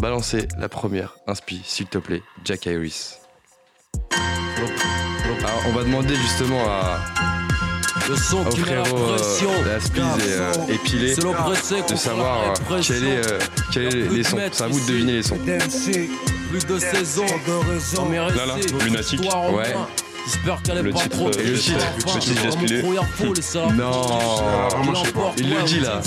balancer 0.00 0.48
la 0.58 0.68
première 0.68 1.14
inspi, 1.26 1.62
s'il 1.64 1.86
te 1.86 1.98
plaît, 1.98 2.22
Jack 2.44 2.66
Iris 2.66 3.20
on 5.66 5.72
va 5.72 5.82
demander 5.82 6.14
justement 6.16 6.60
à. 6.66 6.98
Le 8.08 8.16
son 8.16 8.44
qui 8.44 8.60
frérot 8.60 8.96
euh, 8.98 9.16
la 9.64 9.80
spise 9.80 10.02
et 10.68 10.74
épilé 10.74 11.14
de 11.14 11.96
savoir 11.96 12.50
euh, 12.70 12.80
quel 12.86 13.04
est, 13.04 13.26
euh, 13.26 13.38
quel 13.72 13.82
est 13.86 14.08
les 14.10 14.22
sons. 14.22 14.36
C'est 14.52 14.64
à 14.64 14.68
vous 14.68 14.80
de 14.80 14.86
deviner 14.86 15.12
les 15.12 15.22
sons. 15.22 15.38
Plus 16.54 16.66
de 16.66 16.78
saison, 16.78 17.24
là 17.26 18.46
là, 18.46 18.54
lunatique. 18.84 19.22
Ouais. 19.22 19.74
J'espère 20.24 20.62
qu'elle 20.62 20.78
est 20.78 20.82
le 20.82 20.90
pas 20.92 21.00
titre, 21.00 21.16
trop. 21.16 21.32
Et 21.32 21.42
le 21.42 21.58
titre, 21.58 21.84
le 21.96 22.20
titre 22.20 22.44
gaspillé. 22.44 22.82
Non, 22.82 22.94
il 25.36 25.50
le 25.50 25.62
dit 25.64 25.80
là. 25.80 26.00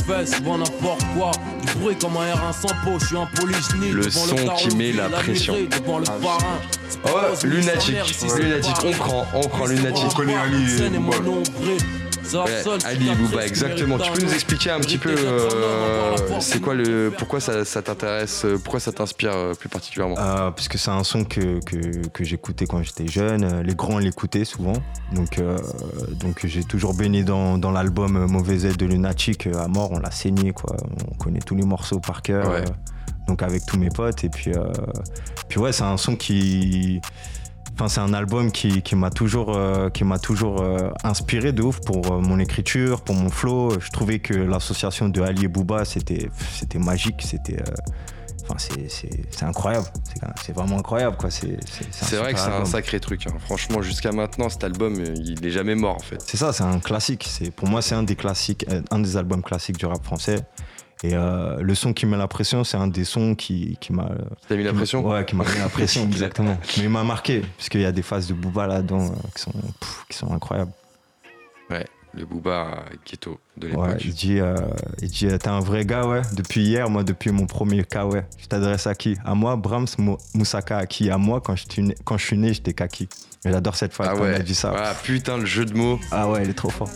n'importe 0.58 1.04
quoi. 1.18 1.32
Du 1.66 1.74
bruit 1.80 1.98
comme 1.98 2.16
un 2.16 2.34
R1 2.34 2.54
sans 2.62 2.70
peau, 2.70 2.98
je 2.98 3.08
suis 3.08 3.18
un 3.18 3.26
polygynie. 3.26 3.92
Le 3.92 4.10
son 4.10 4.36
qui 4.56 4.74
met 4.78 4.94
la 4.94 5.10
pression. 5.10 5.54
Devant 5.54 6.00
le 6.00 6.06
parrain. 6.06 6.62
Oh, 7.04 7.46
lunatique, 7.46 7.98
lunatique, 8.38 8.76
on 8.86 8.92
prend, 8.92 9.28
on 9.34 9.48
prend 9.50 9.66
lunatique. 9.66 10.06
On 10.10 10.16
connaît 10.16 10.36
Ali. 10.36 10.66
Ouais, 12.34 12.86
Ali 12.86 13.10
Bouba, 13.16 13.46
exactement. 13.46 13.98
Tu 13.98 14.12
peux 14.12 14.22
nous 14.22 14.34
expliquer 14.34 14.72
un 14.72 14.80
petit 14.80 14.98
peu 14.98 15.16
euh, 15.18 16.16
c'est 16.40 16.60
quoi 16.60 16.74
le 16.74 17.12
pourquoi 17.18 17.40
ça, 17.40 17.64
t'intéresse, 17.82 18.46
pourquoi 18.64 18.80
ça 18.80 18.92
t'inspire 18.92 19.34
euh, 19.34 19.54
plus 19.54 19.70
particulièrement? 19.70 20.16
Euh, 20.18 20.52
Parce 20.52 20.68
que 20.68 20.78
c'est 20.78 20.92
un 20.92 21.04
son 21.04 21.24
que, 21.24 21.60
que, 21.64 22.24
j'écoutais 22.24 22.66
quand 22.66 22.84
j'étais 22.84 23.08
jeune. 23.08 23.62
Les 23.62 23.76
grands 23.76 24.00
l'écoutaient 24.00 24.46
souvent, 24.46 24.74
donc 25.14 25.40
donc 26.20 26.46
j'ai 26.46 26.64
toujours 26.64 26.94
baigné 26.94 27.24
dans, 27.24 27.58
dans 27.58 27.72
l'album 27.72 28.26
Mauvais 28.26 28.66
aide 28.66 28.78
de 28.78 28.86
Lunatic 28.86 29.48
à 29.48 29.68
mort. 29.68 29.92
On 29.92 30.00
l'a 30.00 30.12
saigné 30.12 30.52
quoi. 30.52 30.76
On 31.10 31.16
connaît 31.16 31.40
tous 31.40 31.56
les 31.56 31.66
morceaux 31.66 32.00
par 32.00 32.22
cœur. 32.22 32.62
donc 33.28 33.42
avec 33.42 33.66
tous 33.66 33.78
mes 33.78 33.90
potes 33.90 34.24
et 34.24 34.30
puis 34.30 34.52
puis 35.48 35.60
ouais 35.60 35.72
c'est 35.72 35.84
un 35.84 35.98
son 35.98 36.16
qui 36.16 37.02
Enfin, 37.80 37.90
c'est 37.90 38.00
un 38.00 38.14
album 38.16 38.52
qui, 38.52 38.82
m'a 38.96 39.12
toujours, 39.12 39.56
euh, 39.56 39.92
qui 39.92 40.04
m'a 40.04 40.18
toujours 40.18 40.64
euh, 40.64 40.90
inspiré 41.04 41.52
de 41.52 41.62
ouf 41.62 41.80
pour 41.82 42.12
euh, 42.12 42.20
mon 42.20 42.40
écriture, 42.40 43.02
pour 43.02 43.14
mon 43.14 43.30
flow. 43.30 43.80
Je 43.80 43.92
trouvais 43.92 44.18
que 44.18 44.34
l'association 44.34 45.10
de 45.10 45.22
Ali 45.22 45.46
et 45.46 45.48
Booba, 45.48 45.86
c'était, 45.86 46.32
c'était 46.56 46.80
magique, 46.80 47.22
c'était. 47.22 47.62
Enfin, 48.50 48.56
c'est 48.58 49.44
incroyable. 49.44 49.86
C'est 50.44 50.56
vraiment 50.56 50.80
incroyable. 50.80 51.18
quoi. 51.18 51.30
C'est 51.30 52.16
vrai 52.16 52.34
que 52.34 52.40
c'est 52.40 52.50
un 52.50 52.66
sacré 52.66 53.00
truc. 53.00 53.28
Hein. 53.28 53.36
Franchement, 53.46 53.84
jusqu'à 53.84 54.12
maintenant, 54.12 54.50
cet 54.50 54.64
album, 54.64 54.96
il 54.96 55.40
n'est 55.40 55.52
jamais 55.52 55.76
mort 55.76 55.98
en 55.98 56.04
fait. 56.04 56.20
C'est 56.26 56.38
ça, 56.38 56.54
c'est 56.54 56.64
un 56.64 56.80
classique. 56.80 57.30
Pour 57.56 57.68
moi, 57.68 57.84
c'est 57.84 57.94
un 57.94 58.02
des 58.02 58.16
classiques, 58.16 58.66
un 58.90 58.98
des 58.98 59.18
albums 59.18 59.44
classiques 59.44 59.78
du 59.78 59.86
rap 59.86 60.04
français. 60.04 60.44
Et 61.04 61.14
euh, 61.14 61.62
le 61.62 61.76
son 61.76 61.94
qui 61.94 62.06
met 62.06 62.18
la 62.18 62.28
pression, 62.28 62.64
c'est 62.64 62.78
un 62.78 62.88
des 62.88 63.04
sons 63.04 63.36
qui, 63.36 63.78
qui 63.80 63.94
m'a. 63.94 64.10
T'as 64.48 64.56
mis 64.56 64.64
la 64.64 64.74
pression 64.74 65.08
Ouais, 65.08 65.26
qui 65.26 65.36
m'a 65.36 65.44
mis 65.44 65.60
la 65.60 65.70
pression, 65.70 66.04
exactement. 66.08 66.58
Mais 66.78 66.84
il 66.84 66.90
m'a 66.90 67.04
marqué, 67.04 67.42
puisqu'il 67.58 67.82
y 67.82 67.86
a 67.86 67.92
des 67.92 68.02
phases 68.02 68.28
de 68.28 68.34
Booba 68.34 68.66
là-dedans 68.66 69.06
euh, 69.06 69.28
qui, 69.36 69.42
sont, 69.42 69.54
qui 70.10 70.18
sont 70.18 70.34
incroyables. 70.34 70.72
Ouais, 71.70 71.86
le 72.16 72.26
Booba 72.26 72.86
ghetto 73.06 73.40
de 73.58 73.68
l'époque. 73.68 73.86
Ouais, 73.86 73.98
il 74.04 74.14
dit, 74.14 74.40
euh, 74.40 74.56
il 75.02 75.10
dit 75.10 75.28
T'es 75.28 75.50
un 75.50 75.60
vrai 75.60 75.86
gars, 75.86 76.08
ouais. 76.08 76.24
Depuis 76.34 76.62
hier, 76.62 76.90
moi, 76.90 77.04
depuis 77.04 77.32
mon 77.32 77.46
premier 77.46 77.84
cas, 77.84 78.06
ouais. 78.06 78.26
Je 78.40 78.48
t'adresse 78.48 78.88
à 78.88 78.96
qui? 78.96 79.18
À 79.24 79.36
moi, 79.36 79.56
Brahms 79.56 79.88
Moussaka, 80.34 80.80
à 80.80 80.86
qui? 80.88 81.12
À 81.12 81.18
moi, 81.18 81.42
quand 81.42 81.56
je, 81.56 81.66
suis 81.70 81.84
né, 81.84 81.96
quand 82.06 82.18
je 82.18 82.26
suis 82.26 82.38
né, 82.38 82.54
j'étais 82.54 82.74
kaki. 82.74 83.08
J'adore 83.46 83.76
cette 83.76 83.94
phrase 83.94 84.10
ah 84.12 84.18
quand 84.18 84.26
il 84.26 84.34
a 84.34 84.40
dit 84.40 84.56
ça. 84.56 84.74
Ah 84.76 84.94
putain, 85.04 85.38
le 85.38 85.46
jeu 85.46 85.64
de 85.64 85.78
mots. 85.78 86.00
Ah 86.12 86.28
ouais, 86.28 86.44
il 86.44 86.50
est 86.50 86.54
trop 86.54 86.70
fort. 86.70 86.90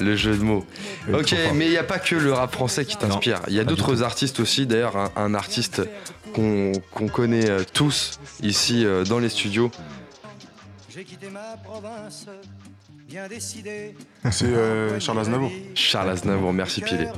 Le 0.00 0.16
jeu 0.16 0.36
de 0.36 0.42
mots. 0.42 0.64
ok, 1.12 1.34
mais 1.54 1.66
il 1.66 1.70
n'y 1.70 1.76
a 1.76 1.84
pas 1.84 1.98
que 1.98 2.14
le 2.14 2.32
rap 2.32 2.52
français 2.52 2.84
qui 2.84 2.96
t'inspire. 2.96 3.40
Il 3.48 3.54
y 3.54 3.60
a 3.60 3.64
d'autres 3.64 4.02
artistes 4.02 4.40
aussi. 4.40 4.66
D'ailleurs, 4.66 5.10
un, 5.16 5.34
artiste 5.34 5.82
qu'on 6.34 6.72
connaît 7.12 7.48
euh, 7.48 7.62
tous 7.72 8.18
ici 8.42 8.84
euh, 8.84 9.04
dans 9.04 9.18
les 9.18 9.28
studios. 9.28 9.70
J'ai 10.88 11.04
quitté 11.04 11.28
ma 11.28 11.56
province, 11.62 12.26
bien 13.06 13.28
décidé. 13.28 13.94
C'est 14.30 14.44
euh, 14.46 14.98
Charles 15.00 15.20
Aznavour. 15.20 15.50
Charles 15.74 16.10
Aznavour, 16.10 16.52
merci 16.52 16.80
Pilé. 16.80 17.08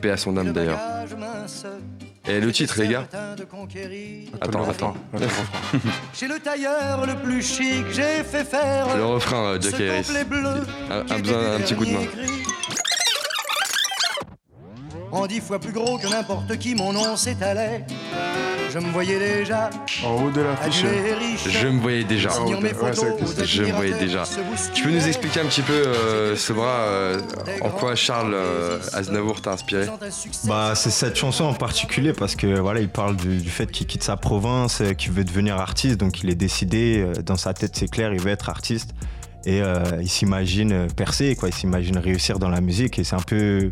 Paix 0.00 0.10
à 0.10 0.16
son 0.16 0.36
âme 0.36 0.52
d'ailleurs. 0.52 0.78
Et 2.28 2.40
le 2.40 2.52
titre, 2.52 2.80
les 2.80 2.88
gars 2.88 3.06
Attends, 4.40 4.68
attends. 4.68 4.96
Le 6.22 6.38
tailleur 6.38 7.04
le 7.06 7.16
plus 7.16 7.42
chic, 7.42 7.84
j'ai 7.92 8.22
fait 8.24 8.44
faire. 8.44 8.96
Le 8.96 9.04
refrain, 9.04 9.58
Jack 9.60 9.74
Harris. 9.74 10.06
Un, 10.90 11.00
un, 11.00 11.54
un 11.56 11.60
petit 11.60 11.74
coup 11.74 11.84
de 11.84 11.90
main. 11.90 12.06
en 15.10 15.26
dix 15.26 15.40
fois 15.40 15.58
plus 15.58 15.72
gros 15.72 15.98
que 15.98 16.06
n'importe 16.06 16.56
qui, 16.58 16.74
mon 16.74 16.92
nom 16.92 17.16
s'étalait. 17.16 17.84
Je 18.72 18.78
me 18.78 18.90
voyais 18.90 19.18
déjà 19.18 19.68
En 20.02 20.22
haut 20.22 20.30
de 20.30 20.40
l'affiche. 20.40 20.84
Je 21.46 21.66
me 21.66 21.80
voyais 21.80 22.04
déjà. 22.04 22.30
Ouais, 22.42 22.58
Je 23.44 23.62
me 23.64 23.72
voyais 23.72 23.98
déjà. 23.98 24.24
Tu 24.72 24.84
peux 24.84 24.90
nous 24.90 25.06
expliquer 25.06 25.40
un 25.40 25.44
petit 25.44 25.60
peu, 25.62 25.72
euh, 25.72 26.36
Sobra, 26.36 26.68
euh, 26.68 27.20
en 27.60 27.68
quoi 27.68 27.94
Charles 27.94 28.32
euh, 28.34 28.78
Aznavour 28.94 29.42
t'a 29.42 29.52
inspiré 29.52 29.86
Bah, 30.44 30.72
c'est 30.74 30.90
cette 30.90 31.16
chanson 31.16 31.44
en 31.44 31.54
particulier 31.54 32.14
parce 32.14 32.34
que 32.34 32.58
voilà, 32.60 32.80
il 32.80 32.88
parle 32.88 33.16
du, 33.16 33.38
du 33.38 33.50
fait 33.50 33.70
qu'il 33.70 33.86
quitte 33.86 34.04
sa 34.04 34.16
province, 34.16 34.80
euh, 34.80 34.92
qu'il 34.94 35.12
veut 35.12 35.24
devenir 35.24 35.56
artiste, 35.56 35.98
donc 35.98 36.22
il 36.22 36.30
est 36.30 36.34
décidé, 36.34 37.06
dans 37.26 37.36
sa 37.36 37.52
tête 37.52 37.76
c'est 37.76 37.88
clair, 37.88 38.14
il 38.14 38.20
veut 38.20 38.30
être 38.30 38.48
artiste. 38.48 38.90
Et 39.44 39.60
euh, 39.60 39.82
il 40.00 40.08
s'imagine 40.08 40.86
percer, 40.94 41.34
quoi, 41.34 41.48
il 41.48 41.54
s'imagine 41.54 41.98
réussir 41.98 42.38
dans 42.38 42.48
la 42.48 42.60
musique. 42.60 42.98
Et 42.98 43.04
c'est 43.04 43.16
un 43.16 43.22
peu 43.22 43.70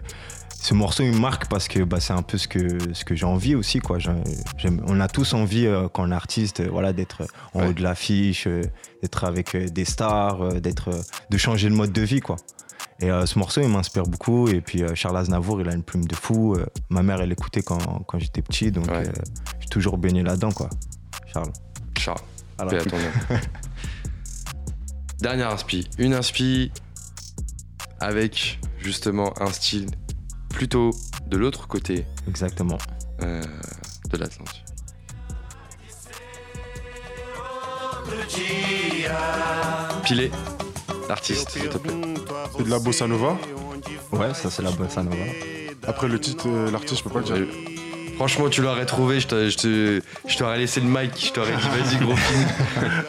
ce 0.63 0.75
morceau 0.75 1.03
il 1.05 1.13
me 1.13 1.19
marque 1.19 1.49
parce 1.49 1.69
que 1.69 1.83
bah, 1.85 2.01
c'est 2.01 2.13
un 2.13 2.21
peu 2.23 2.37
ce 2.37 2.47
que 2.47 2.93
ce 2.93 3.05
que 3.07 3.15
j'ai 3.15 3.25
envie 3.25 3.55
aussi 3.55 3.79
quoi. 3.79 3.97
On 4.87 5.01
a 5.01 5.09
tous 5.09 5.33
envie 5.33 5.67
euh, 5.67 5.89
quand 5.89 6.07
on 6.07 6.11
est 6.13 6.15
artiste, 6.15 6.61
euh, 6.61 6.69
voilà, 6.71 6.93
d'être 6.93 7.23
en 7.55 7.61
Ouais. 7.61 7.69
haut 7.69 7.73
de 7.73 7.83
l'affiche, 7.83 8.47
euh, 8.47 8.63
d'être 9.03 9.25
avec 9.25 9.55
euh, 9.55 9.69
des 9.69 9.87
stars, 9.87 10.43
euh, 10.43 10.61
d'être 10.61 10.89
euh, 10.91 11.01
de 11.31 11.39
changer 11.39 11.71
de 11.71 11.75
mode 11.75 11.93
de 11.93 12.03
vie 12.03 12.21
quoi. 12.21 12.37
Et 13.03 13.11
euh, 13.11 13.25
ce 13.25 13.39
morceau, 13.39 13.63
il 13.63 13.69
m'inspire 13.69 14.03
beaucoup. 14.03 14.49
Et 14.49 14.61
puis 14.61 14.83
euh, 14.83 14.95
Charles 14.95 15.17
Aznavour, 15.17 15.63
il 15.63 15.69
a 15.71 15.73
une 15.73 15.83
plume 15.83 16.05
de 16.05 16.15
fou. 16.15 16.55
Euh, 16.55 16.67
ma 16.91 17.03
mère, 17.03 17.23
elle 17.23 17.33
écoutait 17.33 17.63
quand, 17.63 17.79
quand 18.07 18.19
j'étais 18.19 18.43
petit, 18.43 18.71
donc 18.71 18.85
Ouais. 18.89 19.09
euh, 19.09 19.13
j'ai 19.61 19.69
toujours 19.69 19.97
baigné 19.97 20.23
là-dedans, 20.23 20.53
quoi. 20.53 20.69
Charles. 21.33 21.51
Charles, 21.99 22.21
Alors, 22.59 22.75
à 22.75 22.85
ton 22.85 22.99
nom. 22.99 23.05
Dernière 25.21 25.51
inspi. 25.51 25.89
Une 25.99 26.13
inspi 26.13 26.71
avec 28.01 28.59
justement 28.79 29.33
un 29.41 29.51
style 29.53 29.87
plutôt 30.61 30.91
de 31.27 31.39
l'autre 31.39 31.67
côté 31.69 32.05
exactement. 32.29 32.77
euh, 33.23 33.41
de 34.11 34.17
l'Atlantique. 34.19 34.63
Pilé, 40.05 40.31
l'artiste, 41.09 41.51
s'il 41.51 41.69
te 41.69 41.79
plaît. 41.79 41.93
C'est 42.57 42.65
de 42.65 42.71
la 42.71 42.79
bossa 42.79 43.07
nova. 43.07 43.39
Ouais, 44.13 44.35
ça, 44.35 44.51
c'est 44.51 44.63
la 44.63 44.71
bossa 44.71 45.03
nova. 45.03 45.17
Après 45.87 46.09
le 46.09 46.19
titre, 46.21 46.45
euh, 46.49 46.71
l'artiste, 46.71 46.99
je 46.99 47.05
peux 47.05 47.11
pas 47.11 47.21
le 47.21 47.25
dire. 47.47 47.55
Franchement, 48.17 48.49
tu 48.51 48.61
l'aurais 48.61 48.85
trouvé, 48.85 49.19
je 49.21 49.29
te- 49.29 49.49
je 49.49 49.57
te- 49.57 50.03
je 50.27 50.37
t'aurais 50.37 50.59
laissé 50.59 50.81
le 50.81 50.87
mic, 50.87 51.13
je 51.19 51.33
t'aurais 51.33 51.57
dit 51.57 51.69
vas-y 51.69 51.97
gros 52.05 52.17
film. 52.17 52.49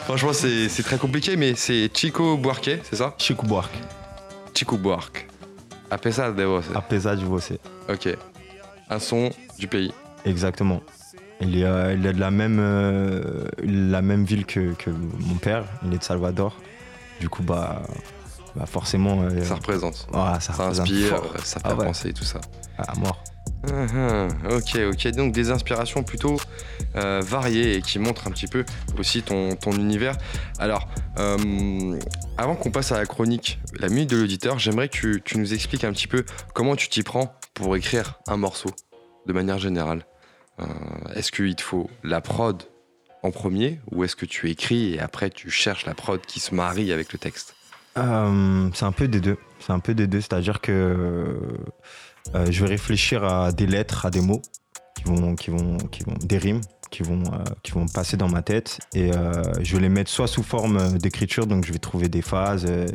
Franchement, 0.04 0.32
c'est 0.32 0.70
c'est 0.70 0.82
très 0.82 0.96
compliqué, 0.96 1.36
mais 1.36 1.54
c'est 1.54 1.90
Chico 1.94 2.38
Buarque, 2.38 2.70
c'est 2.88 2.96
ça? 2.96 3.14
Chico 3.18 3.46
Buarque, 3.46 3.74
Chico 4.54 4.78
Buarque. 4.78 5.26
Apesar 5.92 6.32
de 6.34 6.42
vos. 6.44 6.62
apesar 6.74 7.16
de 7.16 7.24
você. 7.24 7.58
Ok. 7.88 8.08
Un 8.88 8.98
son 8.98 9.30
du 9.58 9.68
pays. 9.68 9.92
Exactement. 10.24 10.80
Il 11.40 11.58
est, 11.58 11.64
euh, 11.64 11.94
il 11.94 12.06
est 12.06 12.12
de 12.12 12.20
la 12.20 12.30
même, 12.30 12.58
euh, 12.60 13.44
la 13.62 14.00
même 14.00 14.24
ville 14.24 14.46
que, 14.46 14.72
que 14.74 14.90
mon 14.90 15.34
père. 15.36 15.64
Il 15.84 15.92
est 15.92 15.98
de 15.98 16.02
Salvador. 16.02 16.56
Du 17.20 17.28
coup, 17.28 17.42
bah, 17.42 17.82
bah 18.56 18.64
forcément. 18.66 19.22
euh, 19.22 19.44
Ça 19.44 19.56
représente. 19.56 20.06
ah, 20.14 20.38
ça, 20.40 20.52
Ça 20.52 20.62
représente 20.64 20.86
inspire, 20.88 21.08
fort. 21.08 21.32
ça 21.44 21.60
fait 21.60 21.66
Ah 21.68 21.74
ouais. 21.74 21.86
penser 21.86 22.08
et 22.08 22.12
tout 22.12 22.24
ça. 22.24 22.40
À 22.78 22.94
mort. 22.98 23.22
Ah, 23.68 23.86
ah, 23.94 24.28
ok, 24.56 24.78
ok. 24.92 25.08
Donc 25.12 25.32
des 25.32 25.50
inspirations 25.50 26.02
plutôt 26.02 26.36
euh, 26.96 27.20
variées 27.24 27.76
et 27.76 27.82
qui 27.82 27.98
montrent 27.98 28.26
un 28.26 28.30
petit 28.30 28.46
peu 28.48 28.64
aussi 28.98 29.22
ton, 29.22 29.54
ton 29.56 29.72
univers. 29.72 30.16
Alors, 30.58 30.88
euh, 31.18 31.36
avant 32.42 32.56
qu'on 32.56 32.72
passe 32.72 32.90
à 32.90 32.98
la 32.98 33.06
chronique, 33.06 33.60
la 33.78 33.88
minute 33.88 34.10
de 34.10 34.16
l'auditeur, 34.16 34.58
j'aimerais 34.58 34.88
que 34.88 35.18
tu, 35.18 35.38
nous 35.38 35.54
expliques 35.54 35.84
un 35.84 35.92
petit 35.92 36.08
peu 36.08 36.24
comment 36.54 36.74
tu 36.74 36.88
t'y 36.88 37.04
prends 37.04 37.36
pour 37.54 37.76
écrire 37.76 38.18
un 38.26 38.36
morceau 38.36 38.70
de 39.26 39.32
manière 39.32 39.58
générale. 39.58 40.04
Euh, 40.58 40.64
est-ce 41.14 41.30
qu'il 41.30 41.54
te 41.54 41.62
faut 41.62 41.88
la 42.02 42.20
prod 42.20 42.60
en 43.22 43.30
premier 43.30 43.80
ou 43.92 44.02
est-ce 44.02 44.16
que 44.16 44.26
tu 44.26 44.50
écris 44.50 44.94
et 44.94 44.98
après 44.98 45.30
tu 45.30 45.50
cherches 45.50 45.86
la 45.86 45.94
prod 45.94 46.20
qui 46.20 46.40
se 46.40 46.52
marie 46.52 46.92
avec 46.92 47.12
le 47.12 47.18
texte? 47.20 47.54
Euh, 47.96 48.68
c'est 48.74 48.86
un 48.86 48.92
peu 48.92 49.06
des 49.06 49.20
deux. 49.20 49.38
C'est 49.60 49.72
un 49.72 49.78
peu 49.78 49.94
des 49.94 50.08
deux. 50.08 50.20
C'est-à-dire 50.20 50.60
que 50.60 51.38
euh, 52.34 52.46
je 52.50 52.64
vais 52.64 52.70
réfléchir 52.70 53.22
à 53.22 53.52
des 53.52 53.66
lettres, 53.66 54.04
à 54.04 54.10
des 54.10 54.20
mots 54.20 54.42
qui 54.96 55.04
vont, 55.04 55.36
qui 55.36 55.50
vont, 55.50 55.76
qui 55.76 56.02
vont, 56.02 56.14
des 56.20 56.38
rimes 56.38 56.60
qui 56.92 57.02
vont, 57.02 57.22
euh, 57.24 57.38
qui 57.64 57.72
vont 57.72 57.86
passer 57.86 58.16
dans 58.16 58.28
ma 58.28 58.42
tête 58.42 58.78
et 58.94 59.12
euh, 59.12 59.42
je 59.62 59.74
vais 59.74 59.82
les 59.82 59.88
mettre 59.88 60.10
soit 60.10 60.28
sous 60.28 60.42
forme 60.44 60.98
d'écriture, 60.98 61.46
donc 61.48 61.64
je 61.66 61.72
vais 61.72 61.78
trouver 61.80 62.08
des 62.08 62.22
phases, 62.22 62.66
euh, 62.68 62.86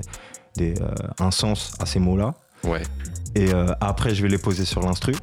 des, 0.56 0.74
euh, 0.82 0.88
un 1.20 1.32
sens 1.32 1.74
à 1.80 1.86
ces 1.86 2.00
mots-là. 2.00 2.34
Ouais. 2.64 2.84
Et 3.36 3.54
euh, 3.54 3.74
après, 3.82 4.16
je 4.16 4.22
vais 4.24 4.30
les 4.30 4.38
poser 4.38 4.64
sur 4.66 4.82
l'instru. 4.82 5.14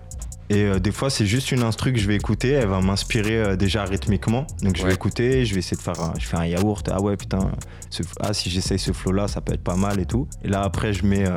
Et 0.50 0.62
euh, 0.64 0.78
des 0.78 0.92
fois, 0.92 1.08
c'est 1.08 1.24
juste 1.26 1.52
une 1.52 1.62
instru 1.62 1.92
que 1.92 1.98
je 1.98 2.06
vais 2.06 2.16
écouter. 2.16 2.50
Elle 2.50 2.68
va 2.68 2.80
m'inspirer 2.82 3.38
euh, 3.38 3.56
déjà 3.56 3.84
rythmiquement. 3.84 4.46
Donc, 4.62 4.76
je 4.76 4.82
Ouais. 4.82 4.88
vais 4.88 4.94
écouter. 4.94 5.46
Je 5.46 5.54
vais 5.54 5.60
essayer 5.60 5.76
de 5.76 5.82
faire 5.82 5.98
un, 6.00 6.12
je 6.20 6.26
fais 6.26 6.36
un 6.36 6.44
yaourt. 6.44 6.86
Ah 6.92 7.00
ouais, 7.00 7.16
putain. 7.16 7.50
ce- 7.90 8.02
ah, 8.20 8.34
si 8.34 8.50
j'essaye 8.50 8.78
ce 8.78 8.92
flow-là, 8.92 9.26
ça 9.26 9.40
peut 9.40 9.54
être 9.54 9.64
pas 9.64 9.76
mal 9.76 9.98
et 10.00 10.06
tout. 10.06 10.28
Et 10.44 10.48
là, 10.48 10.62
après, 10.62 10.92
je 10.92 11.06
mets, 11.06 11.26
euh, 11.26 11.34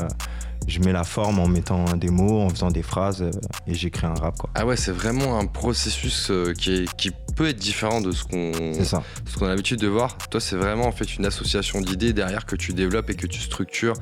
je 0.68 0.80
mets 0.80 0.92
la 0.92 1.04
forme 1.04 1.40
en 1.40 1.48
mettant 1.48 1.86
des 1.96 2.10
mots, 2.10 2.42
en 2.42 2.50
faisant 2.50 2.70
des 2.72 2.84
phrases. 2.84 3.22
euh, 3.22 3.32
et 3.68 3.74
j'écris 3.74 4.06
un 4.06 4.14
rap, 4.14 4.38
quoi. 4.38 4.50
Ah 4.56 4.66
ouais, 4.66 4.76
c'est 4.78 4.92
vraiment 4.92 5.40
un 5.40 5.46
processus 5.46 6.30
euh, 6.30 6.54
qui, 6.54 6.74
est- 6.84 6.96
qui 6.96 7.12
peut 7.36 7.48
être 7.48 7.58
différent 7.60 8.02
de 8.02 8.12
ce 8.12 8.24
qu'on 8.24 9.46
a 9.46 9.50
l'habitude 9.50 9.80
de 9.80 9.88
voir. 9.88 10.18
Toi, 10.30 10.40
c'est 10.42 10.56
vraiment 10.56 10.86
en 10.86 10.92
fait 10.92 11.16
une 11.18 11.26
association 11.26 11.82
d'idées 11.82 12.14
derrière 12.14 12.46
que 12.46 12.56
tu 12.56 12.74
développes 12.74 13.10
et 13.10 13.16
que 13.16 13.28
tu 13.28 13.40
structures 13.40 13.94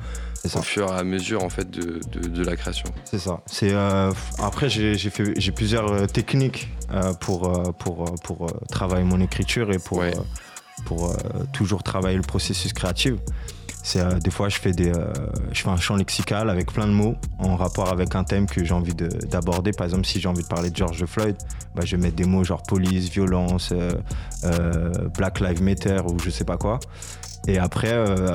au 0.54 0.62
fur 0.62 0.88
et 0.88 0.98
à 0.98 1.02
mesure 1.02 1.42
en 1.42 1.48
fait 1.48 1.68
de, 1.70 2.00
de- 2.12 2.28
de 2.28 2.44
la 2.44 2.56
création. 2.56 2.88
C'est 3.04 3.18
ça. 3.18 3.40
C'est 3.46 3.72
euh, 3.72 4.12
après 4.38 4.68
j'ai 4.70 4.94
j'ai 4.96 5.10
fait 5.10 5.32
j'ai 5.40 5.50
plusieurs 5.52 6.06
techniques 6.06 6.68
euh, 6.92 7.12
pour 7.14 7.74
pour 7.78 8.14
pour 8.22 8.46
travailler 8.70 9.04
mon 9.04 9.20
écriture 9.20 9.72
et 9.72 9.78
pour 9.80 9.98
Ouais. 9.98 10.16
euh, 10.16 10.20
pour 10.84 11.16
toujours 11.52 11.82
travailler 11.82 12.16
le 12.16 12.22
processus 12.22 12.72
créatif. 12.72 13.14
C'est 13.88 14.00
euh, 14.00 14.18
des 14.18 14.32
fois 14.32 14.48
je 14.48 14.58
fais 14.58 14.72
des 14.72 14.90
euh, 14.90 15.12
je 15.52 15.62
fais 15.62 15.68
un 15.68 15.76
champ 15.76 15.94
lexical 15.94 16.50
avec 16.50 16.72
plein 16.72 16.88
de 16.88 16.92
mots 16.92 17.14
en 17.38 17.54
rapport 17.54 17.88
avec 17.92 18.16
un 18.16 18.24
thème 18.24 18.46
que 18.46 18.64
j'ai 18.64 18.74
envie 18.74 18.96
de- 18.96 19.06
d'aborder. 19.06 19.70
Par 19.70 19.84
exemple, 19.86 20.04
si 20.06 20.20
j'ai 20.20 20.28
envie 20.28 20.42
de 20.42 20.48
parler 20.48 20.70
de 20.70 20.76
George 20.76 21.04
Floyd, 21.06 21.36
bah, 21.76 21.82
je 21.84 21.94
vais 21.94 22.02
mettre 22.02 22.16
des 22.16 22.24
mots 22.24 22.42
genre 22.42 22.64
police, 22.64 23.08
violence, 23.10 23.72
euh, 23.72 24.90
Black 25.16 25.38
Lives 25.38 25.62
Matter 25.62 26.00
ou 26.04 26.18
je 26.18 26.30
sais 26.30 26.42
pas 26.44 26.56
quoi. 26.56 26.80
Et 27.46 27.58
après, 27.60 27.92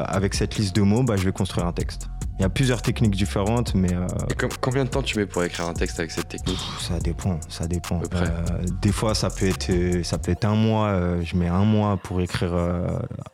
avec 0.08 0.34
cette 0.36 0.56
liste 0.56 0.74
de 0.74 0.84
mots, 0.84 1.04
bah, 1.04 1.18
je 1.18 1.26
vais 1.26 1.34
construire 1.34 1.68
un 1.68 1.74
texte. 1.74 2.08
Il 2.42 2.46
y 2.46 2.48
a 2.48 2.50
plusieurs 2.50 2.82
techniques 2.82 3.16
différentes, 3.16 3.76
mais 3.76 3.94
euh, 3.94 4.08
Et 4.32 4.34
com- 4.34 4.50
combien 4.60 4.84
de 4.84 4.90
temps 4.90 5.04
tu 5.04 5.20
mets 5.20 5.28
pour 5.28 5.44
écrire 5.44 5.68
un 5.68 5.76
texte 5.76 6.00
avec 6.00 6.10
cette 6.10 6.28
technique? 6.28 6.58
Ça 6.80 6.98
dépend, 7.00 7.40
ça 7.50 7.68
dépend. 7.68 8.02
Euh, 8.16 8.32
des 8.82 8.92
fois, 8.92 9.14
ça 9.14 9.30
peut 9.30 9.46
être, 9.48 9.70
euh, 9.70 10.02
ça 10.02 10.18
peut 10.18 10.32
être 10.32 10.46
un 10.46 10.56
mois. 10.56 10.88
euh, 10.88 11.22
je 11.24 11.36
mets 11.36 11.48
un 11.50 11.64
mois 11.66 11.98
pour 11.98 12.20
écrire 12.20 12.52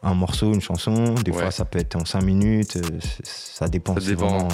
un 0.03 0.13
morceau, 0.13 0.53
une 0.53 0.59
chanson. 0.59 1.13
Des 1.23 1.31
Ouais. 1.31 1.37
fois, 1.41 1.51
ça 1.51 1.63
peut 1.63 1.79
être 1.79 1.95
en 1.95 2.03
cinq 2.03 2.21
minutes. 2.23 2.77
ça 3.23 3.69
dépend. 3.69 3.93
Ça 3.93 4.01
dépend. 4.01 4.27
vraiment- 4.27 4.47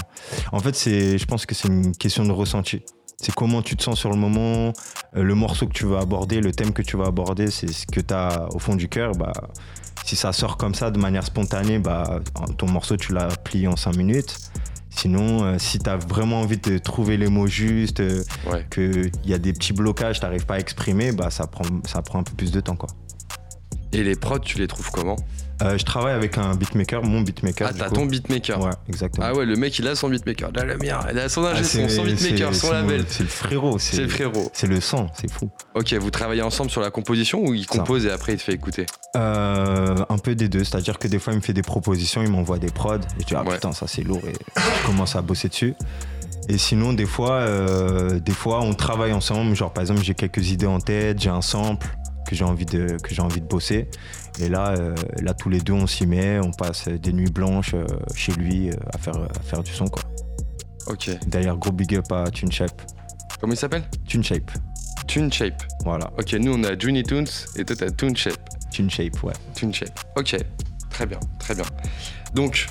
En 0.52 0.60
fait, 0.60 0.76
c'est, 0.76 1.18
je 1.18 1.26
pense 1.26 1.48
que 1.48 1.56
c'est 1.56 1.68
une 1.68 1.92
question 1.98 2.24
de 2.24 2.32
ressenti. 2.32 2.84
C'est 3.20 3.34
comment 3.34 3.64
tu 3.64 3.76
te 3.76 3.82
sens 3.82 3.98
sur 3.98 4.12
le 4.12 4.18
moment, 4.18 4.72
le 5.14 5.34
morceau 5.34 5.66
que 5.66 5.74
tu 5.74 5.86
vas 5.88 5.98
aborder, 6.02 6.42
le 6.42 6.52
thème 6.52 6.74
que 6.74 6.84
tu 6.84 6.96
vas 6.96 7.06
aborder, 7.08 7.50
c'est 7.50 7.72
ce 7.74 7.88
que 7.88 8.02
tu 8.02 8.14
as 8.14 8.48
au 8.54 8.60
fond 8.60 8.76
du 8.76 8.88
cœur. 8.88 9.14
Bah, 9.14 9.34
si 10.04 10.16
ça 10.16 10.34
sort 10.34 10.58
comme 10.58 10.76
ça 10.76 10.92
de 10.92 11.00
manière 11.00 11.26
spontanée, 11.26 11.80
bah, 11.80 12.20
ton 12.58 12.70
morceau, 12.70 12.98
tu 12.98 13.14
l'as 13.14 13.28
plié 13.44 13.68
en 13.68 13.76
cinq 13.76 13.96
minutes. 13.96 14.38
Sinon, 14.90 15.44
euh, 15.44 15.56
si 15.58 15.80
tu 15.80 15.90
as 15.90 15.98
vraiment 15.98 16.42
envie 16.42 16.58
de 16.58 16.78
trouver 16.78 17.18
les 17.18 17.28
mots 17.28 17.48
justes, 17.48 18.00
euh, 18.00 18.24
Ouais. 18.52 18.66
qu'il 18.72 19.12
y 19.26 19.34
a 19.34 19.40
des 19.40 19.52
petits 19.54 19.74
blocages, 19.74 20.20
tu 20.20 20.26
n'arrives 20.26 20.46
pas 20.46 20.56
à 20.56 20.60
exprimer, 20.60 21.12
bah, 21.12 21.32
ça, 21.32 21.48
prend, 21.48 21.64
ça 21.86 22.02
prend 22.04 22.20
un 22.20 22.24
peu 22.24 22.34
plus 22.34 22.52
de 22.52 22.60
temps. 22.60 22.76
Quoi. 22.76 22.90
Et 23.92 24.04
les 24.04 24.16
prods, 24.16 24.40
tu 24.40 24.58
les 24.60 24.68
trouves 24.68 24.92
comment? 24.92 25.16
Euh, 25.62 25.78
je 25.78 25.86
travaille 25.86 26.14
avec 26.14 26.38
un 26.38 26.56
beatmaker, 26.56 27.04
mon 27.04 27.22
beatmaker. 27.22 27.70
Ah, 27.72 27.74
t'as 27.78 27.90
ton 27.90 28.06
beatmaker. 28.06 28.60
Ouais, 28.60 28.72
exactement. 28.90 29.28
Ah 29.30 29.34
ouais, 29.36 29.46
le 29.46 29.56
mec 29.56 29.78
il 29.80 29.88
a 29.88 29.96
son 29.96 30.10
beatmaker. 30.10 30.52
Là, 30.54 30.66
le 30.66 30.78
mien, 30.78 31.00
il 31.12 31.20
a 31.20 31.30
son 31.30 31.46
ingé 31.46 31.60
Ah, 31.60 31.64
son, 31.64 31.90
son 31.90 32.04
beatmaker, 32.04 32.56
son 32.56 32.72
label. 32.72 33.06
C'est 33.08 33.24
le 33.24 33.30
frérot. 33.30 33.78
C'est 33.80 34.02
le 34.02 34.08
frérot. 34.10 34.50
C'est 34.54 34.68
le 34.68 34.82
sang, 34.82 35.08
c'est 35.20 35.32
fou. 35.32 35.50
Ok, 35.76 35.94
vous 35.94 36.10
travaillez 36.12 36.42
ensemble 36.42 36.72
sur 36.72 36.82
la 36.82 36.90
composition 36.90 37.44
ou 37.46 37.54
il 37.54 37.66
Ça. 37.66 37.78
compose 37.78 38.06
et 38.06 38.12
après 38.12 38.34
il 38.34 38.38
te 38.38 38.44
fait 38.44 38.54
écouter? 38.54 38.86
Euh, 39.16 39.96
un 40.10 40.18
peu 40.18 40.34
des 40.36 40.50
deux, 40.50 40.64
c'est-à-dire 40.64 40.98
que 40.98 41.08
des 41.08 41.20
fois 41.20 41.34
il 41.34 41.38
me 41.38 41.42
fait 41.42 41.54
des 41.54 41.62
propositions, 41.62 42.24
il 42.24 42.30
m'envoie 42.32 42.58
des 42.58 42.72
prods, 42.72 42.96
et 42.96 43.00
je 43.22 43.26
dis 43.26 43.36
ah 43.36 43.44
Ouais. 43.44 43.56
putain 43.56 43.72
ça 43.74 43.86
c'est 43.88 44.02
lourd 44.04 44.22
et 44.28 44.34
je 44.58 44.86
commence 44.88 45.16
à 45.16 45.22
bosser 45.22 45.50
dessus. 45.50 45.76
Et 46.50 46.58
sinon 46.58 46.92
des 46.94 47.06
fois, 47.06 47.34
euh, 47.36 48.20
des 48.20 48.32
fois 48.34 48.62
on 48.62 48.74
travaille 48.74 49.14
ensemble, 49.14 49.56
genre 49.56 49.72
par 49.72 49.82
exemple 49.84 50.02
j'ai 50.04 50.14
quelques 50.16 50.50
idées 50.52 50.66
en 50.66 50.80
tête, 50.80 51.22
j'ai 51.22 51.30
un 51.30 51.42
sample 51.42 51.88
que 52.34 52.38
j'ai 52.40 52.46
envie 52.46 52.66
de 52.66 52.98
que 52.98 53.14
j'ai 53.14 53.22
envie 53.22 53.42
de 53.42 53.46
bosser, 53.46 53.88
et 54.42 54.50
là 54.50 54.72
euh, 54.72 54.96
là 55.22 55.34
tous 55.36 55.50
les 55.50 55.62
deux 55.62 55.74
on 55.74 55.86
s'y 55.88 56.08
met, 56.08 56.40
on 56.40 56.52
passe 56.52 56.88
des 56.88 57.14
nuits 57.14 57.30
blanches 57.30 57.76
euh, 57.76 57.86
chez 58.16 58.32
lui 58.34 58.70
euh, 58.70 58.74
à 58.92 58.98
faire 58.98 59.16
à 59.18 59.40
faire 59.44 59.62
du 59.64 59.72
son 59.72 59.86
quoi. 59.88 60.02
Ok. 60.88 61.10
D'ailleurs 61.28 61.58
gros 61.58 61.72
big 61.72 61.96
up 61.96 62.12
à 62.12 62.30
TuneShape, 62.32 62.82
Comment 63.40 63.54
il 63.54 63.58
s'appelle? 63.58 63.84
TuneShape, 64.08 64.52
Tune 65.08 65.32
Shape. 65.32 65.62
voilà, 65.84 66.12
Ok, 66.18 66.34
nous 66.34 66.54
on 66.54 66.64
a 66.64 66.78
Juni 66.78 67.04
Toons 67.04 67.24
et 67.56 67.64
toi 67.66 67.76
t'as 67.76 67.92
Tune 67.92 68.16
Shape. 68.18 68.50
TuneShape 68.72 69.22
ouais. 69.24 69.34
Tune 69.54 69.74
Shape. 69.74 70.00
Ok, 70.16 70.36
très 70.90 71.06
bien, 71.06 71.20
très 71.40 71.54
bien. 71.54 71.66
Donc, 72.34 72.68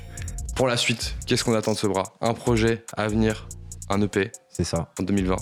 pour 0.57 0.67
la 0.67 0.77
suite, 0.77 1.15
qu'est-ce 1.27 1.45
qu'on 1.45 1.55
attend 1.55 1.73
de 1.73 1.79
ce 1.79 1.87
bras? 1.87 2.03
Un 2.21 2.35
projet 2.35 2.85
à 2.97 3.07
venir, 3.07 3.49
un 3.89 4.01
EP 4.03 4.33
C'est 4.51 4.65
ça. 4.65 4.91
en 4.99 5.05
2020. 5.05 5.37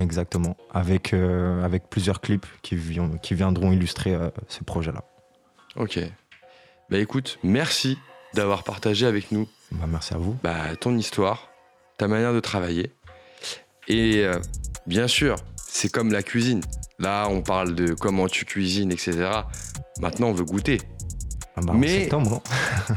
Exactement. 0.00 0.56
Avec, 0.72 1.12
euh, 1.12 1.64
avec 1.64 1.88
plusieurs 1.88 2.20
clips 2.20 2.46
qui, 2.62 2.76
qui 3.22 3.34
viendront 3.34 3.72
illustrer 3.72 4.14
euh, 4.14 4.30
ce 4.48 4.64
projet-là. 4.64 5.04
Ok. 5.76 5.98
Bah 6.90 6.98
écoute, 6.98 7.38
merci 7.42 7.98
d'avoir 8.34 8.62
partagé 8.64 9.06
avec 9.06 9.32
nous 9.32 9.48
Bah, 9.72 9.86
merci 9.88 10.14
à 10.14 10.18
vous. 10.18 10.36
bah, 10.42 10.76
ton 10.80 10.96
histoire, 10.96 11.48
ta 11.96 12.08
manière 12.08 12.32
de 12.32 12.40
travailler. 12.40 12.92
Et 13.88 14.24
euh, 14.24 14.38
bien 14.86 15.08
sûr, 15.08 15.36
c'est 15.56 15.90
comme 15.90 16.12
la 16.12 16.22
cuisine. 16.22 16.60
Là, 16.98 17.26
on 17.28 17.42
parle 17.42 17.74
de 17.74 17.94
comment 17.94 18.28
tu 18.28 18.44
cuisines, 18.44 18.92
etc. 18.92 19.30
Maintenant, 20.00 20.28
on 20.28 20.32
veut 20.32 20.44
goûter. 20.44 20.80
Ah 21.56 21.60
bah, 21.62 21.72
en 21.72 21.78
Mais- 21.78 22.00
septembre, 22.02 22.30
non 22.30 22.42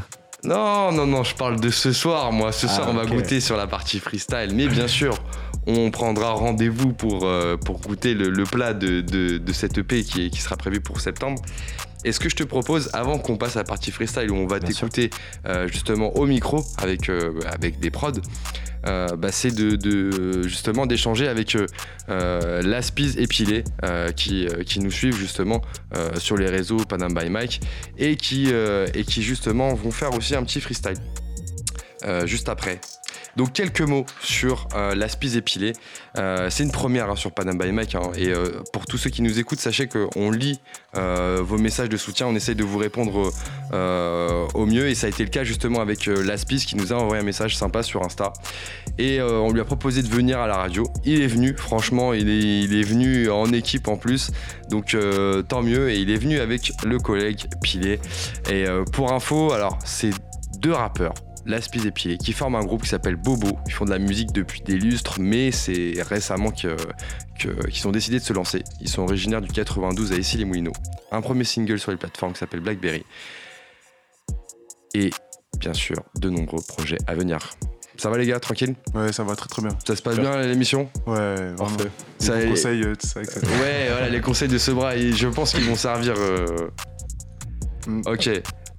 Non, 0.44 0.92
non, 0.92 1.06
non, 1.06 1.24
je 1.24 1.34
parle 1.34 1.58
de 1.60 1.70
ce 1.70 1.92
soir. 1.92 2.30
Moi, 2.32 2.52
ce 2.52 2.66
Ah, 2.66 2.70
soir, 2.70 2.88
on 2.90 2.94
va 2.94 3.06
goûter 3.06 3.40
sur 3.40 3.56
la 3.56 3.66
partie 3.66 3.98
freestyle. 3.98 4.50
Mais 4.54 4.68
bien 4.68 4.86
sûr, 4.86 5.18
on 5.66 5.90
prendra 5.90 6.30
rendez-vous 6.30 6.92
pour, 6.92 7.24
euh, 7.26 7.56
pour 7.56 7.80
goûter 7.80 8.14
le, 8.14 8.28
le 8.30 8.44
plat 8.44 8.72
de, 8.72 9.00
de, 9.00 9.38
de 9.38 9.52
cette 9.52 9.78
EP 9.78 10.02
qui, 10.04 10.26
est- 10.26 10.30
qui 10.30 10.40
sera 10.40 10.56
prévu 10.56 10.80
pour 10.80 11.00
septembre. 11.00 11.42
Et 12.04 12.12
ce 12.12 12.20
que 12.20 12.28
je 12.28 12.36
te 12.36 12.44
propose, 12.44 12.90
avant 12.92 13.18
qu'on 13.18 13.36
passe 13.36 13.56
à 13.56 13.60
la 13.60 13.64
partie 13.64 13.90
freestyle 13.90 14.30
où 14.30 14.36
on 14.36 14.46
va 14.46 14.60
t'écouter 14.60 15.10
euh, 15.46 15.66
justement 15.68 16.14
au 16.16 16.26
micro 16.26 16.64
avec, 16.78 17.08
euh, 17.08 17.32
avec 17.52 17.80
des 17.80 17.90
prods, 17.90 18.12
euh, 18.86 19.08
bah, 19.16 19.32
c'est 19.32 19.50
de, 19.52 19.74
de- 19.74 20.42
justement 20.44 20.86
d'échanger 20.86 21.26
avec 21.26 21.56
euh, 21.56 22.62
Laspiz 22.62 23.16
épilé 23.18 23.64
euh, 23.84 24.12
qui, 24.12 24.46
qui 24.66 24.78
nous 24.80 24.92
suivent 24.92 25.16
justement 25.16 25.60
sur 26.18 26.36
les 26.36 26.48
réseaux 26.48 26.76
Panam 26.76 27.12
by 27.12 27.28
Mike 27.28 27.60
et 27.98 28.16
qui, 28.16 28.50
et 28.94 29.04
qui 29.04 29.22
justement 29.22 29.74
vont 29.74 29.90
faire 29.90 30.14
aussi 30.14 30.36
un 30.36 30.44
petit 30.44 30.60
freestyle 30.60 30.96
juste 32.26 32.48
après. 32.48 32.80
Donc 33.38 33.52
quelques 33.52 33.82
mots 33.82 34.04
sur 34.20 34.66
euh, 34.74 34.96
l'Aspiz 34.96 35.36
épilé. 35.36 35.72
Euh, 36.18 36.50
c'est 36.50 36.64
une 36.64 36.72
première 36.72 37.16
sur 37.16 37.30
Panam 37.30 37.56
by 37.56 37.70
Mike. 37.70 37.94
hein, 37.94 38.10
et 38.16 38.30
euh, 38.30 38.64
pour 38.72 38.84
tous 38.84 38.98
ceux 38.98 39.10
qui 39.10 39.22
nous 39.22 39.38
écoutent, 39.38 39.60
sachez 39.60 39.86
qu'on 39.86 40.32
lit 40.32 40.58
euh, 40.96 41.40
vos 41.40 41.56
messages 41.56 41.88
de 41.88 41.96
soutien. 41.96 42.26
On 42.26 42.34
essaye 42.34 42.56
de 42.56 42.64
vous 42.64 42.78
répondre 42.78 43.30
euh, 43.72 44.44
au 44.54 44.66
mieux. 44.66 44.88
Et 44.88 44.96
ça 44.96 45.06
a 45.06 45.10
été 45.10 45.22
le 45.22 45.30
cas 45.30 45.44
justement 45.44 45.80
avec 45.80 46.06
l'Aspiz 46.06 46.64
qui 46.64 46.74
nous 46.74 46.92
a 46.92 46.96
envoyé 46.96 47.22
un 47.22 47.24
message 47.24 47.56
sympa 47.56 47.84
sur 47.84 48.04
Insta. 48.04 48.32
Et 48.98 49.22
on 49.22 49.52
lui 49.52 49.60
a 49.60 49.64
proposé 49.64 50.02
de 50.02 50.08
venir 50.08 50.40
à 50.40 50.48
la 50.48 50.56
radio. 50.56 50.82
Il 51.04 51.22
est 51.22 51.28
venu, 51.28 51.54
franchement, 51.56 52.12
il 52.14 52.28
est, 52.28 52.64
il 52.64 52.74
est 52.74 52.82
venu 52.82 53.30
en 53.30 53.52
équipe 53.52 53.86
en 53.86 53.96
plus. 53.96 54.32
Donc 54.68 54.96
tant 55.46 55.62
mieux. 55.62 55.90
Et 55.90 56.00
il 56.00 56.10
est 56.10 56.18
venu 56.18 56.40
avec 56.40 56.72
le 56.84 56.98
collègue 56.98 57.46
Pilé. 57.62 58.00
Et 58.50 58.64
pour 58.92 59.12
info, 59.12 59.52
alors 59.52 59.78
c'est 59.84 60.10
deux 60.58 60.72
rappeurs. 60.72 61.14
Laspiz 61.48 61.86
et 61.86 61.90
Pilé, 61.90 62.18
qui 62.18 62.32
forment 62.32 62.56
un 62.56 62.64
groupe 62.64 62.82
qui 62.82 62.88
s'appelle 62.90 63.16
Bobo. 63.16 63.48
Ils 63.66 63.72
font 63.72 63.84
de 63.86 63.90
la 63.90 63.98
musique 63.98 64.32
depuis 64.32 64.60
des 64.60 64.74
lustres, 64.76 65.18
mais 65.18 65.50
c'est 65.50 65.94
récemment 66.08 66.50
que- 66.50 66.76
qu'ils 67.70 67.88
ont 67.88 67.92
décidé 67.92 68.18
de 68.18 68.24
se 68.24 68.32
lancer. 68.32 68.62
Ils 68.80 68.88
sont 68.88 69.02
originaires 69.02 69.40
du 69.40 69.48
92 69.50 70.12
à 70.12 70.16
Issy-les-Moulineaux. 70.16 70.72
Un 71.10 71.20
premier 71.22 71.44
single 71.44 71.78
sur 71.78 71.90
les 71.90 71.96
plateformes 71.96 72.32
qui 72.34 72.38
s'appelle 72.38 72.60
Blackberry. 72.60 73.02
Et 74.94 75.10
bien 75.58 75.74
sûr, 75.74 75.96
de 76.16 76.30
nombreux 76.30 76.62
projets 76.66 76.98
à 77.06 77.14
venir. 77.14 77.38
Ça 77.96 78.10
va 78.10 78.18
les 78.18 78.26
gars, 78.26 78.38
tranquille? 78.38 78.74
Ouais, 78.94 79.12
ça 79.12 79.24
va 79.24 79.34
très 79.34 79.48
très 79.48 79.60
bien. 79.62 79.76
Ça 79.84 79.96
se 79.96 80.02
passe 80.02 80.18
bien 80.20 80.40
l'émission? 80.42 80.88
Ouais. 81.06 81.52
Parfait. 81.56 81.88
Des 82.20 82.26
Ça 82.26 82.40
est- 82.40 82.48
conseils, 82.48 82.82
euh, 82.84 82.94
tout 82.94 83.06
ça, 83.08 83.20
etc. 83.22 83.40
Ouais, 83.60 83.88
voilà, 83.90 84.08
les 84.08 84.20
conseils 84.20 84.46
de 84.48 84.58
ce 84.58 84.70
bras, 84.70 84.96
et 84.96 85.12
je 85.12 85.26
pense 85.28 85.52
qu'ils 85.52 85.64
vont 85.64 85.74
servir. 85.76 86.14
euh, 86.16 86.68
Mm. 87.86 88.02
Ok. 88.06 88.28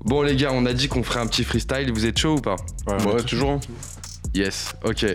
Bon, 0.06 0.22
les 0.22 0.36
gars, 0.36 0.52
on 0.54 0.66
a 0.66 0.74
dit 0.74 0.88
qu'on 0.88 1.04
ferait 1.04 1.20
un 1.20 1.28
petit 1.28 1.44
freestyle. 1.44 1.92
Vous 1.92 2.06
êtes 2.06 2.18
chaud 2.18 2.38
ou 2.38 2.42
pas 2.42 2.56
Ouais, 2.88 2.94
Ouais, 3.06 3.14
ouais, 3.16 3.24
toujours. 3.24 3.52
hein. 3.52 3.60
Yes, 4.34 4.74
ok. 4.86 5.06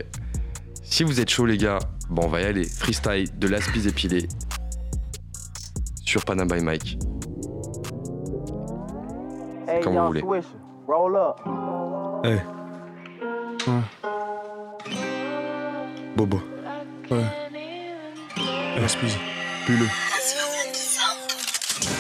Si 0.83 1.03
vous 1.05 1.21
êtes 1.21 1.31
chaud, 1.31 1.47
les 1.47 1.57
gars, 1.57 1.79
bon, 2.11 2.25
on 2.27 2.29
va 2.29 2.43
y 2.43 2.45
aller. 2.45 2.65
Freestyle 2.65 3.29
de 3.39 3.49
l'Aspiz 3.49 3.87
épilé 3.87 4.29
sur 6.05 6.25
Panam 6.25 6.49
by 6.49 6.61
Mike. 6.63 6.99
Comme 9.83 9.95
vous 9.95 10.07
voulez. 10.09 10.21
Bobo. 16.17 16.41
Ouais. 17.11 17.25
Excuse. 18.83 19.17
Puis-le. 19.67 19.87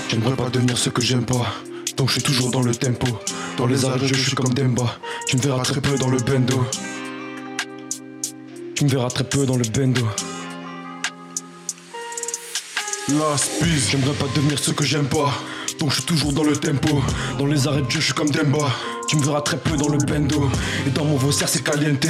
J'aimerais 0.08 0.36
pas 0.36 0.50
devenir 0.50 0.76
ce 0.78 0.90
que 0.90 1.00
j'aime 1.02 1.24
pas. 1.24 1.46
Donc 1.96 2.08
je 2.08 2.14
suis 2.14 2.22
toujours 2.22 2.50
dans 2.50 2.62
le 2.62 2.74
tempo. 2.74 3.06
Dans 3.56 3.66
les 3.66 3.84
arrêts 3.84 4.00
de 4.00 4.06
jeu, 4.06 4.14
je 4.14 4.26
suis 4.28 4.36
comme 4.36 4.52
Demba. 4.52 4.98
Tu 5.26 5.36
me 5.36 5.42
verras 5.42 5.62
très 5.62 5.80
peu 5.80 5.96
dans 5.96 6.08
le 6.08 6.18
bendo. 6.18 6.64
Tu 8.74 8.84
me 8.84 8.88
verras 8.88 9.10
très 9.10 9.24
peu 9.24 9.46
dans 9.46 9.56
le 9.56 9.64
bendo. 9.64 10.06
Spise. 13.36 13.90
J'aimerais 13.90 14.14
pas 14.14 14.26
devenir 14.34 14.58
ce 14.58 14.70
que 14.70 14.84
j'aime 14.84 15.06
pas. 15.06 15.32
Donc 15.78 15.90
je 15.90 15.96
suis 15.96 16.04
toujours 16.04 16.32
dans 16.32 16.44
le 16.44 16.56
tempo. 16.56 17.02
Dans 17.38 17.46
les 17.46 17.68
arrêts 17.68 17.82
de 17.82 17.90
jeu, 17.90 18.00
je 18.00 18.06
suis 18.06 18.14
comme 18.14 18.30
Demba. 18.30 18.70
Tu 19.08 19.16
me 19.16 19.22
verras 19.22 19.42
très 19.42 19.58
peu 19.58 19.76
dans 19.76 19.88
le 19.88 19.98
bendo. 19.98 20.48
Et 20.86 20.90
dans 20.90 21.04
mon 21.04 21.16
vaussaire, 21.16 21.48
c'est 21.48 21.62
caliente. 21.62 22.06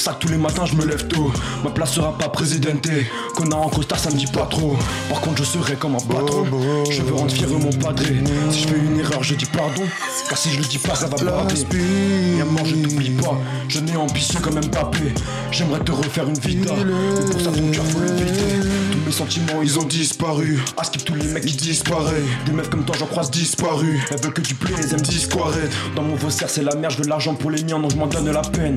Pour 0.00 0.06
ça 0.06 0.18
que 0.18 0.24
tous 0.24 0.32
les 0.32 0.38
matins, 0.38 0.64
je 0.64 0.74
me 0.76 0.86
lève 0.86 1.08
tôt. 1.08 1.30
Ma 1.62 1.68
place 1.68 1.92
sera 1.92 2.16
pas 2.16 2.30
présidente. 2.30 2.88
Qu'on 3.34 3.50
a 3.50 3.54
en 3.54 3.68
costard, 3.68 3.98
ça 3.98 4.08
me 4.08 4.16
dit 4.16 4.26
pas 4.28 4.46
trop. 4.46 4.74
Par 5.10 5.20
contre, 5.20 5.36
je 5.36 5.44
serai 5.44 5.74
comme 5.74 5.94
un 5.94 5.98
patron. 5.98 6.46
Je 6.88 7.02
veux 7.02 7.12
rendre 7.12 7.30
fier 7.30 7.50
mon 7.50 7.68
padré. 7.68 8.16
Si 8.50 8.62
je 8.62 8.68
fais 8.68 8.78
une 8.78 8.98
erreur, 8.98 9.22
je 9.22 9.34
dis 9.34 9.44
pardon. 9.44 9.82
Car 10.26 10.38
si 10.38 10.52
je 10.52 10.56
le 10.56 10.64
dis 10.64 10.78
pas, 10.78 10.94
ça 10.94 11.06
va 11.06 11.18
brader. 11.18 11.66
Évidemment, 11.74 12.64
je 12.64 12.76
t'oublie 12.76 13.10
pas. 13.10 13.38
Je 13.68 13.80
n'ai 13.80 13.94
ambitieux 13.94 14.40
comme 14.40 14.54
Mbappé. 14.54 15.12
J'aimerais 15.50 15.80
te 15.80 15.92
refaire 15.92 16.26
une 16.26 16.38
vida. 16.38 16.72
Mais 16.78 17.30
pour 17.30 17.40
ça, 17.42 17.50
ton 17.50 17.70
cœur, 17.70 17.84
faut. 17.84 17.98
Tous 17.98 18.79
mes 19.10 19.16
sentiments, 19.16 19.60
ils 19.60 19.76
ont 19.76 19.84
disparu. 19.84 20.60
À 20.76 20.84
skip 20.84 21.04
tous 21.04 21.16
les 21.16 21.26
mecs 21.26 21.44
qui 21.44 21.56
disparaissent. 21.56 22.22
Des 22.46 22.52
meufs 22.52 22.70
comme 22.70 22.84
toi, 22.84 22.94
j'en 22.96 23.06
croise 23.06 23.28
disparu. 23.28 24.00
Elles 24.10 24.20
veulent 24.20 24.32
que 24.32 24.40
tu 24.40 24.54
plaies, 24.54 24.74
elles 24.78 24.92
aiment 24.92 25.00
disparaître. 25.00 25.76
Dans 25.96 26.02
mon 26.02 26.14
vaussaire, 26.14 26.48
c'est 26.48 26.62
la 26.62 26.76
merde, 26.76 26.92
je 26.92 26.98
veux 26.98 27.04
de 27.04 27.08
l'argent 27.08 27.34
pour 27.34 27.50
les 27.50 27.64
miens, 27.64 27.80
non, 27.80 27.88
je 27.90 27.96
m'en 27.96 28.06
donne 28.06 28.30
la 28.30 28.42
peine. 28.42 28.74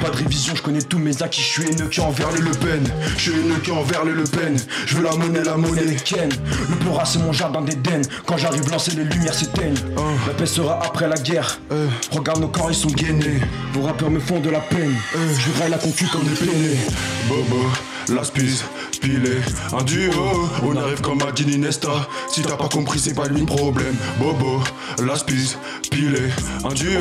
Pas 0.00 0.10
de 0.10 0.16
révision, 0.16 0.54
je 0.54 0.62
connais 0.62 0.82
tous 0.82 0.98
mes 0.98 1.20
acquis, 1.22 1.40
je 1.40 1.46
suis 1.46 1.64
haineux 1.64 1.88
qui 1.88 2.00
envers 2.00 2.30
les 2.30 2.40
Le 2.40 2.52
Pen. 2.52 2.84
Je 3.16 3.20
suis 3.20 3.32
haineux 3.32 3.58
qui 3.64 3.72
envers 3.72 4.04
les 4.04 4.12
Le 4.12 4.22
Pen. 4.22 4.56
Je 4.86 4.96
veux 4.96 5.02
la 5.02 5.16
monnaie, 5.16 5.42
la 5.42 5.56
monnaie. 5.56 5.96
Ken. 6.04 6.28
Le 6.70 6.76
Plora, 6.76 7.04
c'est 7.04 7.18
mon 7.18 7.32
jardin 7.32 7.60
d'Éden. 7.60 8.02
Quand 8.26 8.36
j'arrive, 8.36 8.70
lancer 8.70 8.92
les 8.92 9.04
lumières 9.04 9.34
s'éteignent. 9.34 9.74
La 10.26 10.34
paix 10.34 10.46
sera 10.46 10.80
après 10.84 11.08
la 11.08 11.16
guerre. 11.16 11.58
Regarde 12.12 12.40
nos 12.40 12.48
corps, 12.48 12.70
ils 12.70 12.76
sont 12.76 12.88
gainés. 12.90 13.40
Vos 13.72 13.82
rappeurs 13.82 14.10
me 14.10 14.20
font 14.20 14.38
de 14.38 14.50
la 14.50 14.60
peine. 14.60 14.94
Je 15.14 15.50
vivrai 15.50 15.68
la 15.68 15.78
concu 15.78 16.06
comme 16.06 16.22
des 16.22 16.34
pénés. 16.34 16.78
Bobo, 17.28 17.66
la 18.08 18.24
spise, 18.24 18.64
pilé, 19.00 19.40
un 19.72 19.82
duo. 19.82 20.48
On 20.62 20.76
arrive 20.76 21.00
comme 21.00 21.20
à 21.22 21.32
Nesta. 21.58 22.08
Si 22.28 22.42
t'as 22.42 22.56
pas 22.56 22.68
compris, 22.68 22.98
c'est 22.98 23.14
pas 23.14 23.26
lui 23.28 23.40
le 23.40 23.46
problème. 23.46 23.94
Bobo, 24.18 24.60
la 25.04 25.16
spise, 25.16 25.58
pilé, 25.90 26.30
un 26.64 26.72
duo. 26.74 27.00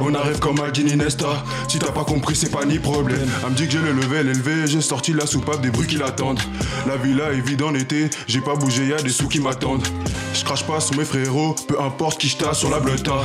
On 0.00 0.14
arrive 0.14 0.38
comme 0.38 0.60
à 0.60 0.70
Nesta. 0.70 1.44
Si 1.68 1.78
t'as 1.78 1.92
pas 1.92 2.04
compris, 2.04 2.36
c'est 2.36 2.50
pas 2.50 2.64
ni 2.64 2.78
problème. 2.78 3.28
Elle 3.44 3.50
me 3.50 3.56
dit 3.56 3.66
que 3.66 3.72
j'ai 3.72 3.78
le 3.78 3.92
level 3.92 4.28
élevé, 4.28 4.66
j'ai 4.66 4.80
sorti 4.80 5.12
la 5.12 5.26
soupape 5.26 5.60
des 5.60 5.70
bruits 5.70 5.86
qui 5.86 5.96
l'attendent. 5.96 6.40
La 6.86 6.96
villa 6.96 7.32
est 7.32 7.40
vide 7.40 7.62
en 7.62 7.74
été, 7.74 8.10
j'ai 8.26 8.40
pas 8.40 8.54
bougé, 8.54 8.86
y 8.86 8.92
a 8.92 8.96
des 8.96 9.10
sous 9.10 9.28
qui 9.28 9.40
m'attendent. 9.40 9.86
Je 10.34 10.44
crache 10.44 10.64
pas 10.64 10.80
sur 10.80 10.96
mes 10.96 11.04
frérots, 11.04 11.54
peu 11.68 11.80
importe 11.80 12.20
qui 12.20 12.28
j't'a 12.28 12.54
sur 12.54 12.70
la 12.70 12.80
bleuta. 12.80 13.20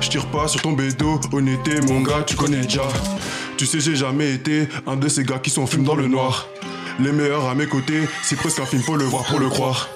Je 0.00 0.08
tire 0.08 0.26
pas 0.26 0.48
sur 0.48 0.62
ton 0.62 0.72
bédo, 0.72 1.20
honnêteté, 1.32 1.80
mon 1.88 2.00
gars, 2.00 2.22
tu 2.26 2.36
connais 2.36 2.62
déjà. 2.62 2.82
Tu 3.60 3.66
sais, 3.66 3.78
j'ai 3.78 3.94
jamais 3.94 4.32
été 4.32 4.68
un 4.86 4.96
de 4.96 5.06
ces 5.06 5.22
gars 5.22 5.38
qui 5.38 5.50
sont 5.50 5.66
dans 5.84 5.94
le 5.94 6.08
noir. 6.08 6.48
Les 6.98 7.12
meilleurs 7.12 7.46
à 7.46 7.54
mes 7.54 7.66
côtés, 7.66 8.08
c'est 8.22 8.36
presque 8.36 8.58
un 8.58 8.64
film, 8.64 8.80
faut 8.80 8.96
le 8.96 9.04
voir 9.04 9.26
pour 9.26 9.38
le 9.38 9.50
croire. 9.50 9.90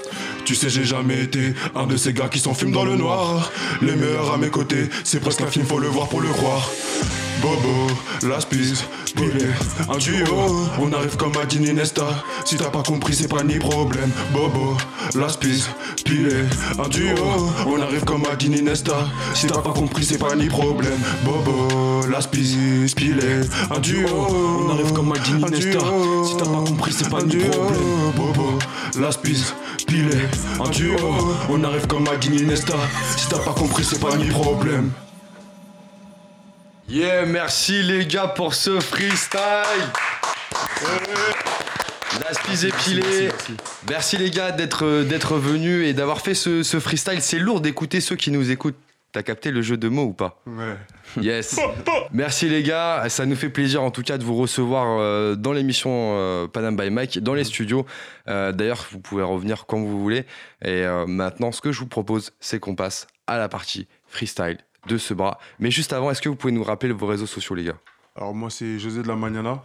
Tu 0.44 0.54
sais, 0.54 0.68
j'ai 0.68 0.84
jamais 0.84 1.22
été 1.22 1.54
un 1.74 1.86
de 1.86 1.96
ces 1.96 2.12
gars 2.12 2.28
qui 2.28 2.40
film 2.52 2.72
dans 2.72 2.84
le 2.84 2.94
noir. 2.94 3.50
Les 3.80 3.96
meilleurs 3.96 4.34
à 4.34 4.36
mes 4.36 4.50
côtés, 4.50 4.90
c'est 5.02 5.18
presque 5.18 5.40
un 5.40 5.46
film, 5.46 5.64
faut 5.64 5.78
le 5.78 5.88
voir 5.88 6.10
pour 6.10 6.20
le 6.20 6.28
croire. 6.28 6.68
Bobo, 7.40 7.90
la 8.22 8.40
spise, 8.40 8.84
pilé, 9.14 9.46
un 9.88 9.98
duo. 9.98 10.66
On 10.80 10.92
arrive 10.92 11.16
comme 11.16 11.36
à 11.36 11.44
Dini 11.44 11.72
Nesta. 11.72 12.06
Si 12.44 12.56
t'as 12.56 12.70
pas 12.70 12.82
compris, 12.82 13.14
c'est 13.14 13.28
pas 13.28 13.42
ni 13.42 13.58
problème. 13.58 14.10
Bobo, 14.32 14.76
la 15.14 15.28
spise, 15.28 15.68
pilé, 16.04 16.44
un 16.78 16.88
duo. 16.88 17.16
On 17.66 17.80
arrive 17.80 18.04
comme 18.04 18.24
à 18.30 18.36
Dini 18.36 18.62
Nesta. 18.62 19.06
Si 19.34 19.46
t'as 19.46 19.60
pas 19.60 19.72
compris, 19.72 20.04
c'est 20.04 20.18
pas 20.18 20.34
ni 20.34 20.46
problème. 20.48 20.98
Bobo, 21.24 22.06
la 22.10 22.20
spise, 22.20 22.94
pilé, 22.94 23.40
un 23.70 23.78
duo. 23.78 24.08
On 24.66 24.70
arrive 24.70 24.92
comme 24.92 25.12
à 25.12 25.16
Un 25.16 25.50
Nesta. 25.50 25.80
Si 26.26 26.36
t'as 26.36 26.44
pas 26.44 26.64
compris, 26.66 26.92
c'est 26.92 27.10
pas 27.10 27.22
ni 27.22 27.36
problème. 27.36 28.12
Bobo, 28.16 28.58
la 28.98 29.12
spise, 29.12 29.54
pilé, 29.86 30.16
un 30.64 30.70
duo. 30.70 30.96
On 31.50 31.62
arrive 31.64 31.86
comme 31.86 32.06
à 32.08 32.16
Nesta. 32.28 32.74
Si 33.16 33.28
t'as 33.28 33.38
pas 33.38 33.52
compris, 33.52 33.84
c'est 33.84 34.00
pas 34.00 34.16
ni 34.16 34.28
problème. 34.28 34.90
Yeah, 36.88 37.24
merci 37.26 37.82
les 37.82 38.06
gars 38.06 38.28
pour 38.28 38.54
ce 38.54 38.78
freestyle. 38.80 39.40
L'Aspiz 42.20 42.64
épilé. 42.66 43.30
Merci 43.88 44.16
les 44.16 44.30
gars 44.30 44.52
d'être 44.52 45.02
d'être 45.02 45.36
venus 45.36 45.86
et 45.86 45.92
d'avoir 45.92 46.20
fait 46.20 46.34
ce, 46.34 46.62
ce 46.62 46.78
freestyle. 46.78 47.20
C'est 47.20 47.38
lourd 47.38 47.60
d'écouter 47.60 48.00
ceux 48.00 48.16
qui 48.16 48.30
nous 48.30 48.50
écoutent 48.50 48.76
T'as 49.12 49.22
capté 49.22 49.52
le 49.52 49.62
jeu 49.62 49.76
de 49.76 49.88
mots 49.88 50.06
ou 50.06 50.12
pas 50.12 50.42
Ouais. 50.44 50.74
Yes. 51.22 51.60
Merci 52.12 52.48
les 52.48 52.64
gars, 52.64 53.04
ça 53.08 53.24
nous 53.26 53.36
fait 53.36 53.48
plaisir 53.48 53.80
en 53.80 53.92
tout 53.92 54.02
cas 54.02 54.18
de 54.18 54.24
vous 54.24 54.34
recevoir 54.34 54.98
euh, 54.98 55.36
dans 55.36 55.52
l'émission 55.52 55.90
euh, 56.16 56.48
Panam 56.48 56.76
by 56.76 56.90
Mike, 56.90 57.20
dans 57.20 57.34
les 57.34 57.44
studios. 57.44 57.86
Euh, 58.26 58.50
D'ailleurs, 58.50 58.84
vous 58.90 58.98
pouvez 58.98 59.22
revenir 59.22 59.66
quand 59.66 59.78
vous 59.78 60.00
voulez. 60.00 60.26
Et 60.64 60.82
euh, 60.82 61.06
maintenant, 61.06 61.52
ce 61.52 61.60
que 61.60 61.70
je 61.70 61.78
vous 61.78 61.86
propose, 61.86 62.32
c'est 62.40 62.58
qu'on 62.58 62.74
passe 62.74 63.06
à 63.28 63.38
la 63.38 63.48
partie 63.48 63.86
freestyle 64.08 64.58
de 64.86 64.98
ce 64.98 65.14
bras. 65.14 65.38
Mais 65.58 65.70
juste 65.70 65.92
avant, 65.92 66.10
est-ce 66.10 66.20
que 66.22 66.28
vous 66.28 66.36
pouvez 66.36 66.52
nous 66.52 66.64
rappeler 66.64 66.92
vos 66.92 67.06
réseaux 67.06 67.26
sociaux, 67.26 67.54
les 67.54 67.64
gars? 67.64 67.78
Alors 68.16 68.34
moi 68.34 68.50
c'est 68.50 68.78
José 68.78 69.02
de 69.02 69.08
la 69.08 69.16
Magnana. 69.16 69.62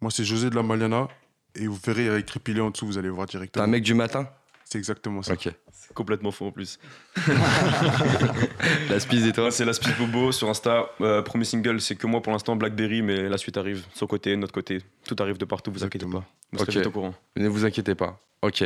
Moi 0.00 0.10
c'est 0.10 0.24
José 0.24 0.50
de 0.50 0.54
la 0.56 0.62
Magnana. 0.62 1.08
Et 1.54 1.66
vous 1.68 1.78
verrez, 1.84 2.02
il 2.02 2.06
y 2.06 2.10
a 2.10 2.18
écrit 2.18 2.40
Pilé 2.40 2.60
en 2.60 2.70
dessous, 2.70 2.86
vous 2.86 2.98
allez 2.98 3.08
voir 3.08 3.26
T'es 3.28 3.32
directement. 3.38 3.64
un 3.64 3.68
mec 3.68 3.82
du 3.84 3.94
matin? 3.94 4.28
C'est 4.64 4.78
exactement 4.78 5.22
ça. 5.22 5.34
Ok. 5.34 5.48
C'est 5.70 5.92
complètement 5.94 6.30
faux 6.32 6.46
en 6.46 6.50
plus. 6.50 6.78
La 8.90 8.98
spise 9.00 9.26
et 9.26 9.32
toi 9.32 9.50
c'est 9.50 9.64
la 9.64 9.72
Spice 9.72 9.96
Bobo 9.98 10.32
sur 10.32 10.48
Insta. 10.48 10.86
Euh, 11.00 11.22
premier 11.22 11.44
single, 11.44 11.80
c'est 11.80 11.94
que 11.96 12.06
moi 12.06 12.20
pour 12.22 12.32
l'instant, 12.32 12.56
Blackberry, 12.56 13.02
mais 13.02 13.28
la 13.28 13.38
suite 13.38 13.56
arrive. 13.56 13.84
Son 13.94 14.06
côté, 14.06 14.34
notre 14.36 14.52
côté. 14.52 14.78
Tout 15.06 15.16
arrive 15.20 15.38
de 15.38 15.44
partout, 15.44 15.70
vous 15.70 15.84
inquiétez 15.84 16.06
pas. 16.06 16.24
Vous 16.52 16.58
serez 16.58 16.70
Ok. 16.72 16.76
vite 16.78 16.86
au 16.86 16.90
courant. 16.90 17.14
Ne 17.36 17.48
vous 17.48 17.64
inquiétez 17.64 17.94
pas. 17.94 18.18
Ok. 18.42 18.64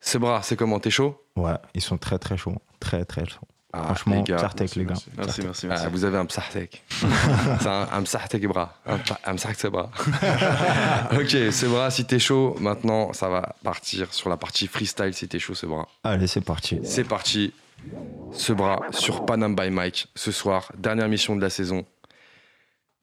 Ce 0.00 0.16
bras, 0.18 0.42
c'est 0.42 0.56
comment? 0.56 0.78
T'es 0.78 0.90
chaud? 0.90 1.20
Ouais, 1.36 1.54
ils 1.74 1.80
sont 1.82 1.98
très 1.98 2.18
très 2.18 2.36
chauds. 2.36 2.54
Très 2.80 3.04
très 3.04 3.26
chauds. 3.26 3.46
Ah, 3.72 3.82
Franchement, 3.84 4.16
les 4.16 4.22
gars. 4.22 4.50
Les 4.76 4.84
gars. 4.84 4.94
merci. 4.94 5.10
Merci, 5.16 5.40
merci, 5.42 5.66
merci. 5.66 5.84
Ah, 5.86 5.88
vous 5.90 6.04
avez 6.04 6.16
un 6.16 6.24
psartek. 6.24 6.82
c'est 7.60 7.66
un, 7.68 7.86
un 7.92 8.02
psartek 8.02 8.46
bras. 8.46 8.74
Un, 8.86 8.98
un 9.26 9.34
psartek 9.36 9.70
bras. 9.70 9.90
ok, 11.12 11.28
ce 11.52 11.66
bras, 11.66 11.90
si 11.90 12.06
t'es 12.06 12.18
chaud, 12.18 12.56
maintenant, 12.60 13.12
ça 13.12 13.28
va 13.28 13.54
partir 13.62 14.12
sur 14.14 14.30
la 14.30 14.38
partie 14.38 14.66
freestyle 14.68 15.12
si 15.12 15.28
t'es 15.28 15.38
chaud, 15.38 15.54
ce 15.54 15.66
bras. 15.66 15.86
Allez, 16.02 16.26
c'est 16.26 16.40
parti. 16.40 16.80
C'est 16.82 17.04
parti. 17.04 17.52
Ce 18.32 18.52
bras 18.52 18.80
sur 18.90 19.24
Panam 19.26 19.54
by 19.54 19.70
Mike 19.70 20.08
ce 20.14 20.32
soir, 20.32 20.72
dernière 20.76 21.08
mission 21.08 21.36
de 21.36 21.42
la 21.42 21.50
saison. 21.50 21.84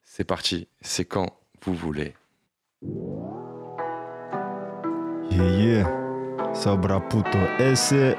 C'est 0.03 0.25
parti. 0.25 0.67
C'est 0.81 1.05
quand 1.05 1.29
vous 1.63 1.75
voulez. 1.75 2.13
Yeah, 5.29 5.43
yeah. 5.57 6.53
Sobra 6.53 6.99
puto 7.01 7.37
ese. 7.59 8.15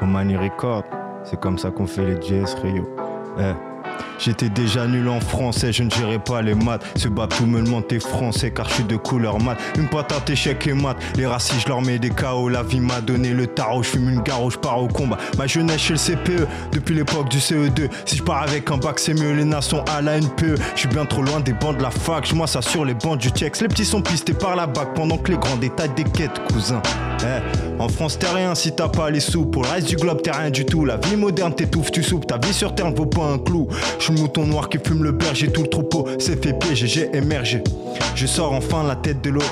Omani 0.00 0.36
Record. 0.36 0.84
C'est 1.26 1.40
comme 1.40 1.58
ça 1.58 1.70
qu'on 1.72 1.86
fait 1.86 2.04
les 2.04 2.22
jazz 2.22 2.54
Rio. 2.62 2.88
Eh. 3.38 3.65
J'étais 4.18 4.48
déjà 4.48 4.86
nul 4.86 5.08
en 5.08 5.20
français, 5.20 5.72
je 5.72 5.82
ne 5.82 5.90
gérais 5.90 6.18
pas 6.18 6.42
les 6.42 6.54
maths. 6.54 6.82
Ce 6.96 7.08
bateau 7.08 7.46
me 7.46 7.62
demande 7.62 7.86
t'es 7.86 8.00
français 8.00 8.50
car 8.50 8.68
je 8.68 8.74
suis 8.74 8.84
de 8.84 8.96
couleur 8.96 9.38
mat. 9.40 9.56
Une 9.76 9.88
patate 9.88 10.30
échec 10.30 10.66
et 10.66 10.72
mat. 10.72 10.96
Les 11.16 11.26
racistes, 11.26 11.62
je 11.62 11.68
leur 11.68 11.82
mets 11.82 11.98
des 11.98 12.10
KO. 12.10 12.48
La 12.48 12.62
vie 12.62 12.80
m'a 12.80 13.00
donné 13.00 13.30
le 13.30 13.46
tarot. 13.46 13.82
Je 13.82 13.90
fume 13.90 14.08
une 14.08 14.22
garo, 14.22 14.50
je 14.50 14.58
pars 14.58 14.82
au 14.82 14.88
combat. 14.88 15.18
Ma 15.38 15.46
jeunesse 15.46 15.80
chez 15.80 15.94
le 15.94 15.98
CPE, 15.98 16.46
depuis 16.72 16.94
l'époque 16.94 17.28
du 17.28 17.38
CE2. 17.38 17.88
Si 18.04 18.16
je 18.16 18.22
pars 18.22 18.42
avec 18.42 18.70
un 18.70 18.78
bac, 18.78 18.98
c'est 18.98 19.14
mieux. 19.14 19.32
Les 19.32 19.44
nations 19.44 19.84
à 19.96 20.02
la 20.02 20.18
NPE. 20.18 20.56
Je 20.74 20.80
suis 20.80 20.88
bien 20.88 21.04
trop 21.04 21.22
loin 21.22 21.40
des 21.40 21.52
bancs 21.52 21.76
de 21.76 21.82
la 21.82 21.90
fac. 21.90 22.26
Je 22.26 22.34
moi 22.34 22.46
ça 22.46 22.62
sur 22.62 22.84
les 22.84 22.94
bancs 22.94 23.18
du 23.18 23.28
Tchex. 23.28 23.60
Les 23.60 23.68
petits 23.68 23.84
sont 23.84 24.02
pistés 24.02 24.34
par 24.34 24.56
la 24.56 24.66
bac 24.66 24.94
pendant 24.94 25.18
que 25.18 25.30
les 25.30 25.38
grands 25.38 25.56
détaillent 25.56 25.94
des 25.94 26.04
quêtes, 26.04 26.40
cousin. 26.52 26.82
Eh, 27.22 27.80
en 27.80 27.88
France, 27.88 28.18
t'es 28.18 28.28
rien 28.28 28.54
si 28.54 28.72
t'as 28.72 28.88
pas 28.88 29.10
les 29.10 29.20
sous. 29.20 29.46
Pour 29.46 29.62
le 29.62 29.68
reste 29.68 29.88
du 29.88 29.96
globe, 29.96 30.22
t'es 30.22 30.30
rien 30.30 30.50
du 30.50 30.64
tout. 30.64 30.84
La 30.84 30.96
vie 30.96 31.16
moderne 31.16 31.54
t'étouffe, 31.54 31.90
tu 31.90 32.02
soupes. 32.02 32.26
Ta 32.26 32.38
vie 32.38 32.52
sur 32.52 32.74
terre 32.74 32.90
ne 32.90 32.96
vaut 32.96 33.06
pas 33.06 33.24
un 33.24 33.38
clou. 33.38 33.68
Je 33.98 34.04
suis 34.04 34.14
le 34.14 34.20
mouton 34.20 34.46
noir 34.46 34.68
qui 34.68 34.78
fume 34.78 35.02
le 35.02 35.12
berger. 35.12 35.50
Tout 35.50 35.62
le 35.62 35.68
troupeau 35.68 36.06
s'est 36.18 36.36
fait 36.36 36.52
piéger, 36.52 36.86
j'ai 36.86 37.16
émergé. 37.16 37.62
Je 38.14 38.26
sors 38.26 38.52
enfin 38.52 38.82
la 38.82 38.96
tête 38.96 39.20
de 39.22 39.30
l'eau. 39.30 39.42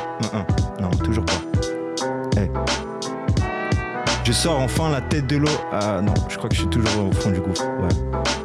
Non, 0.80 0.90
toujours 0.90 1.24
pas. 1.24 1.40
Eh. 2.36 2.50
Je 4.24 4.32
sors 4.32 4.58
enfin 4.58 4.90
la 4.90 5.00
tête 5.00 5.26
de 5.26 5.36
l'eau. 5.36 5.48
Ah 5.72 6.00
non, 6.02 6.14
je 6.28 6.36
crois 6.36 6.48
que 6.48 6.54
je 6.54 6.60
suis 6.60 6.70
toujours 6.70 7.08
au 7.08 7.12
fond 7.12 7.30
du 7.30 7.40
gouffre. 7.40 7.64
Ouais. 7.80 8.43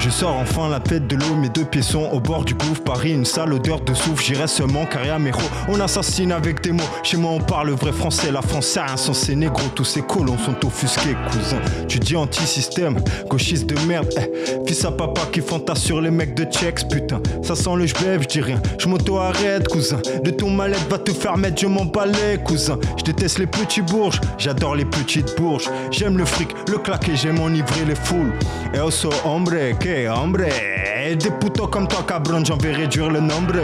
Je 0.00 0.08
sors 0.08 0.34
enfin 0.34 0.70
la 0.70 0.80
tête 0.80 1.06
de 1.06 1.14
l'eau, 1.14 1.34
mes 1.36 1.50
deux 1.50 1.66
pieds 1.66 1.82
sont 1.82 2.08
au 2.10 2.20
bord 2.20 2.42
du 2.46 2.54
gouffre. 2.54 2.82
Paris, 2.82 3.12
une 3.12 3.26
sale 3.26 3.52
odeur 3.52 3.82
de 3.82 3.92
souffle, 3.92 4.24
j'irai 4.24 4.46
seulement 4.46 4.86
car 4.86 5.04
y 5.04 5.10
a 5.10 5.18
mes 5.18 5.28
héros. 5.28 5.40
On 5.68 5.78
assassine 5.78 6.32
avec 6.32 6.62
des 6.62 6.72
mots, 6.72 6.82
chez 7.02 7.18
moi 7.18 7.32
on 7.32 7.40
parle 7.40 7.70
vrai 7.72 7.92
français. 7.92 8.32
La 8.32 8.40
France 8.40 8.66
c'est 8.66 8.80
rien 8.80 8.96
sans 8.96 9.12
ces 9.12 9.36
négros, 9.36 9.68
tous 9.74 9.84
ces 9.84 10.00
colons 10.00 10.38
sont 10.38 10.66
offusqués, 10.66 11.14
cousin. 11.30 11.60
Tu 11.86 11.98
dis 11.98 12.16
anti-système, 12.16 12.98
gauchiste 13.28 13.66
de 13.66 13.78
merde. 13.86 14.08
Eh, 14.16 14.66
fils 14.66 14.86
à 14.86 14.90
papa 14.90 15.20
qui 15.30 15.42
fantasme 15.42 15.84
sur 15.84 16.00
les 16.00 16.10
mecs 16.10 16.34
de 16.34 16.44
Tchex, 16.44 16.84
putain. 16.84 17.20
Ça 17.42 17.54
sent 17.54 17.76
le 17.76 17.86
j'bève, 17.86 18.22
je 18.22 18.28
dis 18.28 18.40
rien. 18.40 18.60
Je 18.78 18.88
m'auto-arrête, 18.88 19.68
cousin. 19.68 20.00
De 20.24 20.30
ton 20.30 20.48
mallette 20.48 20.88
va 20.88 20.96
te 20.96 21.12
faire 21.12 21.36
mettre, 21.36 21.60
je 21.60 21.66
m'en 21.66 21.84
balais, 21.84 22.38
cousin. 22.42 22.78
Je 22.96 23.04
déteste 23.04 23.38
les 23.38 23.46
petits 23.46 23.82
bourges, 23.82 24.20
j'adore 24.38 24.76
les 24.76 24.86
petites 24.86 25.36
bourges. 25.36 25.68
J'aime 25.90 26.16
le 26.16 26.24
fric, 26.24 26.48
le 26.70 26.78
claquer, 26.78 27.16
j'aime 27.16 27.38
enivrer 27.40 27.84
les 27.86 27.94
foules. 27.94 28.32
Et 28.72 28.80
oso 28.80 29.10
hombre, 29.26 29.50
que 29.78 29.89
hombre. 30.08 30.79
Et 31.06 31.16
des 31.16 31.30
putos 31.30 31.66
comme 31.66 31.88
toi, 31.88 32.04
cabron, 32.06 32.44
j'en 32.44 32.56
vais 32.56 32.72
réduire 32.72 33.10
le 33.10 33.20
nombre. 33.20 33.54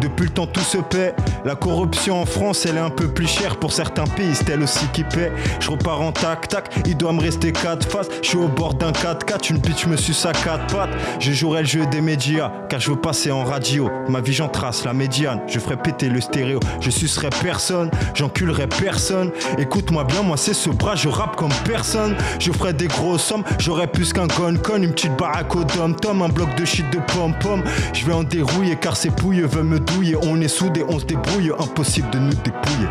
Depuis 0.00 0.24
le 0.24 0.30
temps, 0.30 0.46
tout 0.46 0.60
se 0.60 0.78
paie. 0.78 1.14
La 1.44 1.54
corruption 1.54 2.20
en 2.20 2.26
France, 2.26 2.66
elle 2.66 2.76
est 2.76 2.80
un 2.80 2.90
peu 2.90 3.08
plus 3.08 3.26
chère 3.26 3.56
pour 3.56 3.72
certains 3.72 4.04
pays, 4.04 4.34
c'est 4.34 4.50
elle 4.50 4.62
aussi 4.62 4.86
qui 4.92 5.04
paie. 5.04 5.32
Je 5.60 5.70
repars 5.70 6.00
en 6.00 6.12
tac-tac, 6.12 6.70
il 6.86 6.96
doit 6.96 7.12
me 7.12 7.20
rester 7.20 7.52
quatre 7.52 7.88
faces. 7.88 8.08
Je 8.22 8.28
suis 8.28 8.38
au 8.38 8.48
bord 8.48 8.74
d'un 8.74 8.90
4x4, 8.90 9.50
une 9.50 9.58
bitch 9.58 9.86
me 9.86 9.96
suce 9.96 10.26
à 10.26 10.32
quatre 10.32 10.66
pattes. 10.74 10.90
Je 11.20 11.32
jouerai 11.32 11.60
le 11.60 11.66
jeu 11.66 11.86
des 11.86 12.00
médias, 12.00 12.50
car 12.68 12.80
je 12.80 12.90
veux 12.90 13.00
passer 13.00 13.30
en 13.30 13.44
radio. 13.44 13.88
Ma 14.08 14.20
vie, 14.20 14.32
j'en 14.32 14.48
trace 14.48 14.84
la 14.84 14.92
médiane, 14.92 15.40
je 15.46 15.58
ferai 15.58 15.76
péter 15.76 16.08
le 16.08 16.20
stéréo. 16.20 16.60
Je 16.80 16.90
sucerai 16.90 17.28
personne, 17.42 17.90
j'enculerai 18.14 18.66
personne. 18.66 19.30
Écoute-moi 19.58 20.04
bien, 20.04 20.22
moi 20.22 20.36
c'est 20.36 20.54
ce 20.54 20.70
bras, 20.70 20.96
je 20.96 21.08
rappe 21.08 21.36
comme 21.36 21.52
personne. 21.64 22.16
Je 22.38 22.52
ferai 22.52 22.72
des 22.72 22.88
grosses 22.88 23.24
sommes, 23.24 23.44
j'aurai 23.58 23.86
plus 23.86 24.12
qu'un 24.12 24.26
gun-con, 24.26 24.82
une 24.82 24.92
petite 24.92 25.16
baraque 25.16 25.54
au 25.54 25.64
dom-tom, 25.64 26.22
un 26.22 26.28
bloc 26.28 26.54
de 26.58 26.64
shit 26.64 26.86
de 26.90 26.98
pom-pom. 27.12 27.62
Je 27.92 28.04
vais 28.04 28.12
en 28.12 28.22
dérouiller 28.22 28.76
car 28.76 28.96
ces 28.96 29.10
pouilles 29.10 29.42
veulent 29.42 29.64
me 29.64 29.78
douiller. 29.78 30.16
On 30.22 30.40
est 30.40 30.48
soudés, 30.48 30.84
on 30.88 30.98
se 30.98 31.04
débrouille, 31.04 31.52
impossible 31.58 32.10
de 32.10 32.18
nous 32.18 32.34
dépouiller. 32.34 32.88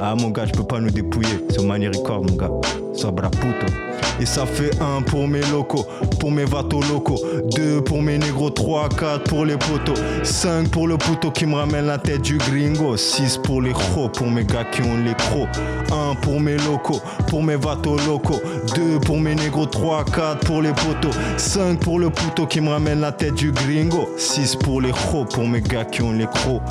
Ah 0.00 0.14
mon 0.14 0.30
gars, 0.30 0.44
je 0.46 0.52
peux 0.52 0.66
pas 0.66 0.80
nous 0.80 0.90
dépouiller. 0.90 1.46
C'est 1.50 1.62
Money 1.62 1.88
Record, 1.88 2.24
mon 2.24 2.36
gars. 2.36 2.50
Sobra 2.94 3.30
puto. 3.30 3.66
Et 4.20 4.26
ça 4.26 4.46
fait 4.46 4.70
un 4.80 5.02
pour 5.02 5.28
mes 5.28 5.42
locaux, 5.52 5.86
pour 6.20 6.30
mes 6.30 6.44
vatos 6.44 6.88
locaux. 6.88 7.20
Deux 7.54 7.82
pour 7.82 8.02
mes 8.02 8.18
négros, 8.18 8.50
trois, 8.50 8.88
quatre 8.88 9.24
pour 9.24 9.44
les 9.44 9.56
potos. 9.56 9.98
Cinq 10.22 10.68
pour 10.70 10.88
le 10.88 10.96
poteau 10.96 11.30
qui 11.30 11.46
me 11.46 11.54
ramène 11.54 11.86
la 11.86 11.98
tête 11.98 12.22
du 12.22 12.38
gringo. 12.38 12.96
Six 12.96 13.38
pour 13.38 13.60
les 13.60 13.72
crocs, 13.72 14.14
pour 14.14 14.30
mes 14.30 14.44
gars 14.44 14.64
qui 14.64 14.82
ont 14.82 14.96
les 15.04 15.14
crocs. 15.14 15.48
Un 15.92 16.14
pour 16.14 16.40
mes 16.40 16.56
locaux, 16.56 17.00
pour 17.28 17.42
mes 17.42 17.56
vatos 17.56 18.04
locaux. 18.06 18.40
Deux 18.74 18.98
pour 19.00 19.20
mes 19.20 19.34
négros, 19.34 19.66
trois, 19.66 20.04
quatre 20.04 20.46
pour 20.46 20.62
les 20.62 20.72
potos. 20.72 21.14
Cinq 21.36 21.80
pour 21.80 21.98
le 21.98 22.10
poteau 22.10 22.46
qui 22.46 22.60
me 22.60 22.70
ramène 22.70 23.00
la 23.00 23.12
tête 23.12 23.34
du 23.34 23.52
gringo. 23.52 24.08
Six 24.16 24.56
pour 24.56 24.80
les 24.80 24.92
crocs, 24.92 25.30
pour 25.32 25.46
mes 25.46 25.60
gars 25.60 25.84
qui 25.84 26.02
ont 26.02 26.12
les 26.12 26.26
crocs. 26.26 26.62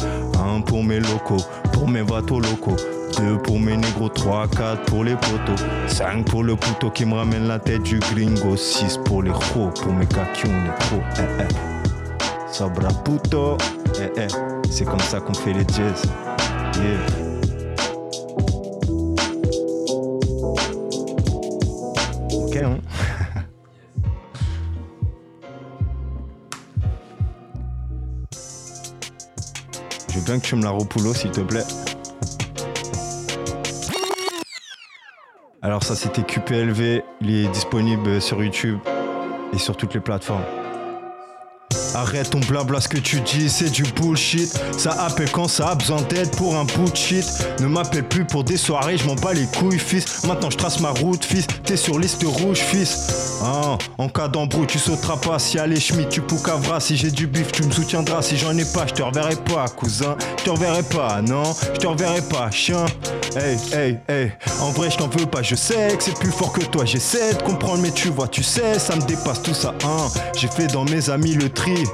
Un 0.43 0.61
pour 0.61 0.83
mes 0.83 0.99
locaux, 0.99 1.43
pour 1.73 1.87
mes 1.87 2.01
vatos 2.01 2.39
locaux. 2.39 2.75
Deux 3.17 3.37
pour 3.37 3.59
mes 3.59 3.77
négros, 3.77 4.09
3, 4.09 4.47
4 4.47 4.85
pour 4.85 5.03
les 5.03 5.15
potos. 5.15 5.63
5 5.87 6.25
pour 6.25 6.43
le 6.43 6.55
couteau 6.55 6.89
qui 6.89 7.05
me 7.05 7.13
ramène 7.13 7.47
la 7.47 7.59
tête 7.59 7.83
du 7.83 7.99
gringo. 7.99 8.57
6 8.57 8.99
pour 9.05 9.23
les 9.23 9.31
chos, 9.31 9.69
pour 9.81 9.93
mes 9.93 10.05
qui 10.05 10.17
ont 10.47 10.63
les 10.63 10.75
crocs. 10.79 11.01
Eh, 11.17 11.43
eh. 11.43 11.47
Sobra 12.51 12.89
puto. 13.03 13.57
Eh, 13.99 14.11
eh. 14.17 14.27
C'est 14.69 14.85
comme 14.85 14.99
ça 14.99 15.19
qu'on 15.21 15.33
fait 15.33 15.53
les 15.53 15.65
jazz. 15.67 16.01
Yeah. 16.75 16.99
Ok 22.33 22.57
hein. 22.57 22.79
Bien 30.25 30.39
que 30.39 30.45
tu 30.45 30.55
me 30.55 30.63
la 30.63 30.71
repoulo 30.71 31.13
s'il 31.13 31.29
te 31.29 31.41
plaît 31.41 31.61
Alors 35.65 35.81
ça 35.81 35.95
c'était 35.95 36.21
QPLV, 36.21 37.01
il 37.21 37.31
est 37.31 37.47
disponible 37.47 38.21
sur 38.21 38.43
YouTube 38.43 38.77
et 39.51 39.57
sur 39.57 39.75
toutes 39.75 39.95
les 39.95 39.99
plateformes. 39.99 40.43
Arrête 41.95 42.29
ton 42.29 42.39
blabla, 42.39 42.81
ce 42.81 42.89
que 42.89 42.97
tu 42.97 43.21
dis, 43.21 43.49
c'est 43.49 43.69
du 43.69 43.83
bullshit. 43.83 44.53
Ça 44.77 44.91
appelle 44.91 45.31
quand 45.31 45.47
ça 45.47 45.69
a 45.69 45.75
besoin 45.75 46.01
d'aide 46.09 46.29
pour 46.35 46.55
un 46.57 46.65
bout 46.65 46.91
de 46.91 46.95
shit. 46.95 47.25
Ne 47.61 47.67
m'appelle 47.67 48.03
plus 48.03 48.25
pour 48.25 48.43
des 48.43 48.57
soirées, 48.57 48.97
je 48.97 49.05
m'en 49.05 49.15
bats 49.15 49.33
les 49.33 49.45
couilles, 49.45 49.79
fils. 49.79 50.25
Maintenant 50.25 50.49
je 50.49 50.57
trace 50.57 50.81
ma 50.81 50.89
route, 50.89 51.23
fils. 51.23 51.47
T'es 51.63 51.77
sur 51.77 51.97
liste 51.97 52.21
rouge, 52.25 52.57
fils. 52.57 53.39
Ah, 53.41 53.77
en 53.97 54.09
cas 54.09 54.27
d'embrouille, 54.27 54.67
tu 54.67 54.77
sauteras 54.77 55.15
pas. 55.15 55.39
Si 55.39 55.57
allez 55.57 55.79
Schmitt, 55.79 56.09
tu 56.09 56.19
poucavras. 56.19 56.81
Si 56.81 56.97
j'ai 56.97 57.11
du 57.11 57.27
bif, 57.27 57.53
tu 57.53 57.63
me 57.63 57.71
soutiendras. 57.71 58.21
Si 58.21 58.37
j'en 58.37 58.57
ai 58.57 58.65
pas, 58.65 58.85
je 58.87 58.93
te 58.93 59.01
reverrai 59.01 59.37
pas, 59.37 59.65
cousin. 59.69 60.17
Je 60.39 60.43
te 60.43 60.49
reverrai 60.49 60.83
pas, 60.83 61.21
non, 61.21 61.43
je 61.73 61.79
te 61.79 61.87
reverrai 61.87 62.21
pas, 62.23 62.51
chien. 62.51 62.85
Hey, 63.37 63.57
hey, 63.73 63.99
hey. 64.09 64.31
En 64.61 64.71
vrai, 64.71 64.91
je 64.91 64.97
t'en 64.97 65.07
veux 65.07 65.25
pas, 65.25 65.41
je 65.41 65.55
sais 65.55 65.95
que 65.97 66.03
c'est 66.03 66.17
plus 66.19 66.31
fort 66.31 66.51
que 66.51 66.65
toi. 66.65 66.83
J'essaie 66.83 67.33
de 67.33 67.41
comprendre, 67.41 67.81
mais 67.81 67.91
tu 67.91 68.09
vois, 68.09 68.27
tu 68.27 68.43
sais, 68.43 68.79
ça 68.79 68.97
me 68.97 69.01
dépasse 69.01 69.41
tout 69.41 69.53
ça, 69.53 69.73
hein. 69.85 70.07
J'ai 70.37 70.49
fait 70.49 70.67
dans 70.67 70.83
mes 70.83 71.09
amis 71.09 71.33
le 71.33 71.49
tri. 71.49 71.84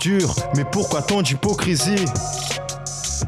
Dur, 0.00 0.34
mais 0.56 0.64
pourquoi 0.64 1.02
tant 1.02 1.22
d'hypocrisie? 1.22 2.04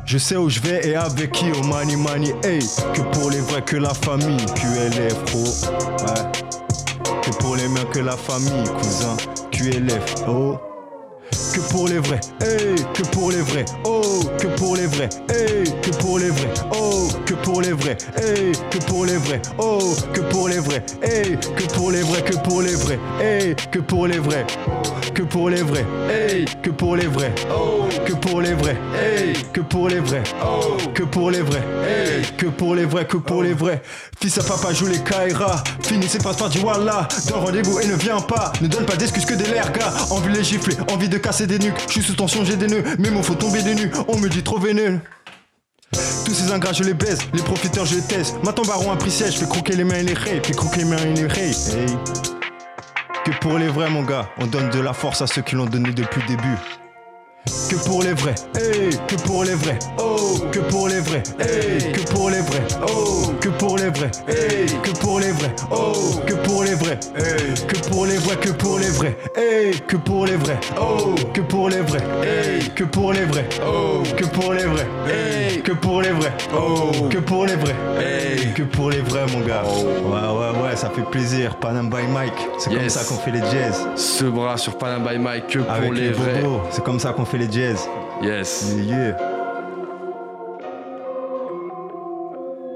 Je 0.05 0.19
sais 0.19 0.37
où 0.37 0.49
je 0.49 0.61
vais 0.61 0.89
et 0.89 0.97
avec 0.97 1.33
qui 1.33 1.51
au 1.53 1.63
mani 1.65 1.97
mani 1.97 2.33
hey 2.43 2.61
Que 2.93 3.01
pour 3.13 3.31
les 3.31 3.41
vrais 3.41 3.63
que 3.63 3.77
la 3.77 3.95
famille 3.95 4.45
QLF 4.55 5.15
pro 5.27 5.45
Ouais 6.07 6.45
pour 7.45 7.57
les 7.57 7.69
mains 7.69 7.85
que 7.93 8.01
la 8.01 8.17
famille, 8.17 8.65
cousin. 8.79 9.17
QLF, 9.51 10.15
oh. 10.27 10.59
Que 11.55 11.61
pour 11.71 11.87
les 11.87 12.01
vrais, 12.01 12.21
hey, 12.41 12.75
que 12.95 13.03
pour 13.13 13.31
les 13.31 13.41
vrais, 13.41 13.65
oh, 13.85 14.03
que 14.39 14.49
pour 14.59 14.75
les 14.75 14.87
vrais, 14.87 15.09
hey, 15.31 15.65
que 15.83 15.91
pour 15.99 16.19
les 16.19 16.31
vrais, 16.31 16.53
oh, 16.73 17.09
que 17.25 17.35
pour 17.35 17.61
les 17.61 17.71
vrais, 17.71 17.97
hey, 18.17 18.53
que 18.71 18.79
pour 18.79 19.05
les 19.07 19.17
vrais, 19.19 19.41
oh, 19.59 19.95
que 20.13 20.21
pour 20.21 20.49
les 20.49 20.59
vrais, 20.59 20.85
hey, 21.01 21.37
que 21.57 21.63
pour 21.73 21.93
les 21.93 22.03
vrais, 22.03 22.23
que 22.23 22.37
pour 22.39 22.61
les 22.61 22.75
vrais, 22.75 22.99
hey, 23.21 23.55
que 23.71 23.79
pour 23.79 24.09
les 24.09 24.19
vrais, 24.19 24.45
que 25.15 25.23
pour 25.23 25.49
les 25.49 25.63
vrais, 25.63 25.87
hey, 26.11 26.45
que 26.61 26.71
pour 26.71 26.97
les 26.97 27.07
vrais, 27.07 27.33
oh, 27.57 27.87
que 28.05 28.13
pour 28.15 28.41
les 28.41 28.55
vrais, 28.55 28.77
hey, 28.97 29.35
que 29.53 29.61
pour 29.61 29.89
les 29.89 30.01
vrais, 30.01 30.25
oh, 30.45 30.77
que 30.93 31.05
pour 31.05 31.31
les 31.31 31.43
vrais, 31.43 31.63
hey, 31.87 32.23
que 32.37 32.47
pour 32.47 32.75
les 32.75 32.85
vrais, 32.85 33.07
que 33.07 33.17
pour 33.17 33.45
les 33.45 33.55
vrais. 33.55 33.81
Fils 34.21 34.39
à 34.39 34.43
papa 34.43 34.73
joue 34.73 34.87
les 34.87 34.99
Kaira, 34.99 35.63
finissez 35.83 36.19
par 36.19 36.35
du 36.49 36.59
Wallah, 36.61 37.07
donne 37.29 37.45
rendez-vous 37.45 37.79
et 37.79 37.87
ne 37.87 37.95
viens 37.95 38.21
pas, 38.21 38.53
ne 38.61 38.67
donne 38.67 38.87
pas 38.87 38.97
d'excuses 38.97 39.25
que 39.25 39.35
des 39.35 39.47
l'air 39.47 39.71
gars, 39.71 39.93
envie 40.11 40.33
de 40.33 40.39
les 40.39 40.45
gifler, 40.45 40.77
envie 40.93 41.09
de 41.09 41.19
casser 41.19 41.44
des 41.47 41.59
nuques, 41.59 41.75
je 41.87 41.93
suis 41.93 42.03
sous 42.03 42.15
tension, 42.15 42.45
j'ai 42.45 42.57
des 42.57 42.67
nœuds, 42.67 42.85
mais 42.99 43.11
mon 43.11 43.23
faut 43.23 43.35
tomber 43.35 43.63
des 43.63 43.75
nues, 43.75 43.91
on 44.09 44.19
me 44.19 44.29
dit 44.29 44.43
trop 44.43 44.59
véneux. 44.59 45.01
Tous 46.25 46.33
ces 46.33 46.53
ingrats 46.53 46.73
je 46.73 46.83
les 46.85 46.95
baise, 46.95 47.19
les 47.33 47.43
profiteurs 47.43 47.87
je 47.87 47.97
les 47.97 48.03
taise. 48.03 48.35
Maintenant 48.43 48.65
baron 48.65 48.93
a 48.93 48.97
pris 48.97 49.11
siège, 49.11 49.39
fais 49.39 49.47
croquer 49.47 49.77
les 49.77 49.85
mains 49.85 49.99
et 49.99 50.03
les 50.03 50.15
rays, 50.15 50.41
puis 50.41 50.53
croquer 50.53 50.79
les 50.79 50.85
mains 50.87 50.97
et 50.99 51.15
les 51.15 51.27
rays. 51.27 51.53
Que 53.25 53.31
pour 53.41 53.59
les 53.59 53.69
vrais 53.69 53.91
mon 53.91 54.03
gars, 54.03 54.29
on 54.39 54.47
donne 54.47 54.71
de 54.71 54.81
la 54.81 54.93
force 54.93 55.23
à 55.23 55.27
ceux 55.27 55.43
qui 55.43 55.55
l'ont 55.55 55.67
donné 55.67 55.93
depuis 55.93 56.21
le 56.23 56.29
début. 56.29 56.84
Que 57.47 57.77
pour 57.89 58.03
les 58.03 58.15
vrais, 58.15 58.35
hey, 58.57 58.91
que 59.07 59.17
pour 59.17 59.45
les 59.45 59.55
vrais, 59.55 59.79
oh, 59.99 60.39
que 60.51 60.61
pour 60.61 60.89
les 60.89 61.01
vrais, 61.01 61.23
hey, 61.41 61.93
que 61.93 62.01
pour 62.13 62.31
les 62.31 62.41
vrais, 62.41 62.67
oh, 62.87 63.33
que 63.41 63.49
pour 63.49 63.77
les 63.77 63.91
vrais, 63.91 64.11
hey, 64.29 64.67
que 64.83 64.91
pour 64.99 65.21
les 65.21 65.33
vrais, 65.33 65.55
oh, 65.71 65.93
que 66.27 66.35
pour 66.35 66.63
les 66.63 66.75
vrais, 66.75 66.99
hey, 67.17 67.55
que 67.67 67.89
pour 67.89 68.07
les 68.07 68.17
vrais, 68.17 68.37
que 68.37 68.51
pour 68.51 68.79
les 68.79 68.91
vrais, 68.91 69.17
hey, 69.37 69.81
que 69.87 69.97
pour 69.97 70.27
les 70.27 70.37
vrais, 70.37 70.59
oh, 70.81 71.15
que 71.33 71.41
pour 71.41 71.69
les 71.69 71.81
vrais, 71.81 72.03
hey, 72.23 72.71
que 72.71 72.85
pour 72.85 73.13
les 73.13 73.25
vrais, 73.25 73.49
oh, 73.67 74.03
que 74.17 74.25
pour 74.25 74.53
les 74.55 74.65
vrais, 74.65 74.87
hey, 75.09 75.63
que 75.63 75.73
pour 75.73 76.01
les 76.03 76.13
vrais, 76.13 76.33
oh, 76.55 77.09
que 77.11 77.19
pour 77.19 77.47
les 77.47 77.57
vrais, 77.57 77.77
hey, 77.99 78.53
que 78.55 78.63
pour 78.63 78.91
les 78.91 79.01
vrais 79.01 79.27
mon 79.33 79.41
gars. 79.41 79.63
Ouais 79.65 80.11
ouais 80.11 80.63
ouais, 80.63 80.77
ça 80.77 80.91
fait 80.91 81.03
plaisir. 81.11 81.57
Panam 81.57 81.91
by 81.91 82.07
Mike, 82.13 82.33
c'est 82.59 82.73
comme 82.73 82.89
ça 82.89 83.05
qu'on 83.05 83.17
fait 83.17 83.33
les 83.33 83.41
jazz. 83.41 83.87
Ce 83.97 84.25
bras 84.25 84.57
sur 84.57 84.79
Panam 84.79 85.05
by 85.07 85.19
Mike 85.19 85.49
que 85.49 85.59
pour 85.59 85.93
les 85.93 86.11
vrais. 86.11 86.43
c'est 86.71 86.85
comme 86.85 87.01
ça 87.01 87.13
qu'on 87.13 87.25
fait 87.25 87.34
les 87.37 87.51
jazz. 87.51 87.89
Yes. 88.22 88.74
Yeah. 88.87 89.16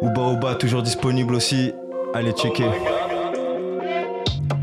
Ouba 0.03 0.29
Ouba, 0.29 0.55
toujours 0.55 0.83
disponible 0.83 1.35
aussi. 1.35 1.73
Allez 2.15 2.33
checker. 2.33 2.71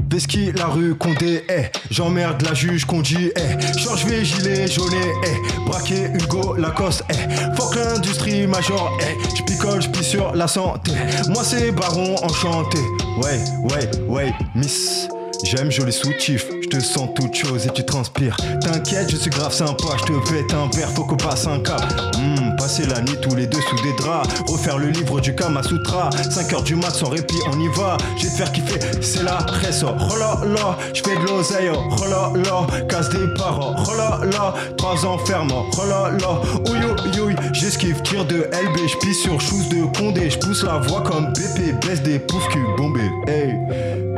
Veski, 0.10 0.54
la 0.54 0.68
rue, 0.68 0.96
Condé, 0.96 1.44
eh. 1.50 1.66
J'emmerde 1.92 2.42
la 2.44 2.54
juge, 2.54 2.86
qu'on 2.86 3.02
dit, 3.02 3.32
eh. 3.36 3.78
Georges 3.78 4.06
V, 4.06 4.24
gilet, 4.24 4.68
jaunet, 4.68 5.14
eh. 5.26 5.60
Braquet, 5.68 6.10
Hugo, 6.14 6.56
Lacoste, 6.56 7.04
eh. 7.10 7.56
Fuck 7.56 7.76
l'industrie 7.76 8.48
major, 8.48 8.98
eh. 9.02 9.18
J'picole, 9.36 9.82
j'pie 9.82 10.06
sur 10.06 10.34
la 10.34 10.48
santé. 10.48 10.92
Moi, 11.28 11.44
c'est 11.44 11.72
Baron 11.72 12.16
enchanté. 12.24 12.80
Ouais, 13.22 13.40
ouais, 13.64 13.92
ouais, 14.08 14.34
Miss. 14.56 15.10
J'aime 15.46 15.70
joli 15.70 15.94
soutif, 15.94 16.48
je 16.64 16.68
te 16.68 16.80
sens 16.80 17.08
toute 17.14 17.36
chose 17.36 17.68
et 17.68 17.70
tu 17.70 17.86
transpires. 17.86 18.36
T'inquiète, 18.62 19.12
je 19.12 19.16
suis 19.16 19.30
grave 19.30 19.54
sympa, 19.54 19.90
je 20.00 20.06
te 20.06 20.32
pète 20.32 20.52
un 20.56 20.76
verre, 20.76 20.90
faut 20.90 21.04
qu'on 21.04 21.18
passe 21.18 21.46
un 21.46 21.60
cap. 21.60 21.84
Hmm, 22.18 22.56
passer 22.58 22.88
la 22.88 23.00
nuit 23.02 23.16
tous 23.22 23.36
les 23.36 23.46
deux 23.46 23.62
sous 23.62 23.76
des 23.84 23.94
draps, 23.94 24.28
refaire 24.48 24.80
le 24.80 24.88
livre 24.88 25.22
du 25.22 25.36
Kama 25.36 25.62
Sutra. 25.62 26.10
5 26.32 26.52
heures 26.52 26.64
du 26.64 26.76
mat 26.76 26.90
sans 26.90 27.10
répit, 27.10 27.38
on 27.54 27.60
y 27.60 27.68
va. 27.78 27.96
Je 28.18 28.24
vais 28.24 28.32
te 28.32 28.38
faire 28.38 28.52
kiffer, 28.52 28.80
c'est 29.02 29.22
la 29.22 29.38
resso. 29.38 29.86
Oh 29.86 30.18
là 30.18 30.40
là, 30.46 30.80
je 30.96 31.04
fais 31.04 31.16
de 31.16 31.28
l'oseille, 31.28 31.70
oh 31.72 32.10
là 32.10 32.32
là, 32.44 32.66
casse 32.90 33.10
des 33.10 33.28
parents, 33.38 33.76
oh 33.88 33.96
là 33.96 34.22
là, 34.32 34.56
3 34.78 35.06
ans 35.06 35.18
oh 35.28 35.82
là 35.88 36.12
là, 36.20 36.42
ouïe 36.72 37.22
ouïe, 37.22 37.36
j'esquive, 37.54 38.02
tire 38.02 38.26
de 38.26 38.50
LB, 38.52 38.78
je 38.88 39.14
sur 39.14 39.40
chose 39.40 39.70
de 39.70 39.86
Condé, 39.96 40.28
je 40.28 40.40
pousse 40.40 40.64
la 40.64 40.80
voix 40.80 41.02
comme 41.02 41.32
BP, 41.34 41.86
baisse 41.86 42.02
des 42.02 42.18
poufs 42.18 42.48
cul 42.50 42.66
bombés. 42.78 43.12
Hey. 43.28 44.15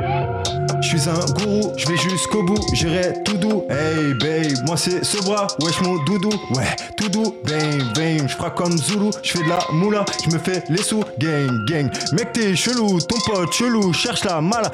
Suis 0.97 1.09
un 1.09 1.25
gourou, 1.33 1.73
je 1.77 1.85
vais 1.85 1.97
jusqu'au 1.97 2.41
bout, 2.41 2.59
j'irai 2.73 3.13
tout 3.23 3.37
doux. 3.37 3.63
Hey 3.69 4.15
babe, 4.15 4.65
moi 4.65 4.75
c'est 4.77 5.05
ce 5.05 5.21
bras, 5.21 5.45
wesh 5.61 5.79
mon 5.81 6.03
doudou, 6.05 6.31
ouais, 6.55 6.75
tout 6.95 7.09
doux, 7.09 7.35
bang 7.45 7.83
bang, 7.93 8.27
je 8.27 8.35
ferai 8.35 8.49
comme 8.55 8.75
Zulu, 8.75 9.11
je 9.21 9.33
fais 9.33 9.43
de 9.43 9.49
la 9.49 9.59
moula, 9.73 10.03
je 10.25 10.33
me 10.33 10.39
fais 10.39 10.63
les 10.69 10.81
sous, 10.81 11.03
gang 11.19 11.65
gang. 11.67 11.91
Mec 12.13 12.33
t'es 12.33 12.55
chelou, 12.55 12.99
ton 13.01 13.19
pote 13.27 13.53
chelou, 13.53 13.93
cherche 13.93 14.23
la 14.23 14.41
mala. 14.41 14.71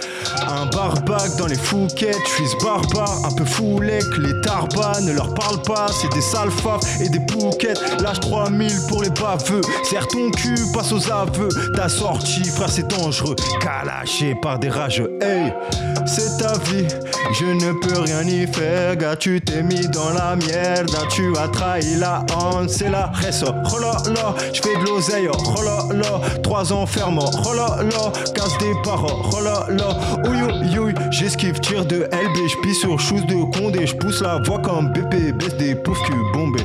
Un 0.48 0.68
barbac 0.68 1.36
dans 1.38 1.48
les 1.48 1.58
fouquettes, 1.58 2.16
je 2.26 2.46
suis 2.46 2.58
barbare, 2.64 3.26
un 3.26 3.36
peu 3.36 3.44
foulec, 3.44 4.06
les 4.18 4.40
tarbas 4.44 5.02
ne 5.02 5.12
leur 5.12 5.34
parle 5.34 5.62
pas, 5.64 5.88
c'est 5.90 6.12
des 6.14 6.22
salfafs 6.22 7.02
et 7.02 7.10
des 7.10 7.20
pouquettes. 7.20 7.82
Lâche 8.02 8.22
3000 8.22 8.72
pour 8.88 9.04
les 9.04 9.10
baveux, 9.10 9.62
serre 9.84 10.08
ton 10.08 10.32
cul, 10.32 10.56
passe 10.74 10.94
aux 10.94 11.12
aveux. 11.12 11.50
Ta 11.76 11.90
sortie, 11.90 12.46
frère, 12.46 12.70
c'est 12.70 12.88
dangereux, 12.88 13.36
calaché 13.60 14.36
par 14.42 14.58
des 14.58 14.70
rageux, 14.70 15.20
hey. 15.22 15.52
C'est 16.16 16.38
ta 16.38 16.54
vie, 16.70 16.86
je 17.32 17.46
ne 17.46 17.72
peux 17.74 18.00
rien 18.02 18.22
y 18.22 18.46
faire, 18.46 18.96
gars, 18.96 19.16
tu 19.16 19.42
t'es 19.42 19.64
mis 19.64 19.88
dans 19.88 20.12
la 20.12 20.36
merde, 20.36 20.92
tu 21.10 21.36
as 21.36 21.48
trahi 21.48 21.96
la 21.96 22.24
honte, 22.38 22.70
c'est 22.70 22.90
la 22.90 23.08
resso, 23.08 23.48
oh 23.48 23.80
là 23.80 23.98
là, 24.14 24.36
je 24.54 24.62
fais 24.62 24.76
de 24.80 24.86
l'oseille, 24.86 25.28
oh 25.28 25.64
là 25.64 25.88
là, 25.92 26.22
trois 26.44 26.72
ans 26.72 26.86
ferme, 26.86 27.18
oh 27.20 28.12
casse 28.36 28.58
des 28.60 28.76
paroles, 28.84 29.26
oh 29.34 29.42
là 29.44 29.66
là, 29.72 31.10
j'esquive, 31.10 31.60
tire 31.60 31.84
de 31.84 32.04
LB, 32.04 32.48
je 32.48 32.62
pisse 32.62 32.82
sur 32.82 33.00
chose 33.00 33.26
de 33.26 33.58
Condé, 33.58 33.88
je 33.88 33.96
pousse 33.96 34.22
la 34.22 34.38
voix 34.46 34.60
comme 34.60 34.94
BP, 34.94 35.36
baisse 35.36 35.58
des 35.58 35.74
poufs 35.74 36.00
cul 36.04 36.14
bombés. 36.32 36.64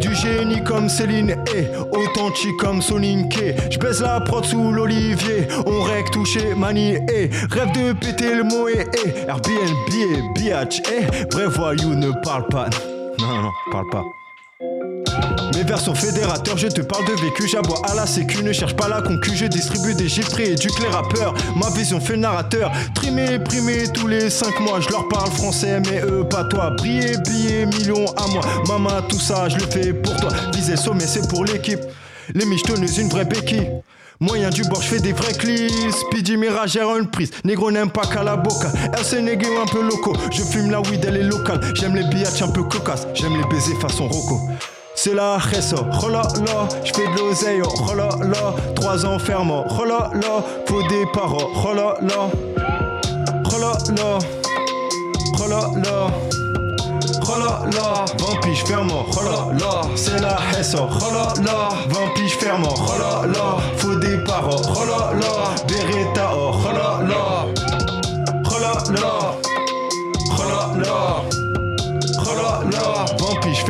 Du 0.00 0.14
génie 0.14 0.62
comme 0.62 0.88
Céline 0.88 1.36
et 1.58 1.68
authentique 1.92 2.56
comme. 2.58 2.80
Je 2.82 3.78
baisse 3.78 4.00
la 4.00 4.20
prod 4.20 4.44
sous 4.44 4.72
l'olivier. 4.72 5.48
On 5.66 5.82
règle 5.82 6.10
touché 6.10 6.54
mani 6.54 6.94
et 6.94 7.30
rêve 7.50 7.72
de 7.72 7.92
péter 7.92 8.34
le 8.34 8.44
mot 8.44 8.68
et 8.68 8.86
Airbnb 9.28 9.94
et 9.94 10.40
biatch 10.40 10.80
et 10.80 11.26
bref 11.30 11.56
voyou 11.56 11.94
ne 11.94 12.10
parle 12.22 12.46
pas. 12.48 12.68
Non 13.18 13.28
non 13.28 13.42
non, 13.42 13.50
parle 13.70 13.90
pas. 13.90 14.23
Mes 15.52 15.62
vers 15.62 15.80
sont 15.80 15.94
fédérateurs, 15.94 16.56
je 16.56 16.68
te 16.68 16.80
parle 16.80 17.04
de 17.06 17.12
vécu, 17.20 17.46
j'aboie 17.48 17.80
à 17.90 17.94
la 17.94 18.06
sécu, 18.06 18.42
ne 18.42 18.52
cherche 18.52 18.74
pas 18.74 18.88
la 18.88 19.02
concu, 19.02 19.36
je 19.36 19.46
distribue 19.46 19.94
des 19.94 20.08
chiffres 20.08 20.40
et 20.40 20.52
éduque 20.52 20.78
les 20.80 20.88
rappeurs. 20.88 21.34
Ma 21.56 21.70
vision 21.70 22.00
fait 22.00 22.16
narrateur, 22.16 22.72
trimé, 22.94 23.38
primé 23.38 23.88
tous 23.92 24.06
les 24.06 24.30
5 24.30 24.60
mois, 24.60 24.80
je 24.80 24.88
leur 24.88 25.08
parle 25.08 25.30
français, 25.30 25.80
mais 25.80 26.00
eux 26.00 26.24
pas 26.28 26.44
toi. 26.44 26.70
Briller, 26.70 27.16
billets, 27.26 27.66
millions 27.66 28.06
à 28.16 28.26
moi, 28.28 28.42
maman, 28.68 29.02
tout 29.08 29.20
ça, 29.20 29.48
je 29.48 29.56
le 29.56 29.66
fais 29.66 29.92
pour 29.92 30.16
toi. 30.16 30.30
Viser 30.54 30.76
sommet, 30.76 31.06
c'est 31.06 31.28
pour 31.28 31.44
l'équipe. 31.44 31.80
Les 32.34 32.46
michetonneuses, 32.46 32.98
une 32.98 33.08
vraie 33.08 33.24
béquille. 33.24 33.68
Moyen 34.20 34.48
du 34.48 34.62
bord, 34.62 34.80
je 34.80 34.88
fais 34.88 35.00
des 35.00 35.12
vrais 35.12 35.32
clips. 35.32 35.70
Speedy 35.92 36.36
Mirage, 36.36 36.76
une 36.76 37.10
prise. 37.10 37.30
Négro 37.44 37.70
n'aime 37.70 37.90
pas 37.90 38.06
qu'à 38.06 38.22
la 38.22 38.36
boca. 38.36 38.72
RC 38.94 39.20
Négro 39.20 39.60
un 39.60 39.66
peu 39.66 39.82
loco. 39.82 40.14
Je 40.30 40.42
fume 40.42 40.70
la 40.70 40.80
weed, 40.80 41.04
elle 41.04 41.16
est 41.16 41.22
locale. 41.24 41.60
J'aime 41.74 41.94
les 41.94 42.04
billets 42.04 42.42
un 42.42 42.48
peu 42.48 42.62
cocasses. 42.62 43.06
J'aime 43.14 43.36
les 43.36 43.44
baisers 43.48 43.78
façon 43.80 44.08
roco. 44.08 44.40
C'est 45.04 45.12
la 45.12 45.36
resso, 45.36 45.76
là, 46.08 46.22
j'fais 46.82 47.06
de 47.06 47.18
l'oseille, 47.18 47.60
là, 48.22 48.54
trois 48.74 49.04
là 49.84 50.10
là, 50.14 50.42
faut 50.66 50.82
des 50.88 51.04
paroles, 51.12 51.44
oh 51.62 51.74
là 51.74 51.98
là, 52.00 52.30
oh 52.56 53.58
là 53.60 53.72
là, 53.94 54.18
oh 55.38 55.46
là 55.46 55.60
là, 55.76 56.06
oh 57.22 57.38
là 57.38 57.60
là, 57.70 58.04
vampige 58.18 58.64
ferme, 58.64 58.92
oh 58.94 59.20
là 59.22 59.52
là, 59.60 59.82
c'est 59.94 60.22
la 60.22 60.36
resso, 60.56 60.78
oh 60.78 61.12
là 61.12 61.34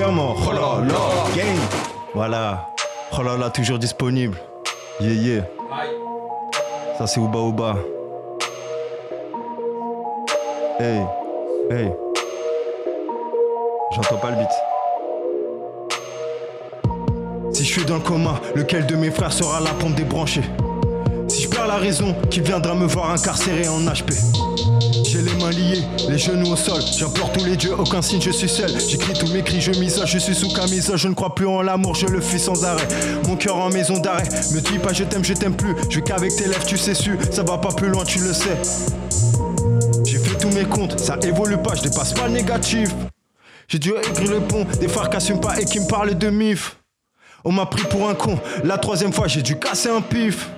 oh 0.07 0.53
là 0.53 0.85
là, 0.87 0.95
gang. 1.37 1.57
Voilà, 2.15 2.69
oh 3.17 3.23
là 3.23 3.37
là, 3.37 3.51
toujours 3.51 3.79
disponible. 3.79 4.37
Yeah 5.01 5.13
yeah. 5.13 5.45
Ça 6.99 7.07
c'est 7.07 7.21
Ouba 7.21 7.39
Ouba. 7.39 7.77
Hey, 10.79 11.01
hey. 11.71 11.93
J'entends 13.95 14.17
pas 14.17 14.31
le 14.31 14.37
beat. 14.37 14.49
Si 17.55 17.65
je 17.65 17.73
suis 17.73 17.85
dans 17.85 17.97
le 17.97 18.01
coma, 18.01 18.41
lequel 18.55 18.87
de 18.87 18.97
mes 18.97 19.11
frères 19.11 19.33
sera 19.33 19.61
la 19.61 19.71
pompe 19.71 19.95
débranchée 19.95 20.43
Si 21.29 21.43
je 21.43 21.49
perds 21.49 21.69
la 21.69 21.77
raison, 21.77 22.15
qui 22.31 22.41
viendra 22.41 22.75
me 22.75 22.87
voir 22.87 23.11
incarcéré 23.11 23.69
en 23.69 23.81
HP 23.81 24.13
j'ai 25.15 25.23
les 25.23 25.35
mains 25.35 25.51
liées, 25.51 25.83
les 26.09 26.19
genoux 26.19 26.53
au 26.53 26.57
sol. 26.57 26.83
J'implore 26.99 27.31
tous 27.31 27.45
les 27.45 27.57
dieux, 27.57 27.73
aucun 27.79 28.03
signe, 28.03 28.21
je 28.21 28.33
suis 28.33 28.49
seul. 28.49 28.71
J'écris 28.81 29.13
tous 29.13 29.33
mes 29.33 29.43
cris, 29.43 29.61
je 29.61 29.71
m'isole, 29.79 30.09
je 30.09 30.19
suis 30.19 30.35
sous 30.35 30.53
camisole. 30.53 30.99
Je 30.99 31.07
ne 31.07 31.15
crois 31.15 31.35
plus 31.35 31.47
en 31.47 31.63
l'amour, 31.63 31.95
je 31.95 32.07
le 32.07 32.21
fuis 32.21 32.41
sans 32.41 32.65
arrêt. 32.65 32.89
Mon 33.29 33.37
cœur 33.37 33.57
en 33.57 33.69
maison 33.69 33.99
d'arrêt. 33.99 34.25
Me 34.53 34.61
dis 34.61 34.79
pas 34.79 34.93
je 34.93 35.05
t'aime, 35.05 35.25
je 35.25 35.35
t'aime 35.35 35.57
plus. 35.57 35.75
Je 35.89 35.97
vais 35.97 36.03
qu'avec 36.03 36.35
tes 36.35 36.49
lèvres, 36.49 36.67
tu 36.67 36.77
sais 36.77 36.95
su. 36.95 37.17
Ça 37.31 37.45
va 37.45 37.59
pas 37.59 37.73
plus 37.73 37.89
loin, 37.89 38.05
tu 38.05 38.19
le 38.19 38.33
sais. 38.33 38.57
tous 40.41 40.51
mes 40.51 40.65
comptes, 40.65 40.99
ça 40.99 41.17
évolue 41.23 41.59
pas, 41.59 41.77
je 41.77 41.83
dépasse 41.83 42.13
pas 42.13 42.27
le 42.27 42.33
négatif. 42.33 42.91
J'ai 43.69 43.79
dû 43.79 43.91
écrire 43.91 44.31
le 44.31 44.41
pont, 44.41 44.67
des 44.81 44.89
frères 44.89 45.11
qui 45.11 45.17
assument 45.17 45.41
pas 45.41 45.61
et 45.61 45.65
qui 45.65 45.79
me 45.79 45.87
parlent 45.87 46.19
de 46.19 46.29
mif. 46.29 46.77
On 47.45 47.53
m'a 47.53 47.67
pris 47.67 47.85
pour 47.85 48.09
un 48.09 48.15
con, 48.15 48.39
la 48.65 48.79
troisième 48.79 49.13
fois 49.13 49.29
j'ai 49.29 49.43
dû 49.43 49.59
casser 49.59 49.91
un 49.91 50.01
pif. 50.01 50.51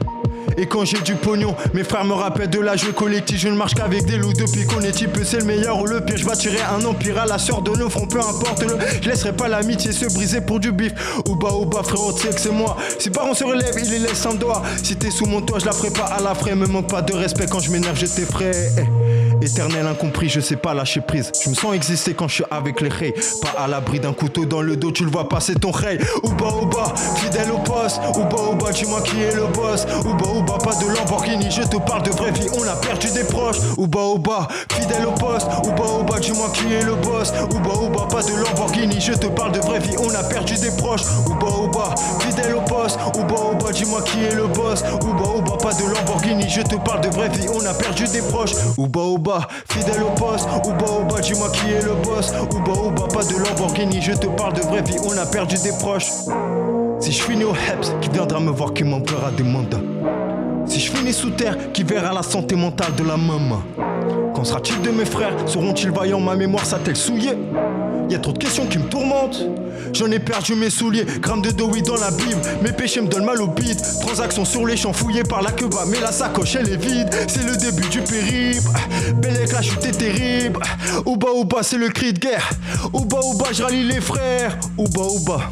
Et 0.57 0.67
quand 0.67 0.85
j'ai 0.85 1.01
du 1.01 1.15
pognon, 1.15 1.55
mes 1.75 1.85
frères 1.85 2.05
me 2.05 2.15
rappellent 2.15 2.51
de 2.51 2.61
la 2.61 2.77
jeu 2.77 2.93
collectif. 2.93 3.41
Je 3.41 3.49
ne 3.49 3.57
marche 3.57 3.75
qu'avec 3.75 4.05
des 4.07 4.17
loups 4.17 4.33
depuis 4.33 4.65
qu'on 4.67 4.81
est 4.81 4.93
type, 4.93 5.19
c'est 5.25 5.39
le 5.39 5.45
meilleur 5.45 5.81
ou 5.81 5.87
le 5.87 6.01
pire. 6.01 6.17
Je 6.17 6.25
bâtirai 6.25 6.59
un 6.63 6.85
empire 6.85 7.19
à 7.21 7.27
la 7.27 7.39
sœur 7.39 7.63
de 7.63 7.71
nos 7.73 7.91
fronts, 7.91 8.07
peu 8.07 8.21
importe 8.21 8.63
le. 8.63 8.77
Je 9.03 9.09
laisserai 9.09 9.33
pas 9.33 9.49
l'amitié 9.49 9.93
se 9.93 10.07
briser 10.13 10.41
pour 10.41 10.61
du 10.61 10.73
bif. 10.73 10.93
Ou 11.29 11.37
bas, 11.37 11.53
ou 11.53 11.65
bas, 11.65 11.83
frérot, 11.83 12.13
tu 12.13 12.27
c'est 12.37 12.51
moi. 12.51 12.77
Si 12.99 13.11
parents 13.11 13.35
se 13.35 13.45
relève, 13.45 13.75
il 13.79 13.91
les 13.91 13.99
laisse 13.99 14.27
un 14.27 14.35
doigt. 14.35 14.63
Si 14.83 14.97
t'es 14.97 15.11
sous 15.11 15.27
mon 15.27 15.41
toit, 15.41 15.59
je 15.59 15.67
la 15.67 15.73
ferai 15.73 15.91
pas 15.91 16.05
à 16.05 16.21
la 16.21 16.35
frais. 16.35 16.55
Me 16.55 16.67
manque 16.67 16.89
pas 16.89 17.03
de 17.03 17.15
respect 17.15 17.47
quand 17.51 17.61
je 17.61 17.71
m'énerve, 17.71 17.99
je 17.99 18.07
t'effraie. 18.07 18.71
Eh, 19.41 19.47
Éternel 19.47 19.87
incompris, 19.87 20.29
je 20.29 20.41
sais 20.41 20.57
pas 20.57 20.75
lâcher 20.75 21.01
prise. 21.01 21.33
Je 21.43 21.51
me 21.51 21.55
sens 21.55 21.75
exister 21.75 22.15
quand 22.15 22.29
je 22.29 22.35
suis 22.35 22.45
avec 22.51 22.81
les 22.81 22.89
rays. 22.89 23.15
Pas 23.41 23.63
à 23.63 23.67
l'abri 23.69 24.01
d'un 24.01 24.13
couteau 24.13 24.45
dans 24.45 24.61
le 24.61 24.77
dos, 24.77 24.91
tu 24.93 25.05
le 25.05 25.11
vois 25.11 25.29
passer 25.29 25.55
ton 25.55 25.71
ray. 25.71 25.99
Ou 26.23 26.31
bas, 26.31 26.53
ou 26.61 26.67
bas, 26.67 26.95
fidèle 27.17 27.51
au 27.53 27.59
poste. 27.59 28.01
Ou 28.17 28.25
bas, 28.25 28.51
ou 28.51 28.55
bas, 28.55 28.73
dis-moi 28.73 29.01
qui 29.03 29.23
est 29.23 29.35
le 29.35 29.47
boss. 29.47 29.87
Ou 30.05 30.15
bas, 30.15 30.31
ou 30.35 30.43
bas, 30.43 30.59
pas 30.63 30.75
de 30.75 30.87
Lamborghini, 30.87 31.51
je 31.51 31.63
te 31.63 31.77
parle 31.79 32.03
de 32.03 32.11
vraie 32.11 32.33
vie. 32.33 32.49
On 32.59 32.67
a 32.67 32.77
perdu 32.77 33.09
des 33.13 33.25
proches. 33.25 33.57
Ou 33.77 33.87
bas, 33.87 34.05
ou 34.15 34.19
bas, 34.19 34.49
fidèle 34.73 35.07
au 35.07 35.13
poste. 35.13 35.47
Ou 35.65 35.73
bas, 35.73 36.01
ou 36.01 36.05
bas, 36.05 36.21
dis-moi 36.21 36.51
qui 36.53 36.73
est 36.73 36.85
le 36.85 36.95
boss. 36.97 37.33
Ou 37.51 37.59
bas, 37.61 37.81
ou 37.81 37.89
bas, 37.89 38.09
pas 38.11 38.23
de 38.23 38.35
Lamborghini, 38.35 39.01
je 39.01 39.13
te 39.13 39.27
parle 39.27 39.53
de 39.53 39.61
vraie 39.61 39.81
vie. 39.81 39.97
On 39.99 40.15
a 40.15 40.23
perdu 40.25 40.55
des 40.57 40.71
proches. 40.77 41.03
Ou 41.27 41.35
bas, 41.35 41.53
ou 41.63 41.69
bas, 41.69 41.95
fidèle 42.21 42.55
au 42.55 42.61
poste. 42.63 42.99
Ou 43.17 43.25
bas, 43.25 43.51
ou 43.53 43.57
bas, 43.57 43.73
dis-moi 43.73 44.03
qui 44.03 44.25
est 44.25 44.35
le 44.35 44.47
boss. 44.49 44.83
Ou 45.03 45.13
bas, 45.15 45.31
ou 45.37 45.43
bas, 45.43 45.57
pas 45.63 45.73
de 45.75 45.83
Lamborghini, 45.83 46.49
je 46.49 46.63
te 46.63 46.77
parle 46.77 47.01
de 47.03 47.09
vraie 47.09 47.29
vie. 47.29 47.47
On 47.55 47.65
a 47.65 47.75
perdu 47.75 48.05
des 48.09 48.23
proches. 48.23 48.53
Fidèle 49.71 50.03
au 50.03 50.11
poste. 50.19 50.49
Ou 50.67 50.73
bas, 50.73 51.01
ou 51.01 51.05
bas, 51.05 51.21
dis-moi 51.21 51.51
qui 51.51 51.73
est 51.73 51.83
le 51.83 51.95
boss. 52.03 52.33
Ou 52.53 52.59
bas, 52.61 52.81
ou 52.81 52.91
bas, 52.91 53.09
pas 53.13 53.25
de 53.25 53.37
Lamborghini, 53.37 54.01
je 54.01 54.13
te 54.13 54.27
parle 54.27 54.55
de 54.55 54.61
vraie 54.61 54.83
vie. 54.83 54.97
On 55.05 55.17
a 55.17 55.27
perdu 55.27 55.57
des 55.63 55.73
proches. 55.81 56.11
Si 57.01 57.13
je 57.13 57.23
finis 57.23 57.45
au 57.45 57.53
HEPS, 57.53 57.93
qui 58.01 58.09
viendra 58.09 58.41
me 58.41 58.51
voir 58.51 58.73
qui 58.73 58.83
m'enverra 58.83 59.31
des 59.31 59.43
mandats 59.43 59.81
Si 60.67 60.81
je 60.81 60.91
finis 60.91 61.13
sous 61.13 61.31
terre, 61.31 61.73
qui 61.73 61.83
verra 61.83 62.13
la 62.13 62.23
santé 62.23 62.57
mentale 62.57 62.95
de 62.97 63.05
la 63.05 63.19
maman 63.19 63.63
Qu'en 64.35 64.45
sera-t-il 64.45 64.81
de 64.81 64.91
mes 64.91 65.05
frères? 65.05 65.35
Seront-ils 65.47 65.91
vaillants? 65.91 66.21
Ma 66.21 66.35
mémoire 66.35 66.65
s'a-t-elle 66.65 66.97
souillée? 66.97 67.37
Y 68.13 68.15
a 68.15 68.19
trop 68.19 68.33
de 68.33 68.39
questions 68.39 68.67
qui 68.67 68.79
me 68.79 68.89
tourmentent. 68.89 69.43
J'en 69.93 70.11
ai 70.11 70.19
perdu 70.19 70.55
mes 70.55 70.71
souliers, 70.71 71.07
grammes 71.21 71.43
de 71.43 71.51
dos 71.51 71.69
oui 71.73 71.83
dans 71.83 71.97
la 71.97 72.11
Bible. 72.11 72.41
Mes 72.63 72.73
péchés 72.73 73.01
me 73.01 73.09
donnent 73.09 73.25
mal 73.25 73.41
au 73.41 73.47
bide. 73.47 73.81
Transactions 74.01 74.45
sur 74.45 74.67
les 74.67 74.77
champs 74.77 74.93
fouillés 74.93 75.23
par 75.23 75.43
la 75.43 75.53
queue 75.53 75.69
mais 75.89 76.01
la 76.01 76.13
sacoche 76.13 76.57
elle 76.57 76.71
est 76.71 76.77
vide. 76.77 77.09
C'est 77.29 77.45
le 77.45 77.57
début 77.57 77.89
du 77.89 78.01
périple. 78.01 78.69
Belle 79.17 79.37
la 79.57 79.63
chute 79.63 79.85
est 79.87 79.93
terrible. 79.93 80.61
Au 81.07 81.17
bas, 81.17 81.63
c'est 81.63 81.79
le 81.79 81.89
cri 81.89 82.13
de 82.13 82.19
guerre. 82.19 82.51
Au 82.93 83.05
bas, 83.05 83.21
je 83.53 83.63
rallie 83.63 83.85
les 83.85 84.01
frères. 84.01 84.59
Au 84.77 84.87
bas. 84.87 85.51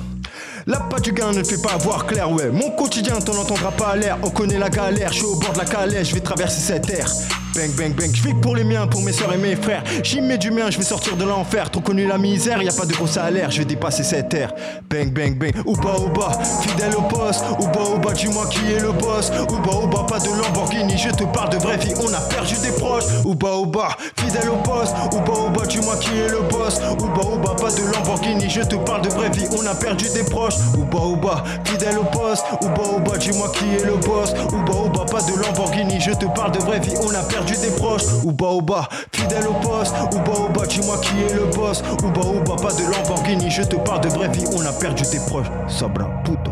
La 0.67 0.89
gain 1.13 1.33
ne 1.33 1.45
fait 1.45 1.61
pas 1.61 1.77
voir 1.77 2.07
clair, 2.07 2.31
ouais. 2.31 2.51
Mon 2.51 2.71
quotidien, 2.71 3.19
t'en 3.19 3.37
entendras 3.37 3.73
pas 3.73 3.89
à 3.89 3.97
l'air. 3.97 4.19
On 4.23 4.31
connaît 4.31 4.59
la 4.59 4.71
galère, 4.71 5.13
je 5.13 5.19
suis 5.19 5.27
au 5.27 5.37
bord 5.37 5.53
de 5.53 5.59
la 5.59 5.67
calèche, 5.67 6.09
je 6.09 6.15
vais 6.15 6.21
traverser 6.21 6.61
cette 6.61 6.87
terre. 6.87 7.13
Bang, 7.55 7.71
bang, 7.77 7.95
bang, 7.95 8.11
je 8.13 8.23
vis 8.23 8.35
pour 8.35 8.57
les 8.57 8.65
miens, 8.65 8.87
pour 8.89 9.03
mes 9.03 9.13
soeurs 9.13 9.33
et 9.33 9.37
mes 9.37 9.55
frères. 9.55 9.85
J'y 10.03 10.21
mets 10.21 10.39
du 10.39 10.51
mien, 10.51 10.71
je 10.71 10.79
vais 10.79 10.85
sortir 10.85 11.17
de 11.17 11.25
l'enfer. 11.25 11.71
Trop 11.71 11.83
connu 11.83 12.07
la 12.07 12.19
misère, 12.19 12.63
y 12.63 12.69
a 12.69 12.73
pas 12.73 12.87
de 12.87 12.93
gros 12.93 13.07
salaire, 13.07 13.51
je 13.51 13.59
vais 13.59 13.65
dépasser 13.65 14.03
cette 14.03 14.31
terre. 14.31 14.53
Bang, 14.91 15.13
bang, 15.13 15.39
bang, 15.39 15.55
ou 15.67 15.77
bas, 15.77 15.97
ou 15.99 16.09
bas, 16.09 16.33
fidèle 16.63 16.97
au 16.97 17.03
poste. 17.03 17.45
Ou 17.61 17.67
bas, 17.67 17.91
ou 17.95 17.99
bas, 17.99 18.13
dis-moi 18.13 18.47
qui 18.47 18.73
est 18.73 18.81
le 18.81 18.91
boss. 18.93 19.31
Ou 19.51 19.59
bas, 19.59 19.77
ou 19.83 19.87
bas, 19.87 20.07
pas 20.09 20.19
de 20.19 20.31
Lamborghini, 20.31 20.97
je 20.97 21.11
te 21.11 21.25
parle 21.25 21.51
de 21.51 21.59
vraie 21.59 21.77
vie, 21.77 21.95
on 22.01 22.13
a 22.13 22.21
perdu 22.23 22.55
des 22.63 22.73
proches. 22.73 23.05
Ou 23.25 23.35
bas, 23.35 23.57
ou 23.57 23.67
bas, 23.67 23.97
fidèle 24.17 24.49
au 24.49 24.57
poste. 24.57 24.97
Ou 25.13 25.21
bas, 25.21 25.39
ou 25.47 25.51
bas, 25.51 25.67
dis-moi 25.67 25.97
qui 25.99 26.19
est 26.19 26.31
le 26.31 26.41
boss. 26.49 26.81
Ou 26.99 27.07
bas, 27.07 27.29
ou 27.31 27.39
bas, 27.39 27.55
pas 27.55 27.71
de 27.71 27.83
Lamborghini, 27.93 28.49
je 28.49 28.63
te 28.63 28.75
parle 28.77 29.03
de 29.03 29.11
vraie 29.11 29.31
vie, 29.31 29.45
on 29.53 29.65
a 29.67 29.75
perdu 29.75 30.07
des 30.13 30.25
proches. 30.25 30.54
Ou 30.79 30.85
bas, 30.85 31.05
ou 31.05 31.17
bas, 31.17 31.45
fidèle 31.65 31.99
au 31.99 32.05
poste. 32.05 32.45
Ou 32.63 32.69
bas, 32.69 32.97
ou 32.97 33.01
bas, 33.01 33.19
dis-moi 33.19 33.51
qui 33.55 33.65
est 33.75 33.85
le 33.85 33.97
boss. 33.97 34.35
Ou 34.53 34.63
bas, 34.65 34.79
ou 34.85 34.89
bas, 34.91 35.05
pas 35.11 35.23
de 35.23 35.41
Lamborghini, 35.41 36.01
je 36.01 36.13
te 36.13 36.27
parle 36.27 36.53
de 36.53 36.59
vraie 36.61 36.81
vie, 36.81 36.95
on 37.03 37.15
a 37.15 37.23
perdu 37.23 37.55
des 37.57 37.71
proches. 37.77 38.05
Ou 38.25 38.33
bas, 38.33 38.53
ou 38.53 38.63
bas, 38.63 38.89
fidèle 39.13 39.47
au 39.47 39.55
poste. 39.67 39.95
Ou 40.13 40.19
bas, 40.19 40.39
ou 40.49 40.53
bas, 40.53 40.67
dis-moi 40.67 40.97
qui 40.99 41.23
est 41.23 41.35
le 41.35 41.47
boss. 41.57 41.83
Ou 42.03 42.09
bas, 42.09 42.27
ou 42.27 42.41
bas, 42.41 42.57
pas 42.57 42.73
de 42.73 42.83
Lamborghini, 42.91 43.51
je 43.51 43.63
te 43.63 43.77
parle 43.77 44.01
de 44.01 44.09
vraie 44.09 44.29
vie, 44.29 44.45
on 44.57 44.65
a 44.65 44.73
perdu 44.73 45.05
des 45.11 45.21
proches. 45.27 45.51
Sabra, 45.69 46.07
puto. 46.25 46.51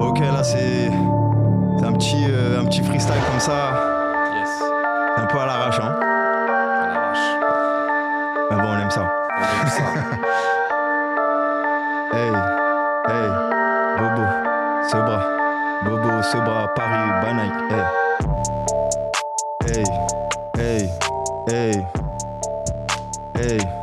Ok, 0.00 0.20
là 0.20 0.42
c'est. 0.42 0.90
C'est 1.78 1.86
un 1.86 1.94
euh, 2.30 2.60
un 2.60 2.64
petit 2.66 2.82
freestyle 2.82 3.14
comme 3.30 3.40
ça. 3.40 3.91
Sobra, 16.22 16.68
Paris, 16.76 17.24
hey. 17.24 17.84
Hey, 19.64 19.84
hey, 20.56 20.88
hey, 21.48 21.86
hey, 23.34 23.58
hey. 23.58 23.81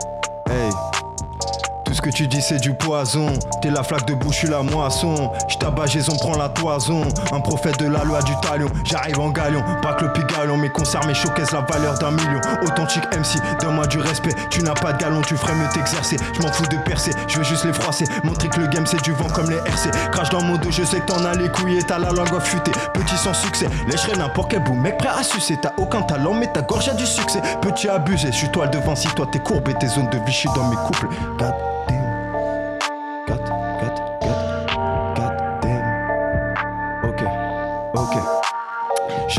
Ce 2.00 2.02
que 2.02 2.12
tu 2.12 2.28
dis 2.28 2.42
c'est 2.42 2.62
du 2.62 2.74
poison. 2.74 3.28
T'es 3.62 3.70
la 3.70 3.84
flaque 3.84 4.06
de 4.06 4.14
bouche, 4.14 4.36
je 4.36 4.40
suis 4.40 4.48
la 4.48 4.64
moisson. 4.64 5.34
J'tabageaison, 5.50 6.16
prends 6.16 6.38
la 6.38 6.48
toison. 6.48 7.02
Un 7.34 7.42
prophète 7.42 7.78
de 7.78 7.88
la 7.88 8.06
loi 8.06 8.22
du 8.22 8.32
talion. 8.42 8.70
J'arrive 8.86 9.20
en 9.20 9.32
galion, 9.32 9.62
pas 9.82 9.96
que 9.96 10.06
le 10.06 10.14
pigalon. 10.14 10.56
Mes 10.56 10.70
concerts, 10.70 11.06
mes 11.08 11.14
showcases, 11.14 11.52
la 11.52 11.60
valeur 11.60 12.00
d'un 12.00 12.12
million. 12.12 12.40
Authentique 12.64 13.04
MC, 13.12 13.42
donne-moi 13.60 13.86
du 13.88 14.00
respect. 14.00 14.34
Tu 14.50 14.64
n'as 14.64 14.76
pas 14.76 14.94
de 14.94 14.98
galon, 15.00 15.22
tu 15.24 15.36
ferais 15.36 15.54
mieux 15.56 15.68
t'exercer. 15.74 16.16
Je 16.34 16.42
m'en 16.42 16.54
fous 16.54 16.68
de 16.68 16.78
percer, 16.78 17.12
je 17.28 17.40
veux 17.40 17.44
juste 17.44 17.66
les 17.66 17.74
froisser. 17.74 18.06
Montrer 18.24 18.48
que 18.48 18.62
le 18.62 18.68
game 18.68 18.86
c'est 18.86 19.04
du 19.04 19.12
vent 19.12 19.28
comme 19.28 19.50
les 19.50 19.58
RC. 19.58 19.92
Crache 20.14 20.30
dans 20.30 20.42
mon 20.42 20.56
dos, 20.56 20.72
je 20.72 20.86
sais 20.86 21.02
que 21.02 21.06
t'en 21.06 21.26
as 21.26 21.34
les 21.34 21.50
couilles 21.50 21.80
et 21.80 21.84
t'as 21.84 22.00
la 22.00 22.12
langue 22.12 22.34
affûtée. 22.34 22.72
Petit 22.94 23.18
sans 23.18 23.34
succès, 23.34 23.68
lècherai 23.90 24.16
n'importe 24.16 24.52
quel 24.52 24.64
bout. 24.64 24.74
Mec 24.74 25.00
prêt 25.00 25.10
à 25.10 25.22
sucer, 25.22 25.58
t'as 25.62 25.74
aucun 25.76 26.04
talent, 26.04 26.34
mais 26.34 26.48
ta 26.48 26.62
gorge 26.62 26.88
a 26.88 26.94
du 26.94 27.06
succès. 27.06 27.42
Petit 27.62 27.90
abusé, 27.90 28.28
je 28.32 28.38
suis 28.38 28.52
toile 28.52 28.70
devant 28.70 28.96
si 28.96 29.10
toi 29.10 29.28
t'es 29.30 29.40
courbé. 29.40 29.74
Tes 29.74 29.88
zones 29.88 30.10
de 30.12 30.18
Vichy 30.26 30.48
dans 30.56 30.70
mes 30.70 30.78
couples. 30.78 31.10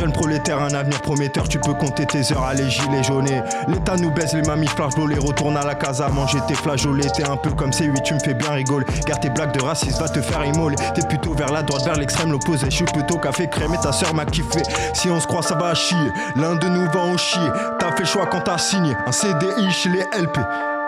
Jeune 0.00 0.12
prolétaire, 0.12 0.62
un 0.62 0.72
avenir 0.72 0.98
prometteur, 1.02 1.46
tu 1.46 1.58
peux 1.58 1.74
compter 1.74 2.06
tes 2.06 2.32
heures, 2.32 2.44
allez 2.44 2.70
gilets 2.70 3.02
jaunes. 3.02 3.26
L'État 3.68 3.96
nous 3.96 4.10
baisse 4.10 4.32
les 4.32 4.40
mamies 4.40 4.66
flageolées, 4.66 5.18
retourne 5.18 5.58
à 5.58 5.62
la 5.66 5.74
casa, 5.74 6.08
manger 6.08 6.38
tes 6.48 6.54
flageolets. 6.54 7.10
T'es 7.14 7.28
un 7.28 7.36
peu 7.36 7.50
comme 7.50 7.68
C8, 7.68 8.02
tu 8.02 8.14
me 8.14 8.18
fais 8.18 8.32
bien 8.32 8.52
rigoler. 8.52 8.86
Garde 9.06 9.20
tes 9.20 9.28
blagues 9.28 9.52
de 9.52 9.60
racisme, 9.62 10.00
va 10.00 10.08
te 10.08 10.22
faire 10.22 10.42
immoler. 10.42 10.76
T'es 10.94 11.06
plutôt 11.06 11.34
vers 11.34 11.52
la 11.52 11.62
droite, 11.62 11.84
vers 11.84 11.96
l'extrême, 11.96 12.32
l'opposé. 12.32 12.70
Je 12.70 12.76
suis 12.76 12.84
plutôt 12.86 13.18
café 13.18 13.46
crème 13.48 13.74
et 13.74 13.78
ta 13.78 13.92
soeur 13.92 14.14
m'a 14.14 14.24
kiffé. 14.24 14.62
Si 14.94 15.10
on 15.10 15.20
se 15.20 15.26
croit, 15.26 15.42
ça 15.42 15.54
va 15.54 15.74
chier. 15.74 15.98
L'un 16.34 16.54
de 16.54 16.66
nous 16.66 16.90
va 16.90 17.00
en 17.00 17.18
chier. 17.18 17.50
T'as 17.78 17.94
fait 17.94 18.06
choix 18.06 18.24
quand 18.24 18.40
t'as 18.40 18.56
signé 18.56 18.94
un 19.06 19.12
CDI 19.12 19.70
chez 19.70 19.90
les 19.90 20.04
LP. 20.18 20.38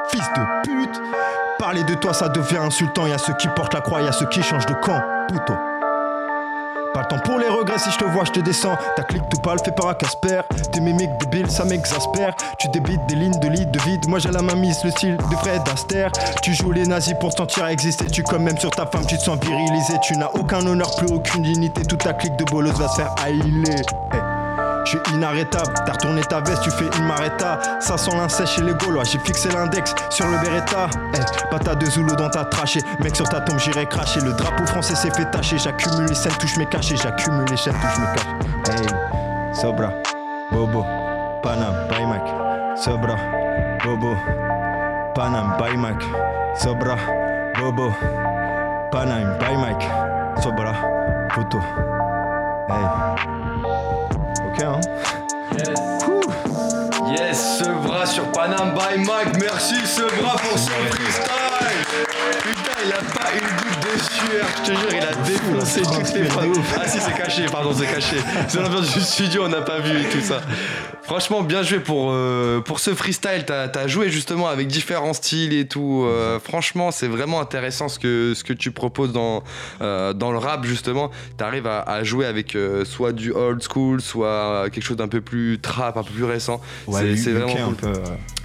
Fils 0.09 0.25
de 0.35 0.63
pute. 0.63 1.03
Parler 1.59 1.85
de 1.85 1.93
toi, 1.97 2.15
ça 2.15 2.31
devient 2.31 2.57
insultant. 2.57 3.07
Y'a 3.07 3.19
ceux 3.19 3.35
qui 3.35 3.49
portent 3.49 3.75
la 3.75 3.83
croix, 3.83 4.01
y'a 4.01 4.13
ceux 4.13 4.27
qui 4.29 4.43
changent 4.43 4.65
de 4.65 4.73
camp. 4.73 5.03
Puto. 5.29 5.53
Pas 6.95 7.01
le 7.03 7.09
temps 7.09 7.19
pour 7.21 7.39
les 7.39 7.49
regrets, 7.49 7.79
si 7.79 7.91
je 7.91 7.97
te 7.97 8.05
vois, 8.05 8.25
je 8.25 8.33
te 8.33 8.41
descends. 8.41 8.77
Ta 8.97 9.03
clique 9.05 9.23
tout 9.31 9.39
pâle, 9.39 9.59
fait 9.65 9.73
par 9.73 9.89
à 9.89 9.95
Casper. 9.95 10.43
Tes 10.73 10.81
mimiques 10.81 11.17
débiles, 11.21 11.51
ça 11.51 11.65
m'exaspère. 11.65 12.35
Tu 12.59 12.69
débites 12.69 13.01
des 13.09 13.15
lignes 13.15 13.39
de 13.41 13.49
lit 13.49 13.67
de 13.67 13.81
vide. 13.81 14.07
Moi 14.09 14.19
j'ai 14.19 14.31
la 14.31 14.43
main 14.43 14.55
mise, 14.55 14.77
le 14.85 14.91
style 14.91 15.17
de 15.17 15.37
Fred 15.37 15.63
Astaire. 15.73 16.11
Tu 16.43 16.53
joues 16.53 16.73
les 16.73 16.87
nazis 16.87 17.15
pour 17.19 17.31
te 17.31 17.39
sentir 17.39 17.67
exister. 17.67 18.07
Tu 18.07 18.23
comme 18.23 18.43
même 18.43 18.59
sur 18.59 18.71
ta 18.71 18.87
femme, 18.87 19.07
tu 19.07 19.17
te 19.17 19.23
sens 19.23 19.39
virilisé. 19.41 19.95
Tu 20.03 20.17
n'as 20.17 20.31
aucun 20.35 20.67
honneur, 20.67 20.95
plus 20.97 21.09
aucune 21.13 21.43
dignité. 21.43 21.83
Toute 21.83 22.05
ta 22.05 22.13
clique 22.13 22.37
de 22.37 22.45
bolos 22.45 22.73
va 22.73 22.89
se 22.89 22.97
faire 22.97 23.15
haïler. 23.25 23.83
Je 24.85 24.91
suis 24.91 25.01
inarrêtable, 25.15 25.73
t'as 25.87 25.93
retourné 25.93 26.23
ta 26.23 26.41
veste, 26.41 26.63
tu 26.63 26.71
fais 26.71 26.91
une 26.99 27.07
maretta. 27.07 27.59
Ça 27.81 27.97
sent 27.97 28.11
l'inceste 28.17 28.53
chez 28.53 28.63
les 28.63 28.75
Gaulois, 28.75 29.05
j'ai 29.05 29.19
fixé 29.19 29.49
l'index 29.51 29.95
sur 30.11 30.27
le 30.27 30.39
Beretta. 30.39 30.89
Eh, 31.15 31.49
patate 31.51 31.79
de 31.79 31.87
Zulu 31.87 32.17
dans 32.17 32.31
ta 32.31 32.45
trachée, 32.45 32.81
mec 33.01 33.15
sur 33.15 33.29
ta 33.29 33.41
tombe 33.41 33.59
j'irai 33.59 33.87
cracher. 33.87 34.21
Le 34.21 34.33
drapeau 34.33 34.67
français 34.67 34.95
s'est 34.95 35.11
fait 35.11 35.31
tacher, 35.31 35.59
j'accumule 35.59 36.07
les 36.09 36.15
scènes, 36.15 36.33
touche 36.33 36.57
mes 36.57 36.67
cachets, 36.67 36.97
j'accumule 36.97 37.47
les 37.49 37.57
chaînes, 37.57 37.75
touche 37.75 37.99
mes 37.99 38.07
cachets. 38.15 38.83
Hey, 38.83 39.55
Sobra, 39.55 39.93
Bobo, 40.51 40.85
Panam, 41.43 41.75
Baymac, 41.89 42.23
Sobra, 42.77 43.17
Bobo, 43.85 44.17
Panam, 45.15 45.57
Baymac, 45.59 46.03
Sobra, 46.57 46.97
Bobo, 47.59 47.93
Panam, 48.91 49.39
Baymac, 49.39 49.83
Sobra, 50.43 50.73
Puto. 51.35 51.59
Hey. 52.69 53.52
Ok, 54.53 54.63
hein? 54.63 54.81
Yes, 57.17 57.59
ce 57.59 57.65
bras 57.87 58.05
sur 58.05 58.31
Panam 58.33 58.75
by 58.75 58.99
Mike. 58.99 59.41
Merci 59.41 59.87
ce 59.87 60.03
bras 60.21 60.37
pour 60.37 60.59
ce 60.59 60.71
freestyle. 60.71 62.12
Putain, 62.53 62.79
il 62.85 62.93
a 62.93 62.97
pas 62.97 63.31
eu 63.35 63.41
doute 63.41 63.83
de 63.83 63.99
sueur, 64.03 64.47
je 64.57 64.63
te 64.71 64.77
jure, 64.79 64.95
il 64.95 65.03
a 65.03 65.15
défoncé 65.25 65.83
toutes 65.83 66.15
les 66.15 66.25
phrases. 66.25 66.47
Ah 66.77 66.89
si, 66.89 66.99
c'est 67.01 67.15
caché, 67.15 67.47
pardon, 67.51 67.73
c'est 67.75 67.87
caché. 67.87 68.17
C'est 68.49 68.61
l'ambiance 68.61 68.93
du 68.93 69.01
studio, 69.01 69.45
on 69.45 69.49
n'a 69.49 69.63
pas 69.63 69.79
vu 69.81 70.01
et 70.01 70.05
tout 70.09 70.21
ça. 70.21 70.41
Franchement, 71.03 71.43
bien 71.43 71.63
joué 71.63 71.81
pour, 71.81 72.11
euh, 72.11 72.61
pour 72.61 72.79
ce 72.79 72.95
freestyle. 72.95 73.45
T'as 73.47 73.69
as 73.75 73.87
joué 73.89 74.09
justement 74.09 74.49
avec 74.49 74.69
différents 74.69 75.13
styles 75.13 75.53
et 75.53 75.67
tout. 75.67 76.05
Euh, 76.07 76.39
franchement, 76.39 76.91
c'est 76.91 77.09
vraiment 77.09 77.41
intéressant 77.41 77.89
ce 77.89 77.99
que, 77.99 78.35
ce 78.35 78.45
que 78.45 78.53
tu 78.53 78.71
proposes 78.71 79.13
dans, 79.13 79.43
euh, 79.81 80.13
dans 80.13 80.31
le 80.31 80.39
rap, 80.39 80.65
justement. 80.65 81.11
T'arrives 81.37 81.67
à, 81.67 81.81
à 81.81 82.05
jouer 82.05 82.27
avec 82.27 82.57
soit 82.85 83.13
du 83.13 83.33
old 83.33 83.63
school, 83.63 84.01
soit 84.01 84.71
quelque 84.73 84.85
chose 84.85 84.97
d'un 84.97 85.09
peu 85.09 85.21
plus 85.21 85.59
trap, 85.61 85.97
un 85.97 86.03
peu 86.03 86.13
plus 86.13 86.25
récent. 86.25 86.61
Ouais, 86.87 87.17
c'est 87.17 87.33
vraiment 87.33 87.53
cool. 87.53 87.89
un 87.89 87.93
peu. 87.93 87.93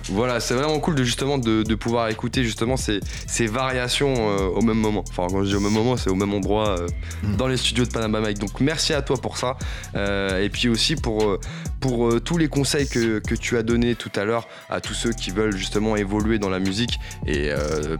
Voilà, 0.09 0.39
c'est 0.39 0.53
vraiment 0.53 0.79
cool 0.79 0.95
de 0.95 1.03
justement 1.03 1.37
de, 1.37 1.63
de 1.63 1.75
pouvoir 1.75 2.09
écouter 2.09 2.43
justement 2.43 2.77
ces, 2.77 2.99
ces 3.27 3.47
variations 3.47 4.13
euh, 4.17 4.47
au 4.47 4.61
même 4.61 4.77
moment. 4.77 5.03
Enfin, 5.09 5.27
quand 5.29 5.43
je 5.43 5.49
dis 5.49 5.55
au 5.55 5.59
même 5.59 5.73
moment, 5.73 5.97
c'est 5.97 6.09
au 6.09 6.15
même 6.15 6.33
endroit 6.33 6.79
euh, 6.79 6.87
mm. 7.23 7.35
dans 7.35 7.47
les 7.47 7.57
studios 7.57 7.85
de 7.85 7.89
Panama 7.89 8.21
Mike. 8.21 8.39
Donc 8.39 8.59
merci 8.61 8.93
à 8.93 9.01
toi 9.01 9.17
pour 9.17 9.37
ça. 9.37 9.57
Euh, 9.95 10.43
et 10.43 10.49
puis 10.49 10.69
aussi 10.69 10.95
pour, 10.95 11.37
pour 11.79 12.21
tous 12.21 12.37
les 12.37 12.47
conseils 12.47 12.87
que, 12.87 13.19
que, 13.19 13.35
tu 13.35 13.57
as 13.57 13.63
donnés 13.63 13.95
tout 13.95 14.11
à 14.15 14.23
l'heure 14.23 14.47
à 14.69 14.81
tous 14.81 14.93
ceux 14.93 15.11
qui 15.11 15.31
veulent 15.31 15.55
justement 15.55 15.95
évoluer 15.95 16.39
dans 16.39 16.49
la 16.49 16.59
musique 16.59 16.99
et 17.25 17.51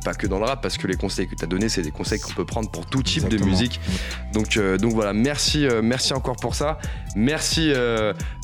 pas 0.03 0.13
que 0.13 0.27
dans 0.27 0.39
le 0.39 0.45
rap, 0.45 0.61
parce 0.61 0.77
que 0.77 0.87
les 0.87 0.95
conseils 0.95 1.27
que 1.27 1.35
tu 1.35 1.43
as 1.43 1.47
donnés, 1.47 1.69
c'est 1.69 1.83
des 1.83 1.91
conseils 1.91 2.19
qu'on 2.19 2.33
peut 2.33 2.45
prendre 2.45 2.71
pour 2.71 2.85
tout 2.85 3.03
type 3.03 3.27
de 3.27 3.37
musique. 3.43 3.79
Donc, 4.33 4.57
donc 4.57 4.93
voilà, 4.93 5.13
merci, 5.13 5.67
merci 5.83 6.13
encore 6.13 6.37
pour 6.37 6.55
ça. 6.55 6.79
Merci, 7.15 7.71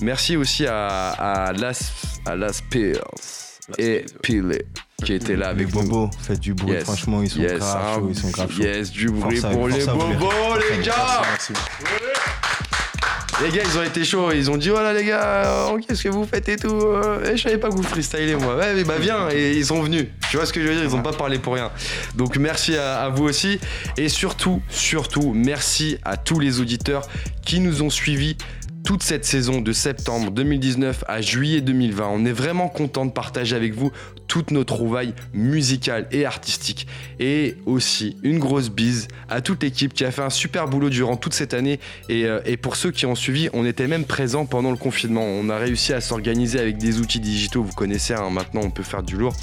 merci 0.02 0.38
aussi 0.38 0.66
à, 0.68 1.10
à 1.10 1.54
Las, 1.54 1.94
à 2.26 2.36
Las 2.36 2.62
et 3.78 4.06
Pile 4.22 4.64
qui 5.04 5.14
était 5.14 5.36
là 5.36 5.50
avec 5.50 5.68
les 5.68 5.74
bobos, 5.74 6.10
faites 6.22 6.40
du 6.40 6.54
bruit, 6.54 6.80
franchement 6.82 7.22
ils 7.22 7.30
sont 7.30 7.42
yes, 7.42 7.60
grave 7.60 7.96
chauds, 7.96 8.08
ils 8.10 8.16
sont 8.16 8.30
grave 8.30 8.52
chauds. 8.52 8.64
Yes, 8.64 8.92
du 8.92 9.10
bruit 9.10 9.42
pour 9.42 9.68
les 9.68 9.86
bobos 9.86 10.30
les 10.72 10.84
gars 10.84 11.22
les 13.42 13.50
gars, 13.50 13.64
ils 13.66 13.78
ont 13.78 13.84
été 13.84 14.06
chauds, 14.06 14.32
ils 14.32 14.50
ont 14.52 14.58
dit 14.58 14.70
voilà 14.70 14.94
les 14.94 15.06
gars, 15.06 15.68
euh, 15.72 15.78
qu'est-ce 15.80 16.04
que 16.04 16.10
vous 16.10 16.26
faites 16.26 16.48
et 16.50 16.56
tout. 16.56 16.70
Euh, 16.70 17.32
et 17.32 17.36
je 17.38 17.42
savais 17.42 17.58
pas 17.58 17.70
que 17.70 17.76
vous 17.76 17.84
freestylez 17.84 18.36
moi. 18.36 18.56
Ouais, 18.56 18.74
mais 18.74 18.84
bah 18.84 18.96
viens, 19.00 19.30
et 19.32 19.54
ils 19.54 19.66
sont 19.66 19.82
venus. 19.82 20.06
Tu 20.30 20.38
vois 20.38 20.46
ce 20.46 20.54
que 20.54 20.62
je 20.62 20.68
veux 20.68 20.76
dire 20.76 20.84
Ils 20.84 20.96
ont 20.96 21.02
pas 21.02 21.14
parlé 21.14 21.40
pour 21.40 21.56
rien. 21.56 21.72
Donc 22.16 22.38
merci 22.38 22.78
à, 22.78 23.02
à 23.02 23.10
vous 23.10 23.24
aussi, 23.24 23.60
et 23.98 24.08
surtout, 24.08 24.62
surtout, 24.70 25.34
merci 25.36 25.98
à 26.06 26.16
tous 26.16 26.40
les 26.40 26.62
auditeurs 26.62 27.08
qui 27.44 27.60
nous 27.60 27.82
ont 27.82 27.90
suivis 27.90 28.38
toute 28.84 29.02
cette 29.02 29.24
saison 29.24 29.62
de 29.62 29.72
septembre 29.72 30.32
2019 30.32 31.06
à 31.08 31.22
juillet 31.22 31.62
2020. 31.62 32.08
On 32.12 32.26
est 32.26 32.34
vraiment 32.34 32.68
content 32.68 33.06
de 33.06 33.12
partager 33.12 33.56
avec 33.56 33.74
vous 33.74 33.92
toutes 34.28 34.52
nos 34.52 34.64
trouvailles 34.64 35.14
musicales 35.34 36.08
et 36.12 36.26
artistiques. 36.26 36.88
Et 37.20 37.56
aussi 37.66 38.18
une 38.24 38.40
grosse 38.40 38.70
bise 38.70 39.08
à 39.30 39.42
toute 39.42 39.64
l'équipe 39.64 39.94
qui 39.94 40.04
a 40.06 40.12
fait 40.12 40.22
un 40.22 40.30
super 40.30 40.68
boulot 40.68 40.90
durant 40.90 41.16
toute 41.18 41.34
cette 41.34 41.54
année. 41.54 41.80
Et, 42.10 42.26
euh, 42.26 42.42
pour 42.62 42.76
ceux 42.76 42.92
qui 42.92 43.06
ont 43.06 43.16
suivi, 43.16 43.50
on 43.54 43.66
était 43.66 43.88
même 43.88 44.06
présents 44.06 44.46
pendant 44.46 44.72
le 44.72 44.78
confinement. 44.78 45.24
On 45.24 45.50
a 45.50 45.58
réussi 45.58 45.94
à 45.94 46.02
s'organiser 46.02 46.60
avec 46.60 46.78
des 46.78 47.00
outils 47.00 47.20
digitaux. 47.20 47.64
Vous 47.64 47.74
connaissez, 47.74 48.14
hein, 48.14 48.30
maintenant 48.32 48.62
on 48.64 48.70
peut 48.70 48.84
faire 48.84 49.04
du 49.04 49.18
lourd. 49.18 49.34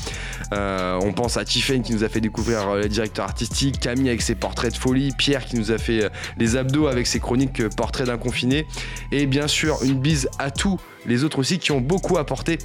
Euh, 0.52 0.98
on 1.02 1.12
pense 1.12 1.36
à 1.36 1.44
Tiffen 1.44 1.82
qui 1.82 1.94
nous 1.94 2.04
a 2.04 2.08
fait 2.08 2.20
découvrir 2.20 2.68
euh, 2.68 2.82
les 2.82 2.88
directeurs 2.88 3.24
artistiques, 3.24 3.78
Camille 3.78 4.08
avec 4.08 4.22
ses 4.22 4.34
portraits 4.34 4.72
de 4.72 4.78
folie, 4.78 5.12
Pierre 5.16 5.44
qui 5.44 5.56
nous 5.56 5.70
a 5.70 5.78
fait 5.78 6.10
les 6.38 6.56
abdos 6.56 6.88
avec 6.88 7.06
ses 7.06 7.20
chroniques 7.20 7.66
portraits 7.68 8.06
d'un 8.06 8.18
confiné. 8.18 8.66
Et 9.12 9.26
bien 9.30 9.48
sûr, 9.48 9.78
une 9.82 9.98
bise 10.00 10.28
à 10.38 10.50
tous 10.50 10.78
les 11.06 11.24
autres 11.24 11.38
aussi 11.38 11.58
qui 11.58 11.72
ont 11.72 11.80
beaucoup 11.80 12.18
apporté 12.18 12.58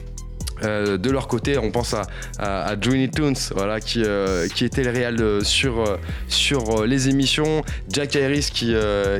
euh, 0.64 0.98
de 0.98 1.10
leur 1.10 1.28
côté, 1.28 1.58
on 1.58 1.72
pense 1.72 1.94
à, 1.94 2.04
à, 2.40 2.66
à 2.66 2.76
Toons, 2.78 3.34
voilà, 3.56 3.80
qui, 3.80 4.02
euh, 4.04 4.48
qui 4.48 4.64
était 4.64 4.84
le 4.84 4.92
réel 4.92 5.22
euh, 5.22 5.42
sur, 5.42 5.84
sur 6.28 6.86
les 6.86 7.10
émissions. 7.10 7.64
Jack 7.90 8.16
Harris 8.16 8.50
qui, 8.54 8.74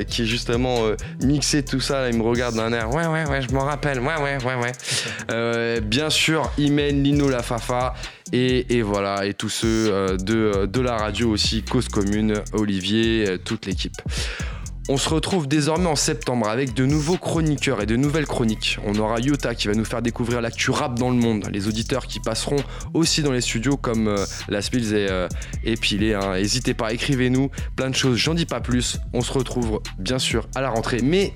qui 0.08 0.26
justement 0.26 0.80
mixait 1.22 1.62
tout 1.62 1.80
ça. 1.80 2.08
il 2.08 2.16
me 2.16 2.22
regarde 2.22 2.56
d'un 2.56 2.72
air. 2.72 2.90
Ouais, 2.90 3.06
ouais, 3.06 3.28
ouais, 3.28 3.42
je 3.42 3.54
m'en 3.54 3.64
rappelle. 3.64 4.00
Ouais, 4.00 4.16
ouais, 4.20 4.38
ouais, 4.44 4.54
ouais. 4.54 5.80
bien 5.82 6.10
sûr, 6.10 6.50
Imen, 6.58 7.02
Lino 7.02 7.28
Lafafa. 7.28 7.94
Et, 8.32 8.76
et 8.76 8.82
voilà, 8.82 9.24
et 9.24 9.34
tous 9.34 9.48
ceux 9.48 10.16
de, 10.18 10.66
de 10.66 10.80
la 10.80 10.96
radio 10.96 11.30
aussi, 11.30 11.62
Cause 11.62 11.88
Commune, 11.88 12.42
Olivier, 12.54 13.36
toute 13.44 13.66
l'équipe. 13.66 13.96
On 14.88 14.98
se 14.98 15.08
retrouve 15.08 15.48
désormais 15.48 15.88
en 15.88 15.96
septembre 15.96 16.48
avec 16.48 16.72
de 16.72 16.86
nouveaux 16.86 17.16
chroniqueurs 17.16 17.82
et 17.82 17.86
de 17.86 17.96
nouvelles 17.96 18.26
chroniques. 18.26 18.78
On 18.84 18.94
aura 19.00 19.18
Yota 19.18 19.56
qui 19.56 19.66
va 19.66 19.74
nous 19.74 19.84
faire 19.84 20.00
découvrir 20.00 20.40
l'actu 20.40 20.70
rap 20.70 20.96
dans 20.96 21.10
le 21.10 21.16
monde, 21.16 21.48
les 21.50 21.66
auditeurs 21.66 22.06
qui 22.06 22.20
passeront 22.20 22.62
aussi 22.94 23.20
dans 23.22 23.32
les 23.32 23.40
studios 23.40 23.76
comme 23.76 24.06
euh, 24.06 24.24
La 24.48 24.62
Spills 24.62 24.94
et, 24.94 25.08
euh, 25.10 25.26
Pilé. 25.80 26.14
Hein. 26.14 26.34
N'hésitez 26.34 26.72
pas, 26.72 26.92
écrivez-nous, 26.92 27.50
plein 27.74 27.90
de 27.90 27.96
choses, 27.96 28.16
j'en 28.16 28.34
dis 28.34 28.46
pas 28.46 28.60
plus. 28.60 29.00
On 29.12 29.22
se 29.22 29.32
retrouve 29.32 29.80
bien 29.98 30.20
sûr 30.20 30.46
à 30.54 30.60
la 30.60 30.70
rentrée, 30.70 31.00
mais 31.02 31.32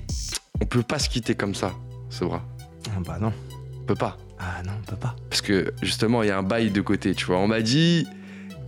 on 0.61 0.65
peut 0.65 0.83
pas 0.83 0.97
se 0.97 1.09
quitter 1.09 1.35
comme 1.35 1.53
ça, 1.53 1.73
c'est 2.09 2.23
vrai. 2.23 2.39
Ah 2.87 3.01
bah 3.05 3.17
non. 3.19 3.33
On 3.81 3.85
peut 3.85 3.95
pas. 3.95 4.15
Ah 4.39 4.63
non, 4.65 4.71
on 4.81 4.89
peut 4.89 4.95
pas. 4.95 5.17
Parce 5.29 5.41
que 5.41 5.73
justement, 5.81 6.23
il 6.23 6.27
y 6.27 6.31
a 6.31 6.37
un 6.37 6.43
bail 6.43 6.71
de 6.71 6.79
côté, 6.79 7.13
tu 7.15 7.25
vois. 7.25 7.39
On 7.39 7.47
m'a 7.47 7.61
dit, 7.61 8.07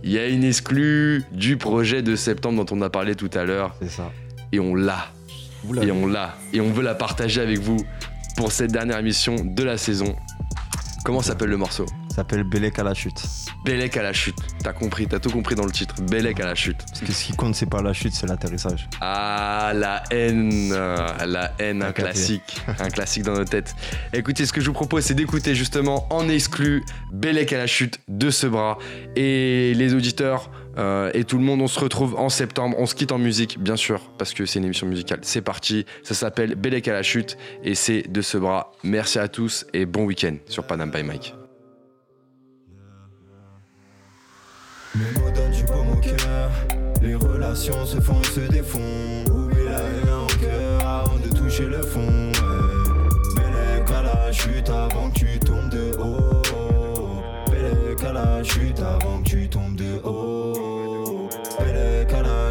il 0.02 0.10
y 0.10 0.18
a 0.18 0.28
une 0.28 0.44
exclue 0.44 1.24
du 1.32 1.56
projet 1.56 2.02
de 2.02 2.16
septembre 2.16 2.62
dont 2.62 2.76
on 2.76 2.82
a 2.82 2.90
parlé 2.90 3.14
tout 3.14 3.30
à 3.32 3.44
l'heure. 3.44 3.74
C'est 3.80 3.88
ça 3.88 4.12
et 4.54 4.60
on 4.60 4.74
l'a. 4.74 5.06
Et 5.82 5.90
on 5.90 6.06
l'a. 6.06 6.36
Et 6.52 6.60
on 6.60 6.72
veut 6.72 6.82
la 6.82 6.94
partager 6.94 7.40
avec 7.40 7.58
vous 7.58 7.78
pour 8.36 8.52
cette 8.52 8.70
dernière 8.70 8.98
émission 8.98 9.36
de 9.42 9.62
la 9.64 9.76
saison. 9.76 10.14
Comment 11.04 11.22
s'appelle 11.22 11.50
le 11.50 11.56
morceau? 11.56 11.86
S'appelle 12.14 12.44
Bélec 12.44 12.78
à 12.78 12.84
la 12.84 12.94
chute. 12.94 13.20
Bélec 13.64 13.96
à 13.96 14.02
la 14.02 14.12
chute. 14.12 14.36
T'as 14.62 14.72
compris, 14.72 15.08
t'as 15.08 15.18
tout 15.18 15.30
compris 15.30 15.56
dans 15.56 15.64
le 15.64 15.72
titre. 15.72 15.96
Bélec 16.02 16.38
à 16.38 16.46
la 16.46 16.54
chute. 16.54 16.78
Parce 16.88 17.00
que 17.00 17.12
ce 17.12 17.24
qui 17.24 17.32
compte, 17.32 17.56
c'est 17.56 17.68
pas 17.68 17.82
la 17.82 17.92
chute, 17.92 18.14
c'est 18.14 18.28
l'atterrissage. 18.28 18.88
Ah, 19.00 19.72
la 19.74 20.04
haine. 20.10 20.72
La 20.72 21.52
haine, 21.58 21.82
un, 21.82 21.92
classique. 21.92 22.62
un 22.78 22.88
classique 22.90 23.24
dans 23.24 23.34
nos 23.34 23.44
têtes. 23.44 23.74
Écoutez, 24.12 24.46
ce 24.46 24.52
que 24.52 24.60
je 24.60 24.66
vous 24.66 24.72
propose, 24.72 25.04
c'est 25.04 25.14
d'écouter 25.14 25.56
justement 25.56 26.06
en 26.10 26.28
exclu 26.28 26.84
Bélec 27.12 27.52
à 27.52 27.58
la 27.58 27.66
chute 27.66 28.00
de 28.08 28.30
ce 28.30 28.46
bras. 28.46 28.78
Et 29.16 29.74
les 29.74 29.94
auditeurs. 29.94 30.50
Euh, 30.78 31.10
et 31.14 31.24
tout 31.24 31.38
le 31.38 31.44
monde, 31.44 31.60
on 31.60 31.68
se 31.68 31.78
retrouve 31.78 32.16
en 32.16 32.28
septembre. 32.28 32.76
On 32.78 32.86
se 32.86 32.94
quitte 32.94 33.12
en 33.12 33.18
musique, 33.18 33.58
bien 33.58 33.76
sûr, 33.76 34.00
parce 34.18 34.34
que 34.34 34.46
c'est 34.46 34.58
une 34.58 34.64
émission 34.66 34.86
musicale. 34.86 35.20
C'est 35.22 35.42
parti. 35.42 35.86
Ça 36.02 36.14
s'appelle 36.14 36.54
Bélec 36.54 36.88
à 36.88 36.92
la 36.92 37.02
chute 37.02 37.36
et 37.62 37.74
c'est 37.74 38.02
de 38.02 38.22
ce 38.22 38.38
bras. 38.38 38.72
Merci 38.82 39.18
à 39.18 39.28
tous 39.28 39.66
et 39.72 39.86
bon 39.86 40.04
week-end 40.04 40.36
sur 40.46 40.66
Panam 40.66 40.90
by 40.90 41.02
Mike. 41.02 41.34
Mes 44.94 45.20
mots 45.20 45.30
donnent 45.34 45.50
du 45.50 45.64
baume 45.64 45.90
au 45.90 46.00
cœur. 46.00 46.50
Les 47.02 47.14
relations 47.16 47.84
se 47.84 48.00
font 48.00 48.20
et 48.20 48.26
se 48.26 48.40
défont. 48.52 48.78
Oublie 49.30 49.64
la 49.64 49.80
haine 49.80 50.12
en 50.12 50.26
cœur 50.26 50.86
avant 50.86 51.18
de 51.18 51.36
toucher 51.36 51.66
le 51.66 51.82
fond. 51.82 52.00
Ouais. 52.00 53.94
à 53.94 54.02
la 54.02 54.32
chute 54.32 54.68
avant 54.70 55.10
que 55.10 55.18
tu 55.18 55.38
tombes 55.40 55.68
de 55.68 55.96
haut. 55.98 56.42
Belle 57.50 58.06
à 58.06 58.12
la 58.12 58.42
chute 58.44 58.80
avant 58.80 59.20
que 59.22 59.28
tu 59.28 59.48
tombes 59.48 59.76
de 59.76 60.00
haut. 60.04 60.63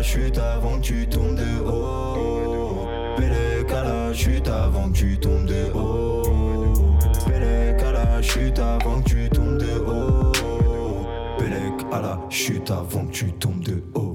Chute 0.03 0.37
avant 0.37 0.75
que 0.79 0.81
tu 0.81 1.07
tombes 1.07 1.35
de 1.35 1.65
haut. 1.65 2.87
Belle 3.17 3.65
à 3.73 3.83
la 3.83 4.13
chute 4.13 4.47
avant 4.49 4.89
que 4.89 4.97
tu 4.97 5.17
tombes 5.17 5.45
de 5.45 5.71
haut. 5.73 6.21
Belle 7.27 7.77
à 7.79 7.91
la 7.91 8.21
chute 8.21 8.59
avant 8.59 9.01
que 9.01 9.09
tu 9.09 9.29
tombes 9.29 9.57
de 9.57 9.79
haut 9.87 10.33
à 11.93 12.01
la 12.01 12.19
chute 12.29 12.71
avant 12.71 13.05
que 13.05 13.11
tu 13.11 13.31
tombes 13.33 13.63
de 13.63 13.83
haut. 13.93 14.12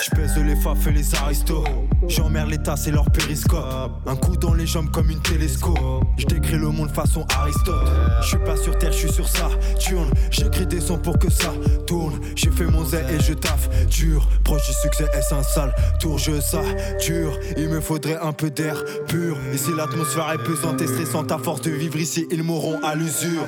Je 0.00 0.10
pèse 0.10 0.36
les 0.36 0.54
faf 0.54 0.86
et 0.86 0.92
les 0.92 1.14
aristos. 1.16 1.64
J'emmerde 2.06 2.50
l'état, 2.50 2.76
c'est 2.76 2.92
leur 2.92 3.10
périscope. 3.10 3.90
Un 4.06 4.16
coup 4.16 4.36
dans 4.36 4.54
les 4.54 4.66
jambes 4.66 4.90
comme 4.92 5.10
une 5.10 5.20
télescope. 5.20 6.04
Je 6.16 6.26
décris 6.26 6.56
le 6.56 6.68
monde 6.68 6.90
façon 6.90 7.26
Aristote. 7.36 7.88
Je 8.22 8.28
suis 8.28 8.38
pas 8.38 8.56
sur 8.56 8.78
terre, 8.78 8.92
je 8.92 8.98
suis 8.98 9.12
sur 9.12 9.28
ça. 9.28 9.48
Turne, 9.80 10.10
j'écris 10.30 10.66
des 10.66 10.80
sons 10.80 10.98
pour 10.98 11.18
que 11.18 11.30
ça 11.30 11.52
tourne. 11.86 12.20
J'ai 12.36 12.50
fait 12.50 12.64
mon 12.64 12.84
zé 12.84 12.98
et 13.10 13.20
je 13.20 13.32
taffe 13.32 13.68
dur. 13.86 14.28
Proche 14.44 14.66
du 14.68 14.72
succès, 14.72 15.06
est 15.12 15.32
un 15.34 15.42
sale 15.42 15.74
tour, 15.98 16.16
je 16.18 16.40
sature. 16.40 17.38
Il 17.56 17.68
me 17.68 17.80
faudrait 17.80 18.18
un 18.18 18.32
peu 18.32 18.50
d'air 18.50 18.76
pur. 19.08 19.36
Ici 19.52 19.70
l'atmosphère 19.76 20.30
est 20.32 20.44
pesante 20.44 20.80
et 20.80 20.86
stressante. 20.86 21.32
À 21.32 21.38
force 21.38 21.62
de 21.62 21.70
vivre 21.72 21.96
ici, 21.96 22.26
ils 22.30 22.44
mourront 22.44 22.78
à 22.84 22.94
l'usure. 22.94 23.44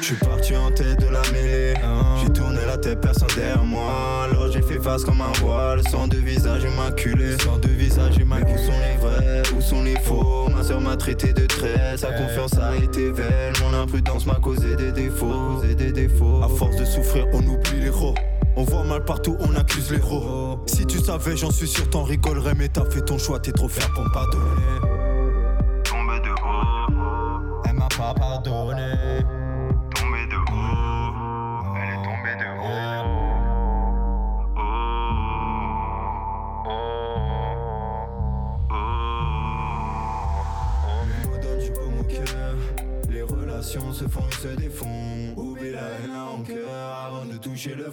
Je 0.00 0.04
suis 0.04 0.16
parti 0.16 0.56
en 0.56 0.70
tête 0.72 1.00
de 1.00 1.06
la 1.06 1.22
mêlée. 1.32 1.74
J'ai 2.20 2.32
tourné 2.32 2.58
la 2.66 2.78
tête, 2.78 3.00
personne 3.00 3.28
derrière 3.36 3.64
moi. 3.64 4.26
Alors 4.76 4.84
j'ai 4.84 4.90
fait 4.90 4.90
face 4.90 5.04
comme 5.04 5.20
un 5.20 5.32
voile, 5.40 5.82
sans 5.88 6.06
de 6.06 6.16
visage 6.16 6.62
immaculé. 6.64 7.36
Sans 7.42 7.58
de 7.58 7.68
visage 7.68 8.16
immaculé. 8.16 8.52
où 8.52 8.58
sont 8.58 8.72
les 8.72 8.96
vrais, 8.96 9.42
où 9.56 9.60
sont 9.60 9.82
les 9.82 9.96
faux? 9.96 10.48
Ma 10.54 10.62
soeur 10.62 10.80
m'a 10.80 10.96
traité 10.96 11.32
de 11.32 11.46
trait, 11.46 11.96
sa 11.96 12.12
confiance 12.12 12.58
a 12.58 12.76
été 12.76 13.10
vaine. 13.10 13.54
Mon 13.62 13.78
imprudence 13.78 14.26
m'a 14.26 14.34
causé 14.34 14.76
des 14.76 14.92
défauts, 14.92 15.56
causé 15.56 15.74
des 15.74 15.92
défauts. 15.92 16.42
À 16.42 16.48
force 16.48 16.76
de 16.76 16.84
souffrir, 16.84 17.26
on 17.32 17.42
oublie 17.46 17.80
les 17.80 17.86
héros. 17.86 18.14
On 18.56 18.64
voit 18.64 18.84
mal 18.84 19.04
partout, 19.04 19.36
on 19.40 19.54
accuse 19.54 19.90
les 19.90 19.98
héros. 19.98 20.58
Si 20.66 20.86
tu 20.86 20.98
savais, 20.98 21.36
j'en 21.36 21.50
suis 21.50 21.68
sûr, 21.68 21.88
t'en 21.90 22.04
rigolerais, 22.04 22.54
mais 22.54 22.68
t'as 22.68 22.84
fait 22.84 23.02
ton 23.02 23.18
choix, 23.18 23.38
t'es 23.38 23.52
trop 23.52 23.68
fier 23.68 23.88
pour 23.94 24.04
me 24.04 24.12
pardonner. 24.12 24.85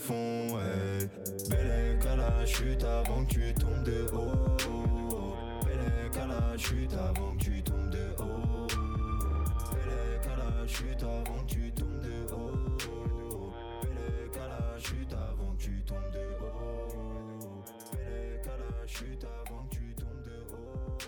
Fond. 0.04 0.60
Hey. 0.60 1.08
Bellec 1.49 2.06
à 2.06 2.16
la 2.16 2.45
chute 2.45 2.84
avant 2.84 3.24
que 3.26 3.34
tu 3.34 3.54
tombes 3.54 3.84
de 3.84 4.06
haut. 4.14 4.58
Bellec 5.66 6.18
à 6.18 6.28
la 6.28 6.58
chute 6.58 6.93
avant 6.93 7.32
que 7.38 7.43
tu 7.43 7.64
tombes 7.64 7.89
de 7.89 8.06
haut. 8.20 8.68
Bellec 9.72 10.28
à 10.28 10.36
la 10.36 10.68
chute 10.68 11.04
avant 11.04 11.43
que 11.45 11.54
tu 11.54 11.72
tombes 11.72 12.01
de 12.01 12.34
haut. 12.34 13.54
Bellec 13.84 14.38
à 14.38 14.47
la 14.47 14.80
chute 14.80 15.14
avant 15.14 15.56
que 15.56 15.64
tu 15.64 15.82
tombes 15.84 16.12
de 16.12 16.26
haut. 16.43 17.64
Bellec 17.93 18.47
à 18.47 18.58
la 18.58 18.88
chute 18.88 19.24
avant 19.24 19.64
que 19.68 19.76
tu 19.76 19.95
tombes 19.95 20.24
de 20.24 20.38
haut. 20.51 21.08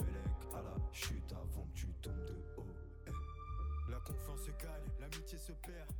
Bellec 0.00 0.54
à 0.54 0.62
la 0.62 0.92
chute 0.92 1.32
avant 1.32 1.66
que 1.66 1.78
tu 1.78 1.92
tombes 2.00 2.24
de 2.26 2.36
haut. 2.56 2.66
La 3.90 3.98
confiance 3.98 4.40
se 4.46 4.52
gagne, 4.52 4.88
l'amitié 5.00 5.38
se 5.38 5.52
perd. 5.52 5.99